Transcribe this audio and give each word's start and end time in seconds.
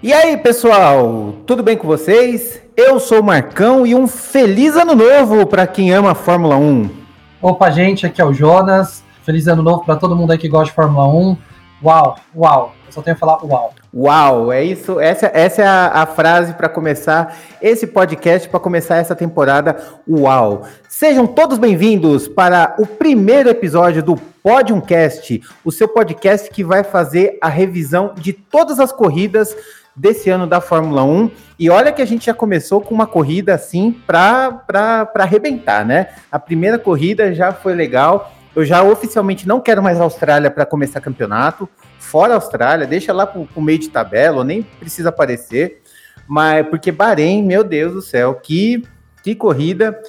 E 0.00 0.12
aí, 0.12 0.36
pessoal, 0.36 1.34
tudo 1.44 1.60
bem 1.60 1.76
com 1.76 1.84
vocês? 1.84 2.62
Eu 2.76 3.00
sou 3.00 3.18
o 3.18 3.24
Marcão 3.24 3.84
e 3.84 3.96
um 3.96 4.06
feliz 4.06 4.76
ano 4.76 4.94
novo 4.94 5.44
para 5.44 5.66
quem 5.66 5.90
ama 5.90 6.12
a 6.12 6.14
Fórmula 6.14 6.54
1. 6.56 6.88
Opa, 7.42 7.68
gente, 7.68 8.06
aqui 8.06 8.20
é 8.20 8.24
o 8.24 8.32
Jonas. 8.32 9.02
Feliz 9.24 9.48
ano 9.48 9.60
novo 9.60 9.84
para 9.84 9.96
todo 9.96 10.14
mundo 10.14 10.30
aí 10.30 10.38
que 10.38 10.48
gosta 10.48 10.66
de 10.66 10.72
Fórmula 10.72 11.08
1. 11.08 11.36
Uau, 11.82 12.16
uau. 12.32 12.74
Eu 12.86 12.92
só 12.92 13.02
tenho 13.02 13.16
que 13.16 13.20
falar 13.20 13.44
uau. 13.44 13.74
Uau, 13.92 14.52
é 14.52 14.62
isso. 14.62 15.00
Essa, 15.00 15.32
essa 15.34 15.62
é 15.62 15.66
a, 15.66 15.88
a 15.88 16.06
frase 16.06 16.54
para 16.54 16.68
começar 16.68 17.36
esse 17.60 17.84
podcast, 17.84 18.48
para 18.48 18.60
começar 18.60 18.98
essa 18.98 19.16
temporada. 19.16 19.76
Uau. 20.08 20.62
Sejam 20.88 21.26
todos 21.26 21.58
bem-vindos 21.58 22.28
para 22.28 22.76
o 22.78 22.86
primeiro 22.86 23.48
episódio 23.48 24.02
do 24.02 24.16
Podiumcast, 24.16 25.42
o 25.64 25.70
seu 25.70 25.88
podcast 25.88 26.48
que 26.50 26.64
vai 26.64 26.82
fazer 26.82 27.36
a 27.42 27.48
revisão 27.48 28.14
de 28.16 28.32
todas 28.32 28.80
as 28.80 28.92
corridas 28.92 29.54
desse 29.98 30.30
ano 30.30 30.46
da 30.46 30.60
Fórmula 30.60 31.02
1. 31.02 31.30
E 31.58 31.68
olha 31.68 31.92
que 31.92 32.00
a 32.00 32.06
gente 32.06 32.26
já 32.26 32.34
começou 32.34 32.80
com 32.80 32.94
uma 32.94 33.06
corrida 33.06 33.54
assim 33.54 33.92
para 33.92 34.62
arrebentar, 35.16 35.84
né? 35.84 36.08
A 36.30 36.38
primeira 36.38 36.78
corrida 36.78 37.34
já 37.34 37.52
foi 37.52 37.74
legal. 37.74 38.32
Eu 38.54 38.64
já 38.64 38.82
oficialmente 38.82 39.46
não 39.46 39.60
quero 39.60 39.82
mais 39.82 40.00
a 40.00 40.04
Austrália 40.04 40.50
para 40.50 40.64
começar 40.64 41.00
campeonato. 41.00 41.68
Fora 41.98 42.32
a 42.32 42.36
Austrália, 42.36 42.86
deixa 42.86 43.12
lá 43.12 43.26
para 43.26 43.44
o 43.54 43.62
meio 43.62 43.78
de 43.78 43.90
tabela, 43.90 44.44
nem 44.44 44.62
precisa 44.62 45.10
aparecer. 45.10 45.82
Mas 46.26 46.66
porque 46.68 46.92
Bahrein, 46.92 47.42
meu 47.42 47.64
Deus 47.64 47.92
do 47.92 48.02
céu, 48.02 48.34
que, 48.34 48.84
que 49.22 49.34
corrida, 49.34 50.00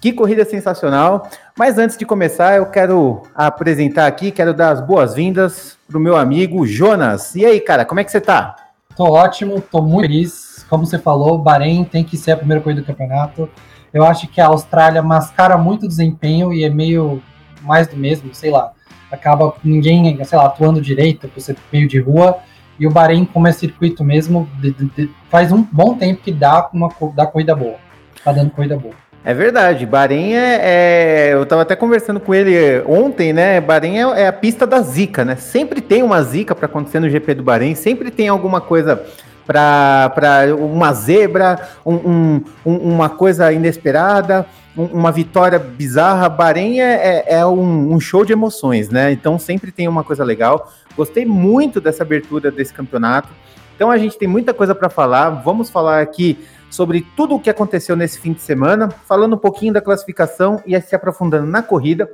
que 0.00 0.12
corrida 0.12 0.44
sensacional. 0.44 1.28
Mas 1.56 1.78
antes 1.78 1.96
de 1.96 2.04
começar, 2.04 2.56
eu 2.56 2.66
quero 2.66 3.22
apresentar 3.34 4.06
aqui, 4.06 4.30
quero 4.30 4.52
dar 4.52 4.70
as 4.70 4.80
boas-vindas 4.80 5.76
para 5.86 5.96
o 5.96 6.00
meu 6.00 6.16
amigo 6.16 6.66
Jonas. 6.66 7.34
E 7.34 7.44
aí, 7.44 7.60
cara, 7.60 7.84
como 7.84 8.00
é 8.00 8.04
que 8.04 8.10
você 8.10 8.18
está? 8.18 8.67
Tô 8.98 9.12
ótimo, 9.12 9.60
tô 9.60 9.80
muito 9.80 10.08
feliz. 10.08 10.66
Como 10.68 10.84
você 10.84 10.98
falou, 10.98 11.38
Bahrein 11.38 11.84
tem 11.84 12.02
que 12.02 12.16
ser 12.16 12.32
a 12.32 12.36
primeira 12.36 12.60
corrida 12.60 12.80
do 12.80 12.84
campeonato. 12.84 13.48
Eu 13.94 14.04
acho 14.04 14.26
que 14.26 14.40
a 14.40 14.48
Austrália 14.48 15.00
mascara 15.00 15.56
muito 15.56 15.86
desempenho 15.86 16.52
e 16.52 16.64
é 16.64 16.68
meio 16.68 17.22
mais 17.62 17.86
do 17.86 17.96
mesmo, 17.96 18.34
sei 18.34 18.50
lá. 18.50 18.72
Acaba 19.08 19.54
ninguém, 19.62 20.24
sei 20.24 20.36
lá, 20.36 20.46
atuando 20.46 20.80
direito, 20.80 21.30
ser 21.40 21.56
meio 21.72 21.86
de 21.86 22.00
rua. 22.00 22.40
E 22.76 22.88
o 22.88 22.90
Bahrein, 22.90 23.24
como 23.24 23.46
é 23.46 23.52
circuito 23.52 24.02
mesmo, 24.02 24.50
de, 24.60 24.72
de, 24.72 24.86
de, 24.86 25.10
faz 25.30 25.52
um 25.52 25.62
bom 25.62 25.96
tempo 25.96 26.20
que 26.20 26.32
dá 26.32 26.68
uma 26.72 26.88
dá 27.14 27.24
corrida 27.24 27.54
boa. 27.54 27.76
Tá 28.24 28.32
dando 28.32 28.50
corrida 28.50 28.76
boa. 28.76 28.94
É 29.24 29.34
verdade, 29.34 29.84
Bahrein 29.84 30.32
é, 30.34 30.60
é, 30.62 31.30
Eu 31.34 31.44
tava 31.44 31.62
até 31.62 31.74
conversando 31.74 32.20
com 32.20 32.34
ele 32.34 32.82
ontem, 32.86 33.32
né? 33.32 33.60
Bahrein 33.60 33.98
é, 33.98 34.22
é 34.22 34.26
a 34.28 34.32
pista 34.32 34.66
da 34.66 34.80
zica, 34.80 35.24
né? 35.24 35.36
Sempre 35.36 35.80
tem 35.80 36.02
uma 36.02 36.22
zica 36.22 36.54
para 36.54 36.66
acontecer 36.66 37.00
no 37.00 37.10
GP 37.10 37.34
do 37.34 37.42
Bahrein, 37.42 37.74
sempre 37.74 38.10
tem 38.10 38.28
alguma 38.28 38.60
coisa 38.60 39.04
para 39.46 40.54
uma 40.58 40.92
zebra, 40.92 41.68
um, 41.84 41.94
um, 41.94 42.44
uma 42.64 43.08
coisa 43.08 43.50
inesperada, 43.50 44.46
um, 44.76 44.84
uma 44.84 45.10
vitória 45.10 45.58
bizarra. 45.58 46.28
Bahrein 46.28 46.80
é, 46.80 47.24
é, 47.26 47.34
é 47.38 47.46
um, 47.46 47.98
show 47.98 48.24
de 48.24 48.32
emoções, 48.32 48.88
né? 48.88 49.10
Então 49.10 49.38
sempre 49.38 49.72
tem 49.72 49.88
uma 49.88 50.04
coisa 50.04 50.22
legal. 50.22 50.70
Gostei 50.96 51.24
muito 51.24 51.80
dessa 51.80 52.02
abertura 52.02 52.50
desse 52.50 52.72
campeonato. 52.72 53.28
Então 53.74 53.90
a 53.90 53.96
gente 53.96 54.18
tem 54.18 54.28
muita 54.28 54.52
coisa 54.52 54.74
para 54.74 54.88
falar. 54.88 55.30
Vamos 55.30 55.70
falar 55.70 56.02
aqui 56.02 56.38
sobre 56.70 57.06
tudo 57.16 57.34
o 57.34 57.40
que 57.40 57.50
aconteceu 57.50 57.96
nesse 57.96 58.18
fim 58.18 58.32
de 58.32 58.40
semana, 58.40 58.88
falando 58.88 59.34
um 59.34 59.38
pouquinho 59.38 59.72
da 59.72 59.80
classificação 59.80 60.62
e 60.66 60.78
se 60.80 60.94
aprofundando 60.94 61.46
na 61.46 61.62
corrida. 61.62 62.10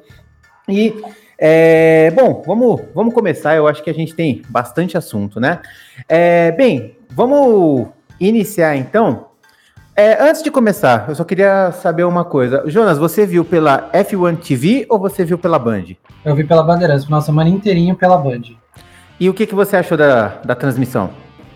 E, 0.68 0.94
é, 1.38 2.10
bom, 2.12 2.42
vamos, 2.46 2.82
vamos 2.94 3.14
começar. 3.14 3.54
Eu 3.56 3.66
acho 3.66 3.82
que 3.82 3.90
a 3.90 3.94
gente 3.94 4.14
tem 4.14 4.42
bastante 4.48 4.96
assunto, 4.96 5.40
né? 5.40 5.60
É, 6.08 6.52
bem, 6.52 6.96
vamos 7.10 7.88
iniciar 8.20 8.76
então. 8.76 9.26
É, 9.96 10.20
antes 10.28 10.42
de 10.42 10.50
começar, 10.50 11.08
eu 11.08 11.14
só 11.14 11.22
queria 11.22 11.70
saber 11.70 12.02
uma 12.04 12.24
coisa. 12.24 12.64
Jonas, 12.66 12.98
você 12.98 13.24
viu 13.24 13.44
pela 13.44 13.90
F1 13.92 14.38
TV 14.38 14.86
ou 14.88 14.98
você 14.98 15.24
viu 15.24 15.38
pela 15.38 15.56
Band? 15.56 15.84
Eu 16.24 16.34
vi 16.34 16.42
pela 16.42 16.64
Bandeirantes, 16.64 17.04
final 17.04 17.20
semana 17.20 17.48
inteirinho 17.48 17.94
pela 17.94 18.18
Band. 18.18 18.42
E 19.20 19.30
o 19.30 19.34
que, 19.34 19.46
que 19.46 19.54
você 19.54 19.76
achou 19.76 19.96
da, 19.96 20.40
da 20.44 20.56
transmissão? 20.56 21.10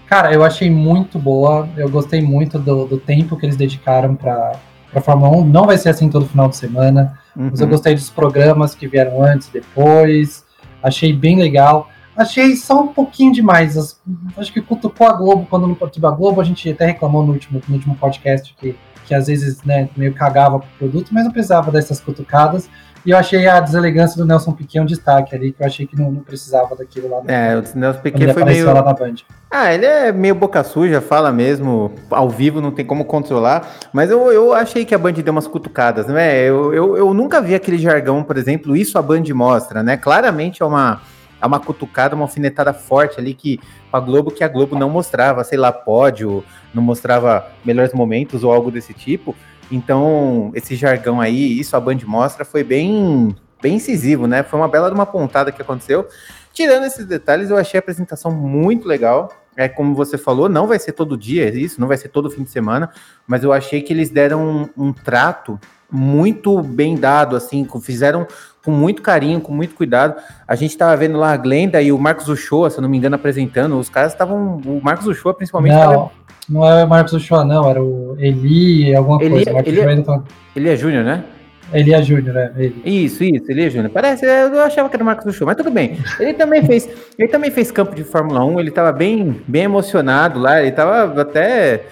Cara, 0.09 0.33
eu 0.33 0.43
achei 0.43 0.71
muito 0.71 1.19
boa. 1.19 1.69
Eu 1.77 1.89
gostei 1.91 2.23
muito 2.23 2.59
do, 2.59 2.87
do 2.87 2.99
tempo 2.99 3.37
que 3.37 3.45
eles 3.45 3.57
dedicaram 3.57 4.17
para 4.17 4.59
a 4.95 5.01
Fórmula 5.01 5.37
1. 5.37 5.45
Não 5.45 5.67
vai 5.67 5.77
ser 5.77 5.91
assim 5.91 6.09
todo 6.09 6.27
final 6.27 6.49
de 6.49 6.57
semana. 6.57 7.19
Uhum. 7.37 7.49
Mas 7.51 7.61
eu 7.61 7.69
gostei 7.69 7.95
dos 7.95 8.09
programas 8.09 8.75
que 8.75 8.89
vieram 8.89 9.23
antes 9.23 9.49
e 9.49 9.53
depois. 9.53 10.47
Achei 10.83 11.13
bem 11.13 11.39
legal. 11.39 11.91
Achei 12.17 12.57
só 12.57 12.83
um 12.83 12.89
pouquinho 12.89 13.33
demais. 13.33 14.01
Acho 14.37 14.53
que 14.53 14.63
cutucou 14.63 15.07
a 15.07 15.13
Globo 15.13 15.47
quando 15.49 15.67
não 15.67 15.75
participou 15.75 16.11
a 16.11 16.15
Globo. 16.15 16.41
A 16.41 16.45
gente 16.45 16.71
até 16.71 16.87
reclamou 16.87 17.23
no 17.23 17.35
último, 17.35 17.61
no 17.69 17.75
último 17.75 17.95
podcast 17.95 18.55
que, 18.59 18.75
que 19.05 19.15
às 19.15 19.27
vezes 19.27 19.63
né, 19.63 19.91
meio 19.95 20.15
cagava 20.15 20.59
pro 20.59 20.69
produto, 20.79 21.11
mas 21.13 21.25
não 21.25 21.31
precisava 21.31 21.71
dessas 21.71 22.01
cutucadas. 22.01 22.69
E 23.05 23.11
eu 23.11 23.17
achei 23.17 23.47
a 23.47 23.61
deselegância 23.61 24.17
do 24.17 24.27
Nelson 24.27 24.53
Piquet 24.53 24.81
um 24.81 24.85
destaque 24.85 25.35
ali, 25.35 25.53
que 25.53 25.63
eu 25.63 25.67
achei 25.67 25.87
que 25.87 25.97
não, 25.97 26.11
não 26.11 26.21
precisava 26.21 26.75
daquilo 26.77 27.09
lá. 27.09 27.23
É, 27.27 27.57
o 27.57 27.79
Nelson 27.79 28.01
Piquet 28.01 28.33
foi 28.33 28.45
meio... 28.45 28.67
lá 28.67 28.83
na 28.83 28.93
Band. 28.93 29.15
Ah, 29.51 29.73
ele 29.73 29.87
é 29.87 30.13
meio 30.13 30.35
boca 30.35 30.63
suja, 30.63 31.01
fala 31.01 31.33
mesmo, 31.33 31.93
ao 32.11 32.29
vivo 32.29 32.61
não 32.61 32.71
tem 32.71 32.85
como 32.85 33.05
controlar, 33.05 33.67
mas 33.93 34.11
eu, 34.11 34.31
eu 34.31 34.53
achei 34.53 34.85
que 34.85 34.95
a 34.95 34.99
Band 34.99 35.13
deu 35.13 35.33
umas 35.33 35.47
cutucadas, 35.47 36.07
né? 36.07 36.43
Eu, 36.43 36.75
eu, 36.75 36.97
eu 36.99 37.15
nunca 37.15 37.41
vi 37.41 37.55
aquele 37.55 37.79
jargão, 37.79 38.23
por 38.23 38.37
exemplo, 38.37 38.77
isso 38.77 38.99
a 38.99 39.03
Band 39.03 39.25
mostra, 39.35 39.83
né? 39.83 39.97
Claramente 39.97 40.63
é 40.63 40.67
uma, 40.67 41.01
é 41.41 41.47
uma 41.47 41.59
cutucada, 41.61 42.15
uma 42.15 42.25
alfinetada 42.25 42.75
forte 42.75 43.19
ali 43.19 43.33
que 43.33 43.59
a 43.93 43.99
Globo 44.01 44.31
que 44.31 44.45
a 44.45 44.49
Globo 44.49 44.79
não 44.79 44.91
mostrava, 44.91 45.43
sei 45.45 45.57
lá, 45.57 45.73
pódio, 45.73 46.45
não 46.75 46.83
mostrava 46.83 47.47
melhores 47.65 47.93
momentos 47.95 48.45
ou 48.45 48.53
algo 48.53 48.71
desse 48.71 48.93
tipo. 48.93 49.35
Então, 49.71 50.51
esse 50.55 50.75
jargão 50.75 51.21
aí, 51.21 51.59
isso 51.59 51.77
a 51.77 51.81
Band 51.81 51.99
mostra, 52.07 52.45
foi 52.45 52.65
bem, 52.65 53.35
bem 53.61 53.77
incisivo, 53.77 54.27
né? 54.27 54.43
Foi 54.43 54.59
uma 54.59 54.69
bela 54.69 54.89
de 54.89 54.95
uma 54.95 55.07
pontada 55.07 55.53
que 55.53 55.61
aconteceu. 55.61 56.07
Tirando 56.53 56.85
esses 56.85 57.07
detalhes, 57.07 57.51
eu 57.51 57.57
achei 57.57 57.79
a 57.79 57.81
apresentação 57.81 58.31
muito 58.31 58.89
legal. 58.89 59.31
É 59.57 59.69
como 59.69 59.95
você 59.95 60.17
falou, 60.17 60.49
não 60.49 60.67
vai 60.67 60.79
ser 60.79 60.93
todo 60.93 61.17
dia 61.17 61.49
isso, 61.49 61.81
não 61.81 61.89
vai 61.89 61.97
ser 61.97 62.09
todo 62.09 62.31
fim 62.31 62.45
de 62.45 62.51
semana, 62.51 62.91
mas 63.27 63.43
eu 63.43 63.53
achei 63.53 63.83
que 63.83 63.93
eles 63.93 64.09
deram 64.09 64.71
um, 64.77 64.87
um 64.89 64.93
trato 64.93 65.59
muito 65.91 66.63
bem 66.63 66.97
dado, 66.97 67.35
assim, 67.35 67.67
fizeram 67.83 68.27
com 68.65 68.71
muito 68.71 69.01
carinho, 69.03 69.41
com 69.41 69.53
muito 69.53 69.75
cuidado. 69.75 70.21
A 70.47 70.55
gente 70.55 70.73
estava 70.73 70.97
vendo 70.97 71.19
lá 71.19 71.33
a 71.33 71.37
Glenda 71.37 71.81
e 71.81 71.91
o 71.91 71.99
Marcos 71.99 72.29
Uchoa, 72.29 72.71
se 72.71 72.79
eu 72.79 72.83
não 72.83 72.89
me 72.89 72.99
engano, 72.99 73.17
apresentando. 73.17 73.79
Os 73.79 73.89
caras 73.89 74.13
estavam. 74.13 74.59
O 74.59 74.81
Marcos 74.83 75.07
Uchoa, 75.07 75.33
principalmente. 75.33 75.73
Não, 75.73 75.81
tava... 75.81 76.11
não 76.49 76.65
é 76.65 76.85
o 76.85 76.89
Marcos 76.89 77.13
Uchoa, 77.13 77.45
não, 77.45 77.69
era 77.69 77.83
o 77.83 78.17
Eli, 78.19 78.95
alguma 78.95 79.23
Eli, 79.23 79.45
coisa. 79.45 79.51
Ele, 79.67 79.81
ele, 79.81 80.03
tá... 80.03 80.23
ele 80.57 80.69
é 80.69 80.77
Júnior, 80.77 81.05
né? 81.05 81.25
Ele 81.73 81.93
é 81.93 82.03
Júnior, 82.03 82.35
né? 82.35 82.53
Ele. 82.57 82.83
Isso, 82.85 83.23
isso, 83.23 83.51
ele 83.51 83.67
é 83.67 83.71
Júnior. 83.71 83.91
Parece, 83.91 84.25
eu 84.25 84.61
achava 84.63 84.89
que 84.89 84.97
era 84.97 85.03
o 85.03 85.07
Marcos 85.07 85.27
Uchoa, 85.27 85.47
mas 85.47 85.57
tudo 85.57 85.71
bem. 85.71 85.99
Ele 86.19 86.33
também 86.35 86.65
fez, 86.65 86.89
ele 87.19 87.29
também 87.29 87.51
fez 87.51 87.71
campo 87.71 87.95
de 87.95 88.05
Fórmula 88.05 88.45
1, 88.45 88.61
ele 88.61 88.69
estava 88.71 88.93
bem, 88.93 89.43
bem 89.47 89.65
emocionado 89.65 90.39
lá, 90.39 90.61
ele 90.61 90.71
estava 90.71 91.21
até 91.21 91.85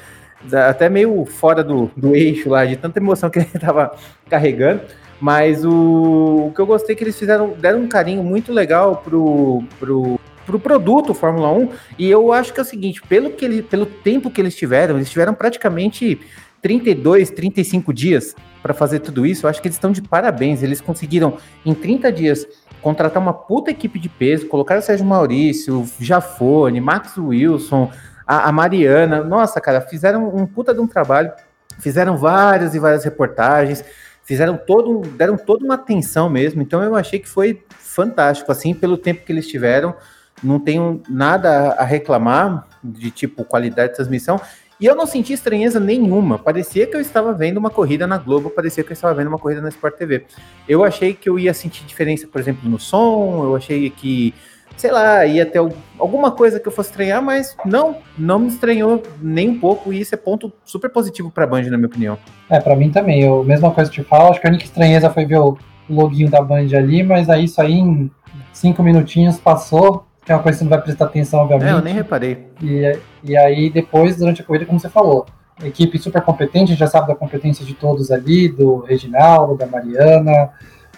até 0.52 0.88
meio 0.88 1.24
fora 1.24 1.64
do, 1.64 1.90
do 1.96 2.14
eixo 2.14 2.48
lá, 2.48 2.64
de 2.64 2.76
tanta 2.76 2.98
emoção 2.98 3.28
que 3.28 3.38
ele 3.40 3.48
estava 3.54 3.92
carregando. 4.28 4.80
Mas 5.20 5.64
o, 5.64 6.48
o, 6.48 6.52
que 6.54 6.60
eu 6.60 6.66
gostei 6.66 6.94
é 6.94 6.96
que 6.96 7.02
eles 7.04 7.18
fizeram, 7.18 7.54
deram 7.58 7.80
um 7.80 7.88
carinho 7.88 8.22
muito 8.22 8.52
legal 8.52 8.96
pro, 8.96 9.62
pro, 9.78 10.20
pro 10.46 10.58
produto 10.58 11.12
Fórmula 11.12 11.52
1. 11.52 11.68
E 11.98 12.08
eu 12.08 12.32
acho 12.32 12.54
que 12.54 12.60
é 12.60 12.62
o 12.62 12.66
seguinte, 12.66 13.02
pelo, 13.02 13.30
que 13.30 13.44
ele, 13.44 13.62
pelo 13.62 13.84
tempo 13.84 14.30
que 14.30 14.40
eles 14.40 14.56
tiveram, 14.56 14.96
eles 14.96 15.10
tiveram 15.10 15.34
praticamente 15.34 16.20
32, 16.62 17.30
35 17.30 17.92
dias 17.92 18.34
para 18.62 18.72
fazer 18.72 19.00
tudo 19.00 19.26
isso. 19.26 19.44
Eu 19.44 19.50
acho 19.50 19.60
que 19.60 19.68
eles 19.68 19.76
estão 19.76 19.92
de 19.92 20.00
parabéns. 20.00 20.62
Eles 20.62 20.80
conseguiram, 20.80 21.36
em 21.64 21.74
30 21.74 22.10
dias, 22.12 22.46
contratar 22.80 23.20
uma 23.20 23.34
puta 23.34 23.70
equipe 23.70 23.98
de 23.98 24.08
peso, 24.08 24.46
colocar 24.46 24.78
o 24.78 24.82
Sérgio 24.82 25.04
Maurício, 25.04 25.84
Jafone, 26.00 26.80
Max 26.80 27.18
Wilson, 27.18 27.90
a, 28.26 28.48
a 28.48 28.52
Mariana. 28.52 29.22
Nossa, 29.22 29.60
cara, 29.60 29.80
fizeram 29.80 30.34
um 30.34 30.46
puta 30.46 30.72
de 30.72 30.80
um 30.80 30.86
trabalho. 30.86 31.32
Fizeram 31.80 32.16
várias 32.16 32.74
e 32.74 32.78
várias 32.78 33.04
reportagens 33.04 33.84
fizeram 34.26 34.56
todo, 34.56 35.02
deram 35.10 35.36
toda 35.36 35.64
uma 35.64 35.76
atenção 35.76 36.28
mesmo. 36.28 36.60
Então 36.60 36.82
eu 36.82 36.96
achei 36.96 37.20
que 37.20 37.28
foi 37.28 37.64
fantástico, 37.70 38.50
assim, 38.50 38.74
pelo 38.74 38.98
tempo 38.98 39.24
que 39.24 39.32
eles 39.32 39.46
tiveram. 39.46 39.94
Não 40.42 40.60
tenho 40.60 41.02
nada 41.08 41.72
a 41.72 41.84
reclamar 41.84 42.66
de 42.82 43.10
tipo 43.10 43.44
qualidade 43.44 43.90
de 43.90 43.96
transmissão. 43.96 44.40
E 44.78 44.84
eu 44.84 44.94
não 44.94 45.06
senti 45.06 45.32
estranheza 45.32 45.80
nenhuma. 45.80 46.38
Parecia 46.38 46.86
que 46.86 46.94
eu 46.94 47.00
estava 47.00 47.32
vendo 47.32 47.56
uma 47.56 47.70
corrida 47.70 48.06
na 48.06 48.18
Globo, 48.18 48.50
parecia 48.50 48.84
que 48.84 48.90
eu 48.90 48.94
estava 48.94 49.14
vendo 49.14 49.28
uma 49.28 49.38
corrida 49.38 49.62
na 49.62 49.70
Sport 49.70 49.96
TV. 49.96 50.26
Eu 50.68 50.84
achei 50.84 51.14
que 51.14 51.28
eu 51.28 51.38
ia 51.38 51.54
sentir 51.54 51.84
diferença, 51.84 52.26
por 52.26 52.40
exemplo, 52.40 52.68
no 52.68 52.78
som, 52.78 53.44
eu 53.44 53.56
achei 53.56 53.88
que 53.88 54.34
sei 54.76 54.90
lá, 54.90 55.24
ia 55.24 55.46
ter 55.46 55.58
alguma 55.98 56.30
coisa 56.30 56.60
que 56.60 56.68
eu 56.68 56.72
fosse 56.72 56.90
estranhar, 56.90 57.22
mas 57.22 57.56
não, 57.64 57.96
não 58.18 58.38
me 58.38 58.48
estranhou 58.48 59.02
nem 59.22 59.48
um 59.48 59.58
pouco, 59.58 59.92
e 59.92 60.00
isso 60.00 60.14
é 60.14 60.18
ponto 60.18 60.52
super 60.64 60.90
positivo 60.90 61.30
para 61.30 61.44
a 61.44 61.46
Band, 61.46 61.62
na 61.62 61.78
minha 61.78 61.86
opinião. 61.86 62.18
É, 62.50 62.60
para 62.60 62.76
mim 62.76 62.90
também, 62.90 63.22
eu, 63.22 63.42
mesma 63.42 63.70
coisa 63.70 63.90
que 63.90 64.02
te 64.02 64.06
falo, 64.06 64.30
acho 64.30 64.40
que 64.40 64.46
a 64.46 64.50
única 64.50 64.64
estranheza 64.64 65.08
foi 65.08 65.24
ver 65.24 65.38
o 65.38 65.56
loginho 65.88 66.30
da 66.30 66.42
Band 66.42 66.68
ali, 66.76 67.02
mas 67.02 67.30
aí 67.30 67.44
isso 67.44 67.60
aí 67.60 67.72
em 67.72 68.10
cinco 68.52 68.82
minutinhos 68.82 69.38
passou, 69.38 70.04
que 70.26 70.32
é 70.32 70.34
uma 70.34 70.42
coisa 70.42 70.58
que 70.58 70.58
você 70.58 70.64
não 70.64 70.70
vai 70.70 70.82
prestar 70.82 71.04
atenção, 71.04 71.40
obviamente. 71.40 71.68
É, 71.68 71.72
eu 71.72 71.80
nem 71.80 71.94
reparei. 71.94 72.48
E, 72.60 72.98
e 73.22 73.36
aí, 73.36 73.70
depois, 73.70 74.16
durante 74.16 74.42
a 74.42 74.44
corrida, 74.44 74.66
como 74.66 74.80
você 74.80 74.88
falou, 74.88 75.24
equipe 75.62 75.96
super 76.00 76.20
competente, 76.20 76.64
a 76.64 76.66
gente 76.66 76.80
já 76.80 76.88
sabe 76.88 77.06
da 77.06 77.14
competência 77.14 77.64
de 77.64 77.74
todos 77.74 78.10
ali, 78.10 78.48
do 78.48 78.80
Reginaldo, 78.80 79.56
da 79.56 79.66
Mariana, 79.66 80.50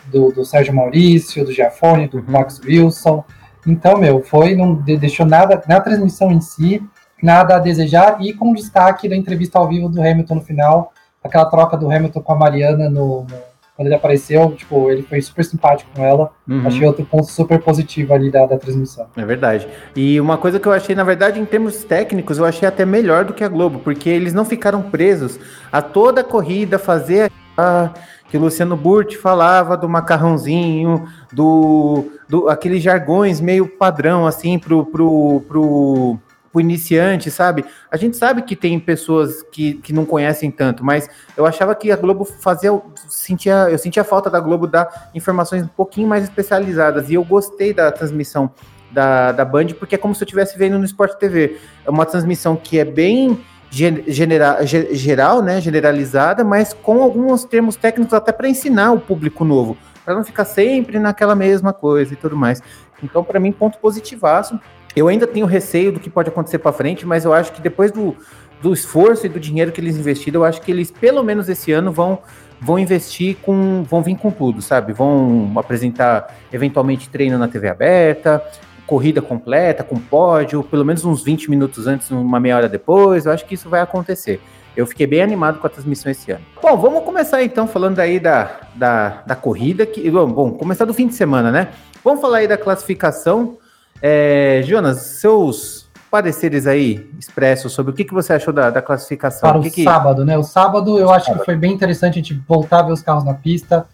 do, 0.07 0.33
do 0.33 0.47
Sérgio 0.47 0.75
Maurício, 0.75 1.45
do 1.45 1.53
Giafone, 1.53 2.09
do 2.09 2.17
uhum. 2.17 2.25
Max 2.27 2.59
Wilson. 2.65 3.23
Então, 3.67 3.99
meu, 3.99 4.23
foi, 4.23 4.57
não 4.57 4.75
deixou 4.77 5.27
nada 5.27 5.63
na 5.69 5.79
transmissão 5.79 6.33
em 6.33 6.41
si, 6.41 6.83
nada 7.23 7.57
a 7.57 7.59
desejar, 7.59 8.23
e 8.23 8.33
com 8.33 8.55
destaque 8.55 9.11
da 9.11 9.15
entrevista 9.15 9.59
ao 9.59 9.69
vivo 9.69 9.91
do 9.91 10.01
Hamilton 10.01 10.37
no 10.37 10.41
final, 10.41 10.93
aquela 11.23 11.45
troca 11.45 11.77
do 11.77 11.93
Hamilton 11.93 12.23
com 12.23 12.33
a 12.33 12.37
Mariana 12.37 12.89
no, 12.89 13.25
no 13.25 13.48
quando 13.79 13.87
ele 13.87 13.95
apareceu, 13.95 14.51
tipo, 14.57 14.91
ele 14.91 15.05
foi 15.05 15.23
super 15.23 15.45
simpático 15.45 15.89
com 15.95 16.05
ela. 16.05 16.33
Uhum. 16.49 16.67
Achei 16.67 16.85
outro 16.85 17.05
ponto 17.05 17.27
super 17.27 17.61
positivo 17.61 18.13
ali 18.13 18.29
da, 18.29 18.45
da 18.45 18.59
transmissão. 18.59 19.07
É 19.17 19.25
verdade. 19.25 19.69
E 19.95 20.21
uma 20.21 20.37
coisa 20.37 20.59
que 20.59 20.67
eu 20.67 20.73
achei, 20.73 20.97
na 20.97 21.05
verdade, 21.05 21.39
em 21.39 21.45
termos 21.45 21.85
técnicos, 21.85 22.39
eu 22.39 22.45
achei 22.45 22.67
até 22.67 22.85
melhor 22.85 23.25
do 23.25 23.33
que 23.33 23.45
a 23.45 23.49
Globo, 23.49 23.79
porque 23.79 24.09
eles 24.11 24.35
não 24.35 24.45
ficaram 24.45 24.83
presos 24.83 25.39
a 25.71 25.81
toda 25.81 26.23
a 26.23 26.25
corrida 26.25 26.77
fazer 26.77 27.31
a 27.57 27.91
que 28.29 28.37
o 28.37 28.41
Luciano 28.41 28.77
Burti 28.77 29.17
falava 29.17 29.77
do 29.77 29.89
macarrãozinho, 29.89 31.09
do, 31.33 32.05
do 32.29 32.49
aqueles 32.49 32.83
jargões 32.83 33.41
meio 33.41 33.67
padrão 33.67 34.27
assim 34.27 34.59
pro, 34.59 34.85
pro, 34.85 35.41
pro 35.49 36.19
o 36.59 36.61
iniciante, 36.61 37.31
sabe? 37.31 37.65
A 37.91 37.97
gente 37.97 38.17
sabe 38.17 38.43
que 38.43 38.55
tem 38.55 38.79
pessoas 38.79 39.43
que, 39.51 39.75
que 39.75 39.93
não 39.93 40.05
conhecem 40.05 40.51
tanto, 40.51 40.85
mas 40.85 41.09
eu 41.37 41.47
achava 41.47 41.75
que 41.75 41.91
a 41.91 41.97
Globo 41.97 42.25
fazia. 42.25 42.71
Sentia, 43.09 43.69
eu 43.71 43.79
sentia 43.79 44.05
falta 44.05 44.29
da 44.29 44.41
Globo 44.41 44.67
dar 44.67 45.11
informações 45.15 45.63
um 45.63 45.69
pouquinho 45.69 46.07
mais 46.09 46.25
especializadas. 46.25 47.09
E 47.09 47.15
eu 47.15 47.25
gostei 47.25 47.73
da 47.73 47.91
transmissão 47.91 48.51
da, 48.91 49.33
da 49.33 49.45
Band, 49.45 49.69
porque 49.79 49.95
é 49.95 49.99
como 49.99 50.15
se 50.15 50.23
eu 50.23 50.27
estivesse 50.27 50.59
vendo 50.59 50.79
no 50.79 50.85
Sport 50.85 51.19
TV. 51.19 51.59
É 51.87 51.91
uma 51.91 52.05
transmissão 52.05 52.57
que 52.57 52.79
é 52.79 52.85
bem 52.85 53.39
geral, 53.71 55.43
né? 55.43 55.61
Generalizada, 55.61 56.43
mas 56.43 56.73
com 56.73 57.03
alguns 57.03 57.45
termos 57.45 57.77
técnicos 57.77 58.15
até 58.15 58.33
para 58.33 58.49
ensinar 58.49 58.93
o 58.93 59.01
público 59.01 59.45
novo. 59.45 59.77
Para 60.05 60.15
não 60.15 60.25
ficar 60.25 60.47
sempre 60.47 60.99
naquela 60.99 61.35
mesma 61.35 61.73
coisa 61.73 62.15
e 62.15 62.17
tudo 62.17 62.35
mais. 62.37 62.63
Então, 63.03 63.23
para 63.23 63.39
mim, 63.39 63.53
ponto 63.53 63.79
positivaço. 63.79 64.59
Eu 64.95 65.09
ainda 65.09 65.27
tenho 65.27 65.47
receio 65.47 65.93
do 65.93 66.01
que 66.01 66.11
pode 66.11 66.29
acontecer 66.29 66.59
para 66.59 66.73
frente, 66.73 67.07
mas 67.07 67.25
eu 67.25 67.33
acho 67.33 67.53
que 67.53 67.61
depois 67.61 67.93
do, 67.93 68.17
do 68.61 68.73
esforço 68.73 69.27
e 69.27 69.29
do 69.29 69.39
dinheiro 69.39 69.73
que 69.73 69.81
eles 69.81 69.97
investiram, 69.97 70.41
eu 70.41 70.45
acho 70.45 70.61
que 70.61 70.71
eles, 70.71 70.91
pelo 70.91 71.23
menos 71.23 71.49
esse 71.49 71.73
ano, 71.73 71.93
vão, 71.93 72.19
vão 72.61 72.79
investir 72.79 73.37
com. 73.43 73.85
vão 73.89 74.03
vir 74.03 74.17
com 74.17 74.31
tudo, 74.31 74.61
sabe? 74.61 74.93
Vão 74.93 75.53
apresentar 75.57 76.35
eventualmente 76.53 77.09
treino 77.09 77.39
na 77.39 77.49
TV 77.49 77.69
aberta, 77.69 78.43
corrida 78.87 79.21
completa, 79.21 79.85
com 79.85 79.97
pódio, 79.97 80.63
pelo 80.63 80.85
menos 80.85 81.05
uns 81.05 81.23
20 81.23 81.51
minutos 81.51 81.87
antes, 81.87 82.11
uma 82.11 82.41
meia 82.41 82.57
hora 82.57 82.69
depois. 82.69 83.27
Eu 83.27 83.33
acho 83.33 83.45
que 83.45 83.55
isso 83.55 83.69
vai 83.69 83.81
acontecer. 83.81 84.41
Eu 84.77 84.87
fiquei 84.87 85.07
bem 85.07 85.23
animado 85.23 85.59
com 85.59 85.67
a 85.67 85.71
transmissão 85.71 86.11
esse 86.11 86.31
ano. 86.31 86.45
Bom, 86.63 86.77
vamos 86.77 87.03
começar 87.03 87.43
então 87.43 87.67
falando 87.67 87.99
aí 87.99 88.21
da, 88.21 88.61
da, 88.75 89.23
da 89.27 89.35
corrida. 89.35 89.85
Que, 89.85 90.09
bom, 90.11 90.53
começar 90.53 90.85
do 90.85 90.95
fim 90.95 91.09
de 91.09 91.15
semana, 91.15 91.51
né? 91.51 91.69
Vamos 92.05 92.21
falar 92.21 92.39
aí 92.39 92.49
da 92.49 92.57
classificação. 92.57 93.59
É, 94.03 94.63
Jonas, 94.65 94.99
seus 94.99 95.89
pareceres 96.11 96.67
aí 96.67 97.09
expressos 97.19 97.73
sobre 97.73 97.93
o 97.93 97.95
que, 97.95 98.05
que 98.05 98.15
você 98.15 98.33
achou 98.33 98.53
da, 98.53 98.71
da 98.71 98.81
classificação. 98.81 99.49
Para 99.49 99.59
o 99.59 99.63
que 99.63 99.71
que... 99.71 99.85
sábado, 99.85 100.25
né? 100.25 100.39
O 100.39 100.43
sábado 100.43 100.99
eu 100.99 101.11
acho 101.11 101.27
sábado. 101.27 101.41
que 101.41 101.45
foi 101.45 101.57
bem 101.57 101.73
interessante 101.73 102.15
a 102.15 102.23
gente 102.23 102.35
voltar 102.47 102.81
a 102.81 102.83
ver 102.83 102.93
os 102.93 103.03
carros 103.03 103.25
na 103.25 103.35
pista. 103.35 103.87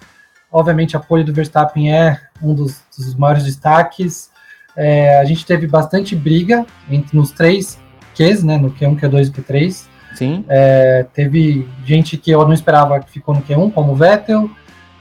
Obviamente, 0.50 0.96
a 0.96 1.00
pole 1.00 1.24
do 1.24 1.32
Verstappen 1.32 1.92
é 1.92 2.20
um 2.40 2.54
dos, 2.54 2.80
dos 2.96 3.14
maiores 3.16 3.44
destaques. 3.44 4.30
É, 4.76 5.18
a 5.18 5.24
gente 5.24 5.44
teve 5.44 5.66
bastante 5.66 6.14
briga 6.14 6.64
entre 6.88 7.16
nos 7.16 7.32
três 7.32 7.78
Qs, 8.14 8.44
né? 8.44 8.56
No 8.56 8.70
Q1, 8.70 9.00
Q2 9.00 9.28
e 9.28 9.30
Q3. 9.30 9.86
Sim. 10.14 10.44
É, 10.48 11.04
teve 11.12 11.68
gente 11.84 12.16
que 12.16 12.30
eu 12.30 12.44
não 12.44 12.52
esperava 12.52 13.00
que 13.00 13.10
ficou 13.10 13.34
no 13.34 13.42
Q1, 13.42 13.72
como 13.72 13.92
o 13.92 13.96
Vettel. 13.96 14.48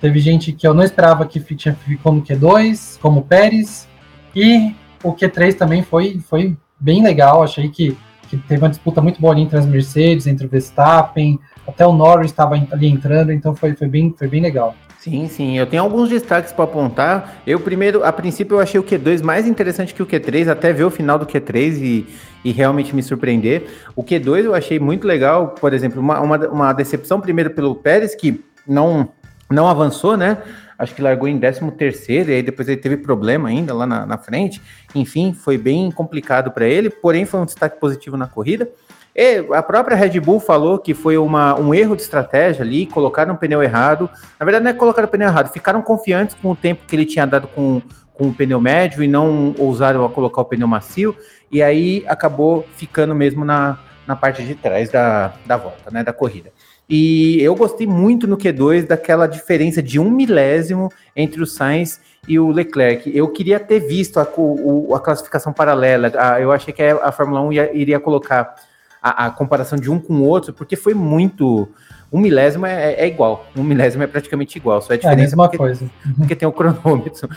Teve 0.02 0.20
gente 0.20 0.52
que 0.52 0.68
eu 0.68 0.74
não 0.74 0.84
esperava 0.84 1.26
que 1.26 1.40
ficou 1.40 2.12
no 2.12 2.24
Q2, 2.24 3.00
como 3.00 3.20
o 3.20 3.24
Pérez. 3.24 3.88
E 4.36 4.76
o 5.04 5.14
Q3 5.14 5.54
também 5.56 5.84
foi, 5.84 6.20
foi 6.28 6.56
bem 6.80 7.04
legal. 7.04 7.44
Achei 7.44 7.70
que, 7.70 7.98
que 8.30 8.38
teve 8.38 8.62
uma 8.62 8.70
disputa 8.70 9.02
muito 9.02 9.22
boa 9.22 9.38
entre 9.40 9.58
as 9.58 9.66
Mercedes, 9.66 10.26
entre 10.26 10.46
o 10.46 10.50
Verstappen, 10.50 11.40
até 11.68 11.86
o 11.86 11.94
Norris 11.94 12.32
estava 12.32 12.56
ali 12.56 12.88
entrando, 12.88 13.32
então 13.32 13.56
foi, 13.56 13.74
foi, 13.76 13.88
bem, 13.88 14.14
foi 14.18 14.28
bem 14.28 14.42
legal. 14.42 14.76
Sim, 15.04 15.28
sim. 15.28 15.58
Eu 15.58 15.66
tenho 15.66 15.84
alguns 15.84 16.10
destaques 16.10 16.54
para 16.54 16.64
apontar. 16.64 17.42
Eu 17.46 17.60
primeiro, 17.60 18.06
a 18.06 18.14
princípio, 18.14 18.56
eu 18.56 18.62
achei 18.62 18.80
o 18.80 18.84
Q2 18.84 19.22
mais 19.22 19.46
interessante 19.46 19.94
que 19.94 20.02
o 20.02 20.06
Q3, 20.06 20.48
até 20.48 20.72
ver 20.72 20.86
o 20.86 20.90
final 20.90 21.20
do 21.20 21.26
Q3 21.26 21.82
e, 21.82 22.08
e 22.42 22.52
realmente 22.54 22.96
me 22.96 23.04
surpreender. 23.04 23.68
O 23.98 24.04
Q2 24.04 24.46
eu 24.46 24.56
achei 24.56 24.80
muito 24.80 25.06
legal, 25.06 25.50
por 25.50 25.74
exemplo, 25.74 26.00
uma, 26.00 26.22
uma, 26.22 26.38
uma 26.48 26.74
decepção 26.74 27.20
primeiro 27.20 27.50
pelo 27.50 27.76
Pérez, 27.76 28.16
que 28.16 28.42
não, 28.66 29.10
não 29.52 29.68
avançou, 29.68 30.16
né? 30.16 30.38
Acho 30.78 30.94
que 30.96 31.02
largou 31.02 31.28
em 31.28 31.40
13 31.40 31.72
terceiro, 31.72 32.32
e 32.32 32.36
aí 32.36 32.44
depois 32.44 32.68
ele 32.68 32.78
teve 32.78 32.98
problema 32.98 33.50
ainda 33.50 33.74
lá 33.74 33.86
na, 33.86 34.06
na 34.06 34.18
frente. 34.18 34.62
Enfim, 34.96 35.34
foi 35.34 35.58
bem 35.58 35.92
complicado 35.92 36.52
para 36.52 36.66
ele, 36.66 36.90
porém 36.90 37.26
foi 37.26 37.40
um 37.40 37.46
destaque 37.46 37.80
positivo 37.80 38.18
na 38.18 38.28
corrida. 38.28 38.70
E 39.16 39.46
a 39.54 39.62
própria 39.62 39.96
Red 39.96 40.20
Bull 40.20 40.40
falou 40.40 40.80
que 40.80 40.94
foi 40.94 41.18
uma, 41.18 41.54
um 41.60 41.74
erro 41.74 41.96
de 41.96 42.02
estratégia 42.02 42.64
ali, 42.64 42.88
colocaram 42.88 43.36
o 43.36 43.38
pneu 43.38 43.62
errado. 43.62 44.10
Na 44.40 44.46
verdade, 44.46 44.64
não 44.64 44.72
é 44.72 44.74
colocar 44.74 45.04
o 45.04 45.08
pneu 45.08 45.28
errado, 45.28 45.52
ficaram 45.52 45.82
confiantes 45.82 46.36
com 46.42 46.52
o 46.52 46.56
tempo 46.56 46.86
que 46.88 46.96
ele 46.96 47.06
tinha 47.06 47.26
dado 47.26 47.48
com, 47.48 47.82
com 48.14 48.30
o 48.30 48.34
pneu 48.34 48.60
médio 48.60 49.04
e 49.04 49.08
não 49.08 49.54
ousaram 49.58 50.08
colocar 50.10 50.42
o 50.42 50.46
pneu 50.46 50.68
macio, 50.68 51.16
e 51.52 51.62
aí 51.62 52.04
acabou 52.08 52.66
ficando 52.76 53.14
mesmo 53.14 53.46
na, 53.46 53.78
na 54.08 54.16
parte 54.16 54.44
de 54.44 54.56
trás 54.56 54.90
da, 54.90 55.34
da 55.46 55.58
volta, 55.58 55.92
né, 55.92 56.04
da 56.04 56.12
corrida. 56.12 56.52
E 56.90 57.42
eu 57.42 57.56
gostei 57.56 57.88
muito 57.88 58.28
no 58.28 58.38
Q2 58.38 58.88
daquela 58.88 59.26
diferença 59.26 59.82
de 59.82 60.00
um 60.00 60.10
milésimo 60.10 60.90
entre 61.16 61.42
o 61.42 61.48
Sainz 61.48 62.00
e 62.28 62.38
o 62.40 62.52
Leclerc. 62.52 63.10
Eu 63.16 63.30
queria 63.30 63.60
ter 63.60 63.80
visto 63.80 64.20
a, 64.20 64.28
o, 64.38 64.94
a 64.94 65.00
classificação 65.00 65.54
paralela. 65.54 66.12
A, 66.16 66.42
eu 66.42 66.52
achei 66.52 66.74
que 66.74 66.84
a, 66.84 67.12
Fórmula 67.12 67.42
1 67.42 67.54
ia, 67.54 67.78
iria 67.78 68.00
colocar 68.00 68.56
a, 69.02 69.26
a, 69.26 69.32
comparação 69.32 69.78
de 69.78 69.90
um 69.90 70.00
com 70.00 70.14
o 70.14 70.24
outro, 70.24 70.54
porque 70.54 70.76
foi 70.76 70.94
muito. 70.94 71.68
Um 72.12 72.20
milésimo 72.20 72.66
é, 72.68 72.94
é, 72.94 73.08
igual. 73.08 73.48
Um 73.56 73.64
milésimo 73.64 74.04
é 74.04 74.08
praticamente 74.08 74.58
igual. 74.58 74.82
Só 74.82 74.94
é 74.94 74.96
a 74.96 74.98
diferença 74.98 75.22
é 75.22 75.24
a 75.24 75.26
mesma 75.26 75.44
porque, 75.46 75.58
coisa. 75.58 75.90
porque 76.16 76.36
tem 76.36 76.48
o 76.48 76.52
cronômetro. 76.52 77.28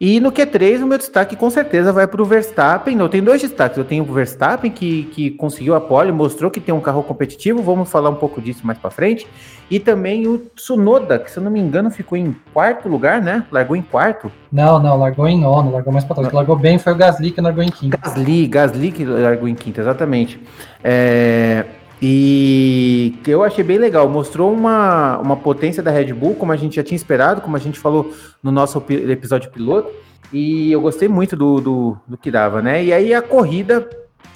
E 0.00 0.18
no 0.18 0.32
Q3, 0.32 0.82
o 0.82 0.86
meu 0.86 0.98
destaque 0.98 1.36
com 1.36 1.48
certeza 1.48 1.92
vai 1.92 2.06
para 2.06 2.20
o 2.20 2.24
Verstappen. 2.24 2.98
Eu 2.98 3.08
tenho 3.08 3.24
dois 3.24 3.40
destaques. 3.40 3.78
Eu 3.78 3.84
tenho 3.84 4.02
o 4.02 4.12
Verstappen, 4.12 4.70
que, 4.70 5.04
que 5.04 5.30
conseguiu 5.30 5.74
a 5.74 5.80
pole, 5.80 6.10
mostrou 6.10 6.50
que 6.50 6.60
tem 6.60 6.74
um 6.74 6.80
carro 6.80 7.02
competitivo. 7.02 7.62
Vamos 7.62 7.90
falar 7.90 8.10
um 8.10 8.16
pouco 8.16 8.40
disso 8.40 8.66
mais 8.66 8.78
para 8.78 8.90
frente. 8.90 9.26
E 9.70 9.78
também 9.78 10.26
o 10.26 10.38
Tsunoda, 10.38 11.18
que 11.18 11.30
se 11.30 11.38
eu 11.38 11.42
não 11.42 11.50
me 11.50 11.60
engano 11.60 11.90
ficou 11.90 12.18
em 12.18 12.36
quarto 12.52 12.88
lugar, 12.88 13.22
né? 13.22 13.44
Largou 13.50 13.76
em 13.76 13.82
quarto. 13.82 14.30
Não, 14.50 14.78
não, 14.78 14.98
largou 14.98 15.26
em 15.28 15.40
nono, 15.40 15.70
largou 15.70 15.92
mais 15.92 16.04
para 16.04 16.16
trás. 16.16 16.28
Que 16.28 16.34
largou 16.34 16.56
bem 16.56 16.78
foi 16.78 16.92
o 16.92 16.96
Gasly 16.96 17.30
que 17.30 17.40
largou 17.40 17.62
em 17.62 17.70
quinto. 17.70 17.96
Gasly, 17.96 18.46
Gasly 18.46 18.92
que 18.92 19.04
largou 19.04 19.48
em 19.48 19.54
quinto, 19.54 19.80
exatamente. 19.80 20.40
É. 20.82 21.64
E 22.02 23.14
eu 23.26 23.42
achei 23.42 23.64
bem 23.64 23.78
legal, 23.78 24.08
mostrou 24.08 24.52
uma, 24.52 25.18
uma 25.18 25.36
potência 25.36 25.82
da 25.82 25.90
Red 25.90 26.12
Bull, 26.12 26.34
como 26.34 26.52
a 26.52 26.56
gente 26.56 26.76
já 26.76 26.82
tinha 26.82 26.96
esperado, 26.96 27.40
como 27.40 27.56
a 27.56 27.60
gente 27.60 27.78
falou 27.78 28.12
no 28.42 28.50
nosso 28.50 28.82
episódio 28.88 29.50
piloto, 29.50 29.90
e 30.32 30.72
eu 30.72 30.80
gostei 30.80 31.08
muito 31.08 31.36
do, 31.36 31.60
do, 31.60 31.96
do 32.06 32.18
que 32.18 32.30
dava, 32.30 32.60
né? 32.60 32.84
E 32.84 32.92
aí 32.92 33.14
a 33.14 33.22
corrida 33.22 33.88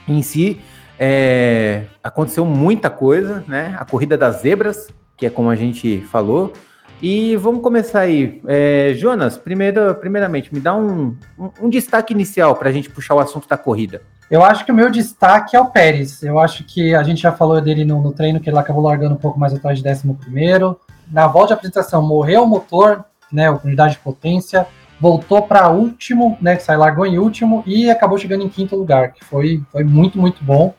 em 0.06 0.22
si 0.22 0.60
é, 0.98 1.84
aconteceu 2.02 2.44
muita 2.44 2.88
coisa, 2.88 3.44
né? 3.46 3.76
A 3.78 3.84
corrida 3.84 4.16
das 4.16 4.40
zebras, 4.42 4.88
que 5.16 5.26
é 5.26 5.30
como 5.30 5.50
a 5.50 5.56
gente 5.56 6.00
falou. 6.02 6.52
E 7.00 7.36
vamos 7.36 7.62
começar 7.62 8.00
aí. 8.00 8.40
É, 8.46 8.92
Jonas, 8.96 9.36
primeiro, 9.36 9.94
primeiramente, 9.96 10.52
me 10.52 10.60
dá 10.60 10.74
um, 10.74 11.16
um, 11.38 11.50
um 11.62 11.68
destaque 11.68 12.12
inicial 12.12 12.56
para 12.56 12.68
a 12.68 12.72
gente 12.72 12.90
puxar 12.90 13.14
o 13.14 13.20
assunto 13.20 13.48
da 13.48 13.56
corrida. 13.56 14.02
Eu 14.30 14.44
acho 14.44 14.64
que 14.64 14.72
o 14.72 14.74
meu 14.74 14.90
destaque 14.90 15.56
é 15.56 15.60
o 15.60 15.66
Pérez. 15.66 16.22
Eu 16.22 16.38
acho 16.38 16.62
que 16.64 16.94
a 16.94 17.02
gente 17.02 17.22
já 17.22 17.32
falou 17.32 17.60
dele 17.60 17.84
no, 17.84 18.02
no 18.02 18.12
treino, 18.12 18.38
que 18.38 18.50
ele 18.50 18.58
acabou 18.58 18.82
largando 18.82 19.14
um 19.14 19.18
pouco 19.18 19.40
mais 19.40 19.54
atrás 19.54 19.80
de 19.80 19.88
11 19.88 20.14
primeiro. 20.14 20.78
Na 21.10 21.26
volta 21.26 21.48
de 21.48 21.52
apresentação, 21.54 22.02
morreu 22.02 22.42
o 22.42 22.46
motor, 22.46 23.04
né, 23.32 23.50
unidade 23.50 23.94
de 23.94 24.00
potência, 24.00 24.66
voltou 25.00 25.42
para 25.42 25.70
último, 25.70 26.36
né, 26.42 26.58
sai 26.58 26.76
largou 26.76 27.06
em 27.06 27.18
último 27.18 27.62
e 27.66 27.90
acabou 27.90 28.18
chegando 28.18 28.44
em 28.44 28.48
quinto 28.48 28.76
lugar, 28.76 29.12
que 29.12 29.24
foi, 29.24 29.62
foi 29.72 29.84
muito, 29.84 30.18
muito 30.18 30.44
bom. 30.44 30.74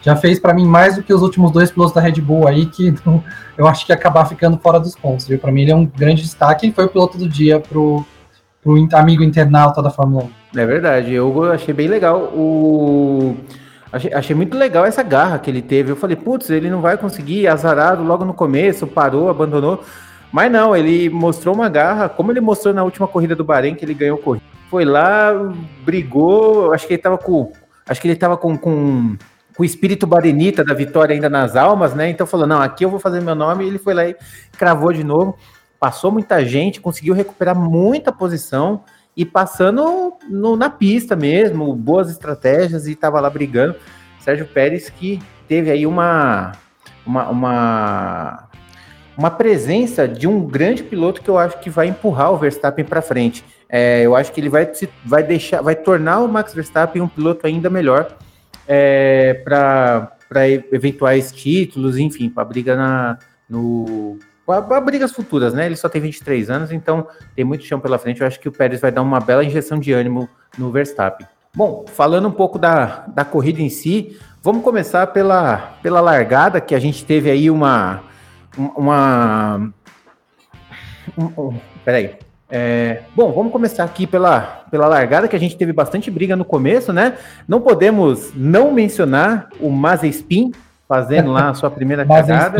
Já 0.00 0.16
fez 0.16 0.38
para 0.38 0.54
mim 0.54 0.66
mais 0.66 0.96
do 0.96 1.02
que 1.02 1.12
os 1.12 1.22
últimos 1.22 1.50
dois 1.50 1.70
pilotos 1.70 1.94
da 1.94 2.00
Red 2.00 2.20
Bull 2.20 2.48
aí, 2.48 2.64
que 2.66 2.94
eu 3.58 3.66
acho 3.66 3.84
que 3.84 3.92
ia 3.92 3.96
acabar 3.96 4.24
ficando 4.24 4.56
fora 4.58 4.80
dos 4.80 4.94
pontos. 4.94 5.26
Para 5.40 5.52
mim 5.52 5.62
ele 5.62 5.72
é 5.72 5.76
um 5.76 5.84
grande 5.84 6.22
destaque 6.22 6.66
e 6.66 6.72
foi 6.72 6.84
o 6.84 6.88
piloto 6.88 7.18
do 7.18 7.28
dia 7.28 7.60
pro, 7.60 8.04
pro 8.64 8.88
amigo 8.98 9.22
internauta 9.22 9.82
da 9.82 9.90
Fórmula 9.90 10.24
1. 10.54 10.58
É 10.58 10.64
verdade, 10.66 11.12
eu 11.12 11.52
achei 11.52 11.74
bem 11.74 11.86
legal 11.86 12.18
o. 12.34 13.36
Achei, 13.92 14.12
achei, 14.12 14.34
muito 14.34 14.56
legal 14.56 14.84
essa 14.84 15.02
garra 15.04 15.38
que 15.38 15.48
ele 15.48 15.62
teve. 15.62 15.92
Eu 15.92 15.96
falei, 15.96 16.16
putz, 16.16 16.50
ele 16.50 16.68
não 16.68 16.80
vai 16.80 16.96
conseguir, 16.96 17.46
azarado 17.46 18.02
logo 18.02 18.24
no 18.24 18.34
começo, 18.34 18.86
parou, 18.88 19.28
abandonou. 19.28 19.84
Mas 20.32 20.50
não, 20.50 20.74
ele 20.74 21.08
mostrou 21.08 21.54
uma 21.54 21.68
garra, 21.68 22.08
como 22.08 22.32
ele 22.32 22.40
mostrou 22.40 22.74
na 22.74 22.82
última 22.82 23.06
corrida 23.06 23.36
do 23.36 23.44
Bahrein, 23.44 23.76
que 23.76 23.84
ele 23.84 23.94
ganhou 23.94 24.18
corrida. 24.18 24.44
foi 24.68 24.84
lá, 24.84 25.30
brigou, 25.84 26.72
acho 26.72 26.88
que 26.88 26.94
ele 26.94 27.02
tava 27.02 27.18
com. 27.18 27.52
Acho 27.86 28.00
que 28.00 28.08
ele 28.08 28.16
tava 28.16 28.36
com, 28.36 28.56
com, 28.56 29.16
o 29.56 29.64
espírito 29.64 30.06
barenita 30.06 30.64
da 30.64 30.74
vitória 30.74 31.14
ainda 31.14 31.28
nas 31.28 31.54
almas, 31.54 31.94
né? 31.94 32.08
Então 32.08 32.26
falou: 32.26 32.48
não, 32.48 32.60
aqui 32.60 32.84
eu 32.84 32.90
vou 32.90 32.98
fazer 32.98 33.20
meu 33.20 33.36
nome, 33.36 33.64
ele 33.64 33.78
foi 33.78 33.94
lá 33.94 34.08
e 34.08 34.16
cravou 34.58 34.92
de 34.92 35.04
novo. 35.04 35.38
Passou 35.84 36.10
muita 36.10 36.42
gente, 36.42 36.80
conseguiu 36.80 37.12
recuperar 37.12 37.54
muita 37.54 38.10
posição 38.10 38.84
e 39.14 39.22
passando 39.22 40.14
no, 40.30 40.56
na 40.56 40.70
pista 40.70 41.14
mesmo, 41.14 41.76
boas 41.76 42.08
estratégias 42.08 42.86
e 42.86 42.92
estava 42.92 43.20
lá 43.20 43.28
brigando. 43.28 43.76
Sérgio 44.18 44.46
Pérez 44.46 44.88
que 44.88 45.20
teve 45.46 45.70
aí 45.70 45.86
uma, 45.86 46.52
uma, 47.04 47.28
uma, 47.28 48.48
uma, 49.14 49.30
presença 49.30 50.08
de 50.08 50.26
um 50.26 50.46
grande 50.46 50.82
piloto 50.82 51.20
que 51.20 51.28
eu 51.28 51.36
acho 51.36 51.60
que 51.60 51.68
vai 51.68 51.88
empurrar 51.88 52.32
o 52.32 52.38
Verstappen 52.38 52.86
para 52.86 53.02
frente. 53.02 53.44
É, 53.68 54.00
eu 54.06 54.16
acho 54.16 54.32
que 54.32 54.40
ele 54.40 54.48
vai, 54.48 54.66
vai 55.04 55.22
deixar, 55.22 55.60
vai 55.60 55.76
tornar 55.76 56.20
o 56.20 56.26
Max 56.26 56.54
Verstappen 56.54 57.02
um 57.02 57.08
piloto 57.08 57.46
ainda 57.46 57.68
melhor 57.68 58.16
é, 58.66 59.34
para 59.44 60.48
eventuais 60.48 61.30
títulos, 61.30 61.98
enfim, 61.98 62.30
para 62.30 62.42
briga 62.42 62.74
na, 62.74 63.18
no 63.46 64.18
para 64.46 64.80
brigas 64.80 65.12
futuras, 65.12 65.54
né? 65.54 65.66
Ele 65.66 65.76
só 65.76 65.88
tem 65.88 66.00
23 66.00 66.50
anos, 66.50 66.72
então 66.72 67.06
tem 67.34 67.44
muito 67.44 67.64
chão 67.64 67.80
pela 67.80 67.98
frente. 67.98 68.20
Eu 68.20 68.26
acho 68.26 68.38
que 68.38 68.48
o 68.48 68.52
Pérez 68.52 68.80
vai 68.80 68.92
dar 68.92 69.02
uma 69.02 69.20
bela 69.20 69.44
injeção 69.44 69.78
de 69.78 69.92
ânimo 69.92 70.28
no 70.58 70.70
Verstappen. 70.70 71.26
Bom, 71.56 71.84
falando 71.86 72.28
um 72.28 72.32
pouco 72.32 72.58
da, 72.58 73.04
da 73.08 73.24
corrida 73.24 73.62
em 73.62 73.70
si, 73.70 74.18
vamos 74.42 74.62
começar 74.62 75.06
pela, 75.08 75.76
pela 75.82 76.00
largada, 76.00 76.60
que 76.60 76.74
a 76.74 76.78
gente 76.78 77.04
teve 77.04 77.30
aí 77.30 77.50
uma. 77.50 78.02
uma 78.58 79.70
um, 81.16 81.24
um, 81.24 81.60
peraí. 81.84 82.16
É, 82.50 83.02
bom, 83.16 83.32
vamos 83.32 83.50
começar 83.50 83.84
aqui 83.84 84.06
pela, 84.06 84.64
pela 84.70 84.86
largada, 84.86 85.26
que 85.26 85.34
a 85.34 85.40
gente 85.40 85.56
teve 85.56 85.72
bastante 85.72 86.10
briga 86.10 86.36
no 86.36 86.44
começo, 86.44 86.92
né? 86.92 87.16
Não 87.48 87.60
podemos 87.60 88.32
não 88.34 88.70
mencionar 88.72 89.48
o 89.58 89.70
Mazespin 89.70 90.52
fazendo 90.86 91.32
lá 91.32 91.48
a 91.48 91.54
sua 91.54 91.70
primeira 91.70 92.04
cagada. 92.06 92.58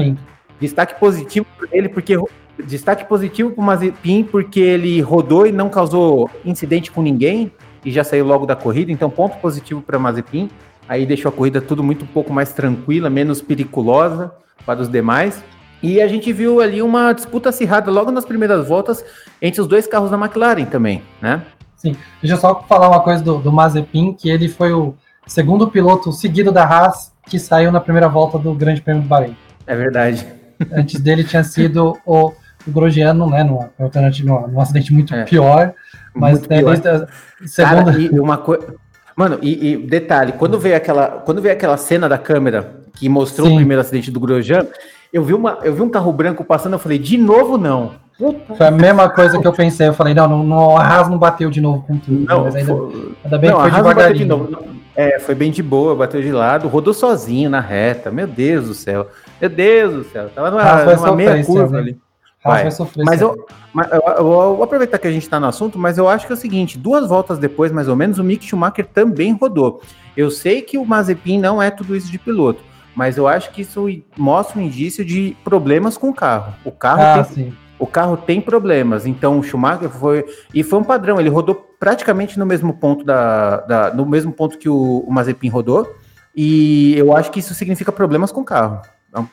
Destaque 0.60 0.98
positivo 0.98 1.46
para 1.58 1.68
ele, 1.72 1.88
porque 1.88 2.16
destaque 2.64 3.04
positivo 3.04 3.50
para 3.50 3.62
o 3.62 3.64
Mazepin, 3.64 4.24
porque 4.24 4.60
ele 4.60 5.00
rodou 5.00 5.46
e 5.46 5.52
não 5.52 5.68
causou 5.68 6.30
incidente 6.44 6.90
com 6.90 7.02
ninguém 7.02 7.52
e 7.84 7.90
já 7.90 8.02
saiu 8.02 8.24
logo 8.24 8.46
da 8.46 8.56
corrida. 8.56 8.90
Então, 8.90 9.10
ponto 9.10 9.36
positivo 9.38 9.82
para 9.82 9.98
Mazepin. 9.98 10.50
Aí 10.88 11.06
deixou 11.06 11.28
a 11.28 11.32
corrida 11.32 11.60
tudo 11.60 11.82
muito 11.82 12.04
um 12.04 12.08
pouco 12.08 12.32
mais 12.32 12.52
tranquila, 12.52 13.08
menos 13.08 13.40
periculosa 13.40 14.32
para 14.64 14.80
os 14.80 14.88
demais. 14.88 15.42
E 15.82 16.00
a 16.00 16.08
gente 16.08 16.32
viu 16.32 16.60
ali 16.60 16.80
uma 16.80 17.12
disputa 17.12 17.50
acirrada 17.50 17.90
logo 17.90 18.10
nas 18.10 18.24
primeiras 18.24 18.66
voltas 18.66 19.04
entre 19.40 19.60
os 19.60 19.66
dois 19.66 19.86
carros 19.86 20.10
da 20.10 20.16
McLaren 20.16 20.64
também, 20.64 21.02
né? 21.20 21.42
Sim. 21.76 21.96
Deixa 22.22 22.36
eu 22.36 22.40
só 22.40 22.62
falar 22.66 22.88
uma 22.88 23.00
coisa 23.00 23.22
do, 23.22 23.38
do 23.38 23.52
Mazepin, 23.52 24.14
que 24.14 24.30
ele 24.30 24.48
foi 24.48 24.72
o 24.72 24.94
segundo 25.26 25.68
piloto 25.68 26.12
seguido 26.12 26.50
da 26.50 26.64
Haas 26.64 27.12
que 27.28 27.38
saiu 27.38 27.72
na 27.72 27.80
primeira 27.80 28.08
volta 28.08 28.38
do 28.38 28.54
Grande 28.54 28.80
Prêmio 28.80 29.02
do 29.02 29.08
Bahrein. 29.08 29.36
É 29.66 29.74
verdade. 29.74 30.26
Antes 30.72 31.00
dele 31.00 31.24
tinha 31.24 31.44
sido 31.44 31.98
o, 32.04 32.32
o 32.66 32.70
Grosjeano, 32.70 33.28
né? 33.28 33.44
Num, 33.44 33.60
num, 33.78 34.48
num 34.48 34.60
acidente 34.60 34.92
muito 34.92 35.14
é. 35.14 35.24
pior. 35.24 35.72
Mas 36.14 36.40
muito 36.40 36.48
pior. 36.48 36.76
Desde 36.76 37.06
segunda... 37.48 37.84
Cara, 37.92 37.98
e 37.98 38.20
uma 38.20 38.38
coisa. 38.38 38.74
Mano, 39.16 39.38
e, 39.40 39.72
e, 39.72 39.76
detalhe, 39.76 40.32
quando 40.32 40.58
veio 40.58 40.76
aquela, 40.76 41.06
quando 41.06 41.40
veio 41.40 41.54
aquela 41.54 41.76
cena 41.76 42.08
da 42.08 42.18
câmera 42.18 42.80
que 42.94 43.08
mostrou 43.08 43.46
Sim. 43.46 43.54
o 43.54 43.56
primeiro 43.56 43.80
acidente 43.80 44.10
do 44.10 44.18
Grosjean, 44.18 44.66
eu 45.12 45.22
vi, 45.22 45.32
uma, 45.32 45.58
eu 45.62 45.72
vi 45.72 45.82
um 45.82 45.88
carro 45.88 46.12
branco 46.12 46.44
passando, 46.44 46.72
eu 46.72 46.78
falei, 46.78 46.98
de 46.98 47.16
novo 47.16 47.56
não. 47.56 47.92
Puta. 48.18 48.54
Foi 48.54 48.66
a 48.66 48.70
mesma 48.70 49.08
coisa 49.08 49.38
que 49.38 49.46
eu 49.46 49.52
pensei, 49.52 49.88
eu 49.88 49.94
falei, 49.94 50.14
não, 50.14 50.28
não, 50.28 50.42
não 50.44 50.76
Haas 50.76 51.08
não 51.08 51.18
bateu 51.18 51.50
de 51.50 51.60
novo 51.60 51.84
com 51.86 51.96
tudo. 51.98 52.26
Não, 52.26 52.44
mas 52.44 52.56
ainda, 52.56 52.74
foi, 52.74 53.16
ainda 53.24 53.38
bem 53.38 53.50
não, 53.50 53.56
que 53.56 53.70
foi 53.70 53.70
devagarinho. 53.70 54.18
De 54.18 54.24
novo. 54.24 54.58
É, 54.96 55.18
foi 55.18 55.34
bem 55.34 55.50
de 55.50 55.62
boa, 55.62 55.94
bateu 55.94 56.20
de 56.20 56.30
lado, 56.30 56.68
rodou 56.68 56.94
sozinho 56.94 57.50
na 57.50 57.60
reta, 57.60 58.10
meu 58.10 58.26
Deus 58.26 58.68
do 58.68 58.74
céu. 58.74 59.08
Meu 59.40 59.50
Deus 59.50 59.94
do 59.94 60.04
céu, 60.04 60.28
tava 60.30 60.50
numa, 60.50 60.96
numa 60.96 61.16
meia 61.16 61.44
curva 61.44 61.78
ali. 61.78 61.98
Vai. 62.44 62.70
Sofrer, 62.70 63.04
mas 63.06 63.22
eu, 63.22 63.46
mas 63.72 63.90
eu, 63.90 64.02
eu, 64.18 64.24
vou 64.24 64.62
aproveitar 64.62 64.98
que 64.98 65.06
a 65.06 65.10
gente 65.10 65.22
está 65.22 65.40
no 65.40 65.46
assunto, 65.46 65.78
mas 65.78 65.96
eu 65.96 66.06
acho 66.06 66.26
que 66.26 66.32
é 66.32 66.36
o 66.36 66.38
seguinte: 66.38 66.76
duas 66.76 67.08
voltas 67.08 67.38
depois, 67.38 67.72
mais 67.72 67.88
ou 67.88 67.96
menos, 67.96 68.18
o 68.18 68.24
Mick 68.24 68.44
Schumacher 68.44 68.86
também 68.86 69.32
rodou. 69.32 69.80
Eu 70.14 70.30
sei 70.30 70.60
que 70.60 70.76
o 70.76 70.84
Mazepin 70.84 71.38
não 71.38 71.62
é 71.62 71.70
tudo 71.70 71.96
isso 71.96 72.12
de 72.12 72.18
piloto, 72.18 72.62
mas 72.94 73.16
eu 73.16 73.26
acho 73.26 73.50
que 73.50 73.62
isso 73.62 73.86
mostra 74.14 74.60
um 74.60 74.62
indício 74.62 75.02
de 75.02 75.34
problemas 75.42 75.96
com 75.96 76.10
o 76.10 76.14
carro. 76.14 76.54
O 76.66 76.70
carro 76.70 77.02
ah, 77.02 77.24
tem, 77.24 77.46
sim. 77.46 77.52
o 77.78 77.86
carro 77.86 78.18
tem 78.18 78.42
problemas. 78.42 79.06
Então 79.06 79.38
o 79.38 79.42
Schumacher 79.42 79.88
foi 79.88 80.26
e 80.52 80.62
foi 80.62 80.78
um 80.78 80.84
padrão. 80.84 81.18
Ele 81.18 81.30
rodou 81.30 81.54
praticamente 81.80 82.38
no 82.38 82.44
mesmo 82.44 82.74
ponto 82.74 83.06
da, 83.06 83.60
da 83.60 83.94
no 83.94 84.04
mesmo 84.04 84.32
ponto 84.32 84.58
que 84.58 84.68
o, 84.68 84.98
o 84.98 85.10
Mazepin 85.10 85.48
rodou. 85.48 85.90
E 86.36 86.94
eu 86.98 87.16
acho 87.16 87.30
que 87.30 87.40
isso 87.40 87.54
significa 87.54 87.90
problemas 87.90 88.30
com 88.30 88.42
o 88.42 88.44
carro. 88.44 88.82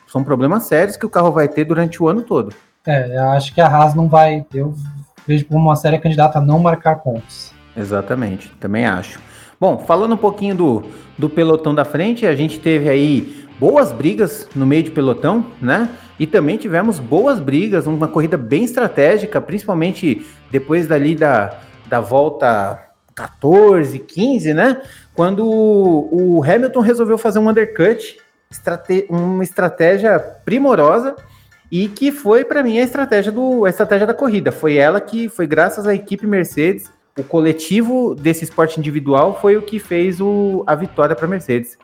São 0.06 0.22
problemas 0.22 0.64
sérios 0.64 0.96
que 0.96 1.06
o 1.06 1.10
carro 1.10 1.32
vai 1.32 1.48
ter 1.48 1.64
durante 1.64 2.02
o 2.02 2.08
ano 2.08 2.22
todo. 2.22 2.54
É, 2.86 3.16
eu 3.16 3.30
acho 3.30 3.54
que 3.54 3.60
a 3.60 3.66
Haas 3.66 3.94
não 3.94 4.08
vai. 4.08 4.44
Eu 4.52 4.74
vejo 5.26 5.44
como 5.46 5.60
uma 5.60 5.76
séria 5.76 6.00
candidata 6.00 6.38
a 6.38 6.42
não 6.42 6.58
marcar 6.58 6.96
pontos. 6.96 7.52
Exatamente, 7.76 8.52
também 8.60 8.86
acho. 8.86 9.20
Bom, 9.60 9.78
falando 9.78 10.14
um 10.14 10.18
pouquinho 10.18 10.54
do, 10.54 10.84
do 11.16 11.30
pelotão 11.30 11.74
da 11.74 11.84
frente, 11.84 12.26
a 12.26 12.34
gente 12.34 12.58
teve 12.58 12.88
aí 12.88 13.46
boas 13.58 13.92
brigas 13.92 14.48
no 14.54 14.66
meio 14.66 14.82
de 14.82 14.90
pelotão, 14.90 15.46
né? 15.60 15.88
E 16.18 16.26
também 16.26 16.56
tivemos 16.56 16.98
boas 16.98 17.38
brigas, 17.38 17.86
uma 17.86 18.08
corrida 18.08 18.36
bem 18.36 18.64
estratégica, 18.64 19.40
principalmente 19.40 20.26
depois 20.50 20.86
dali 20.86 21.14
da, 21.14 21.58
da 21.86 22.00
volta 22.00 22.78
14, 23.14 23.98
15, 23.98 24.52
né? 24.52 24.82
Quando 25.14 25.46
o 25.46 26.42
Hamilton 26.42 26.80
resolveu 26.80 27.16
fazer 27.16 27.38
um 27.38 27.48
undercut 27.48 28.18
estrate 28.52 29.06
uma 29.08 29.42
estratégia 29.42 30.18
primorosa 30.44 31.16
e 31.70 31.88
que 31.88 32.12
foi 32.12 32.44
para 32.44 32.62
mim 32.62 32.78
a 32.78 32.82
estratégia 32.82 33.32
do 33.32 33.64
a 33.64 33.70
estratégia 33.70 34.06
da 34.06 34.14
corrida. 34.14 34.52
Foi 34.52 34.76
ela 34.76 35.00
que 35.00 35.28
foi 35.28 35.46
graças 35.46 35.86
à 35.86 35.94
equipe 35.94 36.26
Mercedes, 36.26 36.90
o 37.18 37.22
coletivo 37.22 38.14
desse 38.14 38.44
esporte 38.44 38.78
individual 38.78 39.38
foi 39.40 39.56
o 39.56 39.62
que 39.62 39.78
fez 39.78 40.20
o, 40.20 40.64
a 40.66 40.74
vitória 40.74 41.14
para 41.14 41.28
Mercedes. 41.28 41.76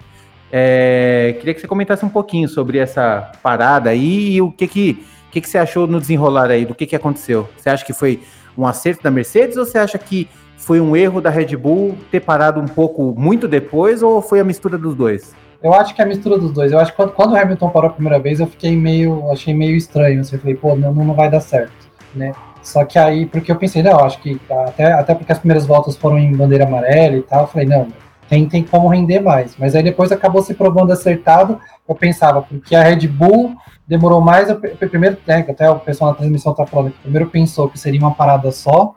É, 0.51 1.37
queria 1.39 1.53
que 1.53 1.61
você 1.61 1.69
comentasse 1.69 2.05
um 2.05 2.09
pouquinho 2.09 2.49
sobre 2.49 2.79
essa 2.79 3.33
parada 3.43 3.91
aí 3.91 4.33
e 4.33 4.41
o 4.41 4.51
que 4.51 4.67
que, 4.67 5.07
que, 5.31 5.41
que 5.43 5.49
você 5.49 5.59
achou 5.59 5.87
no 5.87 6.01
desenrolar 6.01 6.51
aí, 6.51 6.65
do 6.65 6.75
que, 6.75 6.87
que 6.87 6.97
aconteceu. 6.97 7.49
Você 7.57 7.69
acha 7.69 7.85
que 7.85 7.93
foi 7.93 8.23
um 8.57 8.67
acerto 8.67 9.03
da 9.03 9.11
Mercedes 9.11 9.59
ou 9.59 9.67
você 9.67 9.77
acha 9.77 9.99
que 9.99 10.29
foi 10.57 10.81
um 10.81 10.97
erro 10.97 11.21
da 11.21 11.31
Red 11.31 11.57
Bull 11.57 11.97
ter 12.11 12.21
parado 12.21 12.59
um 12.61 12.67
pouco 12.67 13.15
muito 13.17 13.47
depois 13.47 14.03
ou 14.03 14.23
foi 14.23 14.41
a 14.41 14.45
mistura 14.45 14.79
dos 14.79 14.95
dois? 14.95 15.35
Eu 15.63 15.75
acho 15.75 15.95
que 15.95 16.01
é 16.01 16.05
a 16.05 16.09
mistura 16.09 16.39
dos 16.39 16.53
dois. 16.53 16.71
Eu 16.71 16.79
acho 16.79 16.95
que 16.95 17.07
quando, 17.13 17.33
o 17.33 17.37
Hamilton 17.37 17.71
parou 17.71 17.91
a 17.91 17.93
primeira 17.93 18.19
vez, 18.19 18.39
eu 18.39 18.47
fiquei 18.47 18.77
meio. 18.77 19.31
achei 19.31 19.53
meio 19.53 19.77
estranho. 19.77 20.21
Assim, 20.21 20.37
eu 20.37 20.41
falei, 20.41 20.55
pô, 20.55 20.77
não, 20.77 20.95
não 20.95 21.15
vai 21.15 21.31
dar 21.31 21.41
certo. 21.41 21.73
Né? 22.15 22.33
Só 22.63 22.85
que 22.85 22.99
aí, 22.99 23.27
porque 23.27 23.51
eu 23.51 23.57
pensei, 23.57 23.83
não, 23.83 23.99
acho 24.01 24.21
que 24.21 24.41
até, 24.51 24.93
até 24.93 25.15
porque 25.15 25.33
as 25.33 25.39
primeiras 25.39 25.67
voltas 25.67 25.97
foram 25.97 26.19
em 26.19 26.35
bandeira 26.35 26.65
amarela 26.65 27.17
e 27.17 27.23
tal, 27.23 27.43
eu 27.43 27.47
falei, 27.47 27.67
não, 27.67 27.89
tem, 28.29 28.47
tem 28.49 28.63
como 28.63 28.89
render 28.89 29.21
mais. 29.21 29.57
Mas 29.59 29.75
aí 29.75 29.83
depois 29.83 30.13
acabou 30.13 30.43
se 30.43 30.55
provando 30.55 30.93
acertado. 30.93 31.61
Eu 31.89 31.95
pensava, 31.95 32.43
porque 32.43 32.77
a 32.77 32.83
Red 32.83 33.09
Bull 33.09 33.57
demorou 33.87 34.21
mais. 34.21 34.51
Eu, 34.51 34.61
primeiro, 34.61 35.17
né, 35.27 35.45
até 35.49 35.69
o 35.71 35.81
pessoal 35.81 36.11
na 36.11 36.17
transmissão 36.17 36.55
tá 36.55 36.67
falando 36.67 36.93
primeiro 37.03 37.31
pensou 37.31 37.69
que 37.69 37.79
seria 37.79 38.01
uma 38.01 38.15
parada 38.15 38.53
só, 38.53 38.95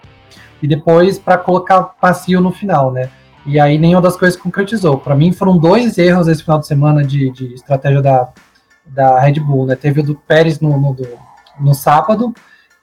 e 0.61 0.67
depois 0.67 1.17
para 1.17 1.37
colocar 1.37 1.81
passeio 1.81 2.41
no 2.41 2.51
final, 2.51 2.91
né? 2.91 3.09
E 3.45 3.59
aí 3.59 3.77
nenhuma 3.77 4.01
das 4.01 4.15
coisas 4.15 4.39
concretizou. 4.39 4.97
Para 4.97 5.15
mim 5.15 5.31
foram 5.31 5.57
dois 5.57 5.97
erros 5.97 6.27
esse 6.27 6.43
final 6.43 6.59
de 6.59 6.67
semana 6.67 7.03
de, 7.03 7.31
de 7.31 7.53
estratégia 7.53 8.01
da, 8.01 8.29
da 8.85 9.19
Red 9.19 9.39
Bull. 9.39 9.65
Né? 9.65 9.75
Teve 9.75 10.01
o 10.01 10.03
do 10.03 10.15
Pérez 10.15 10.59
no, 10.59 10.79
no, 10.79 10.93
do, 10.93 11.07
no 11.59 11.73
sábado, 11.73 12.33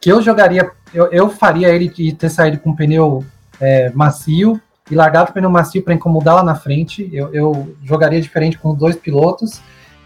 que 0.00 0.11
eu 0.11 0.21
jogaria, 0.23 0.71
eu, 0.93 1.07
eu 1.12 1.31
faria 1.31 1.69
ele 1.69 1.88
de 1.88 2.12
ter 2.12 2.29
saído 2.29 2.59
com 2.59 2.75
pneu 2.75 3.25
é, 3.61 3.91
macio 3.91 4.61
e 4.91 4.95
largado 4.95 5.31
o 5.31 5.35
pneu 5.35 5.50
macio 5.50 5.83
para 5.83 5.95
incomodar 5.95 6.37
lá 6.37 6.43
na 6.43 6.55
frente. 6.55 7.09
Eu, 7.12 7.33
eu 7.33 7.77
jogaria 7.85 8.21
diferente 8.21 8.59
com 8.59 8.75
dois 8.75 8.97
pilotos. 8.97 9.61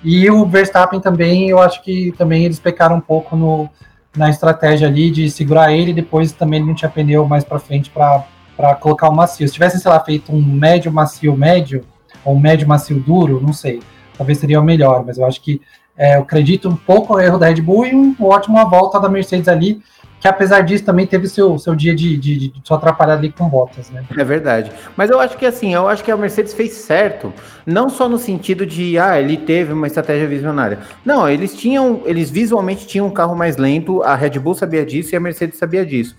E 0.04 0.28
o 0.30 0.44
Verstappen 0.44 1.00
também, 1.00 1.48
eu 1.48 1.60
acho 1.60 1.82
que 1.82 2.12
também 2.18 2.44
eles 2.44 2.58
pecaram 2.58 2.96
um 2.96 3.00
pouco 3.00 3.36
no, 3.36 3.70
na 4.16 4.28
estratégia 4.28 4.88
ali 4.88 5.10
de 5.10 5.30
segurar 5.30 5.72
ele, 5.72 5.92
depois 5.92 6.32
também 6.32 6.58
ele 6.58 6.68
não 6.68 6.74
tinha 6.74 6.90
pneu 6.90 7.26
mais 7.26 7.44
para 7.44 7.58
frente 7.58 7.88
para 7.88 8.26
para 8.56 8.74
colocar 8.74 9.08
o 9.08 9.14
macio. 9.14 9.46
Se 9.46 9.54
tivesse, 9.54 9.80
sei 9.80 9.90
lá, 9.90 10.00
feito 10.00 10.32
um 10.32 10.42
médio 10.42 10.92
macio 10.92 11.36
médio, 11.36 11.84
ou 12.24 12.34
um 12.34 12.40
médio 12.40 12.66
macio 12.68 12.98
duro, 13.00 13.40
não 13.40 13.52
sei. 13.52 13.80
Talvez 14.16 14.38
seria 14.38 14.60
o 14.60 14.64
melhor, 14.64 15.04
mas 15.04 15.18
eu 15.18 15.26
acho 15.26 15.40
que 15.40 15.60
é, 15.96 16.16
eu 16.16 16.22
acredito 16.22 16.68
um 16.68 16.76
pouco 16.76 17.14
no 17.14 17.20
erro 17.20 17.38
da 17.38 17.48
Red 17.48 17.60
Bull 17.60 17.86
e 17.86 17.94
um 17.94 18.14
ótimo 18.20 18.58
volta 18.68 18.98
da 18.98 19.08
Mercedes 19.08 19.48
ali, 19.48 19.82
que 20.22 20.28
apesar 20.28 20.60
disso 20.60 20.84
também 20.84 21.04
teve 21.04 21.26
seu, 21.26 21.58
seu 21.58 21.74
dia 21.74 21.94
de, 21.94 22.16
de, 22.16 22.38
de, 22.38 22.48
de 22.48 22.62
ali 23.10 23.32
com 23.32 23.48
botas, 23.48 23.90
né? 23.90 24.04
É 24.16 24.24
verdade. 24.24 24.70
Mas 24.96 25.10
eu 25.10 25.18
acho 25.18 25.36
que 25.36 25.44
assim, 25.44 25.74
eu 25.74 25.88
acho 25.88 26.04
que 26.04 26.12
a 26.12 26.16
Mercedes 26.16 26.54
fez 26.54 26.74
certo, 26.74 27.32
não 27.66 27.88
só 27.88 28.08
no 28.08 28.18
sentido 28.18 28.64
de, 28.64 28.96
ah, 28.98 29.20
ele 29.20 29.36
teve 29.36 29.72
uma 29.72 29.86
estratégia 29.86 30.28
visionária. 30.28 30.78
Não, 31.04 31.28
eles 31.28 31.56
tinham, 31.56 32.02
eles 32.04 32.30
visualmente 32.30 32.86
tinham 32.86 33.08
um 33.08 33.10
carro 33.10 33.34
mais 33.34 33.56
lento, 33.56 34.00
a 34.02 34.14
Red 34.14 34.38
Bull 34.38 34.54
sabia 34.54 34.86
disso 34.86 35.12
e 35.12 35.16
a 35.16 35.20
Mercedes 35.20 35.58
sabia 35.58 35.84
disso. 35.84 36.16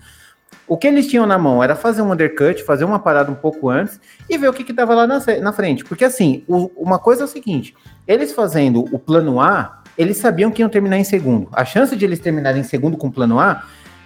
O 0.66 0.78
que 0.78 0.86
eles 0.86 1.06
tinham 1.06 1.26
na 1.26 1.38
mão 1.38 1.62
era 1.62 1.76
fazer 1.76 2.00
um 2.00 2.12
undercut, 2.12 2.62
fazer 2.64 2.84
uma 2.84 2.98
parada 2.98 3.30
um 3.30 3.34
pouco 3.34 3.68
antes 3.68 4.00
e 4.28 4.38
ver 4.38 4.48
o 4.48 4.52
que 4.52 4.70
estava 4.70 4.94
lá 4.94 5.06
na, 5.06 5.20
na, 5.40 5.52
frente. 5.52 5.84
Porque 5.84 6.04
assim, 6.04 6.42
o, 6.48 6.70
uma 6.76 6.98
coisa 6.98 7.22
é 7.22 7.24
o 7.24 7.28
seguinte: 7.28 7.74
eles 8.06 8.32
fazendo 8.32 8.84
o 8.90 8.98
plano 8.98 9.40
A, 9.40 9.82
eles 9.96 10.16
sabiam 10.16 10.50
que 10.50 10.62
iam 10.62 10.68
terminar 10.68 10.96
em 10.96 11.04
segundo. 11.04 11.48
A 11.52 11.64
chance 11.64 11.94
de 11.94 12.04
eles 12.04 12.18
terminarem 12.18 12.60
em 12.60 12.64
segundo 12.64 12.96
com 12.96 13.08
o 13.08 13.12
plano 13.12 13.38
A 13.38 13.62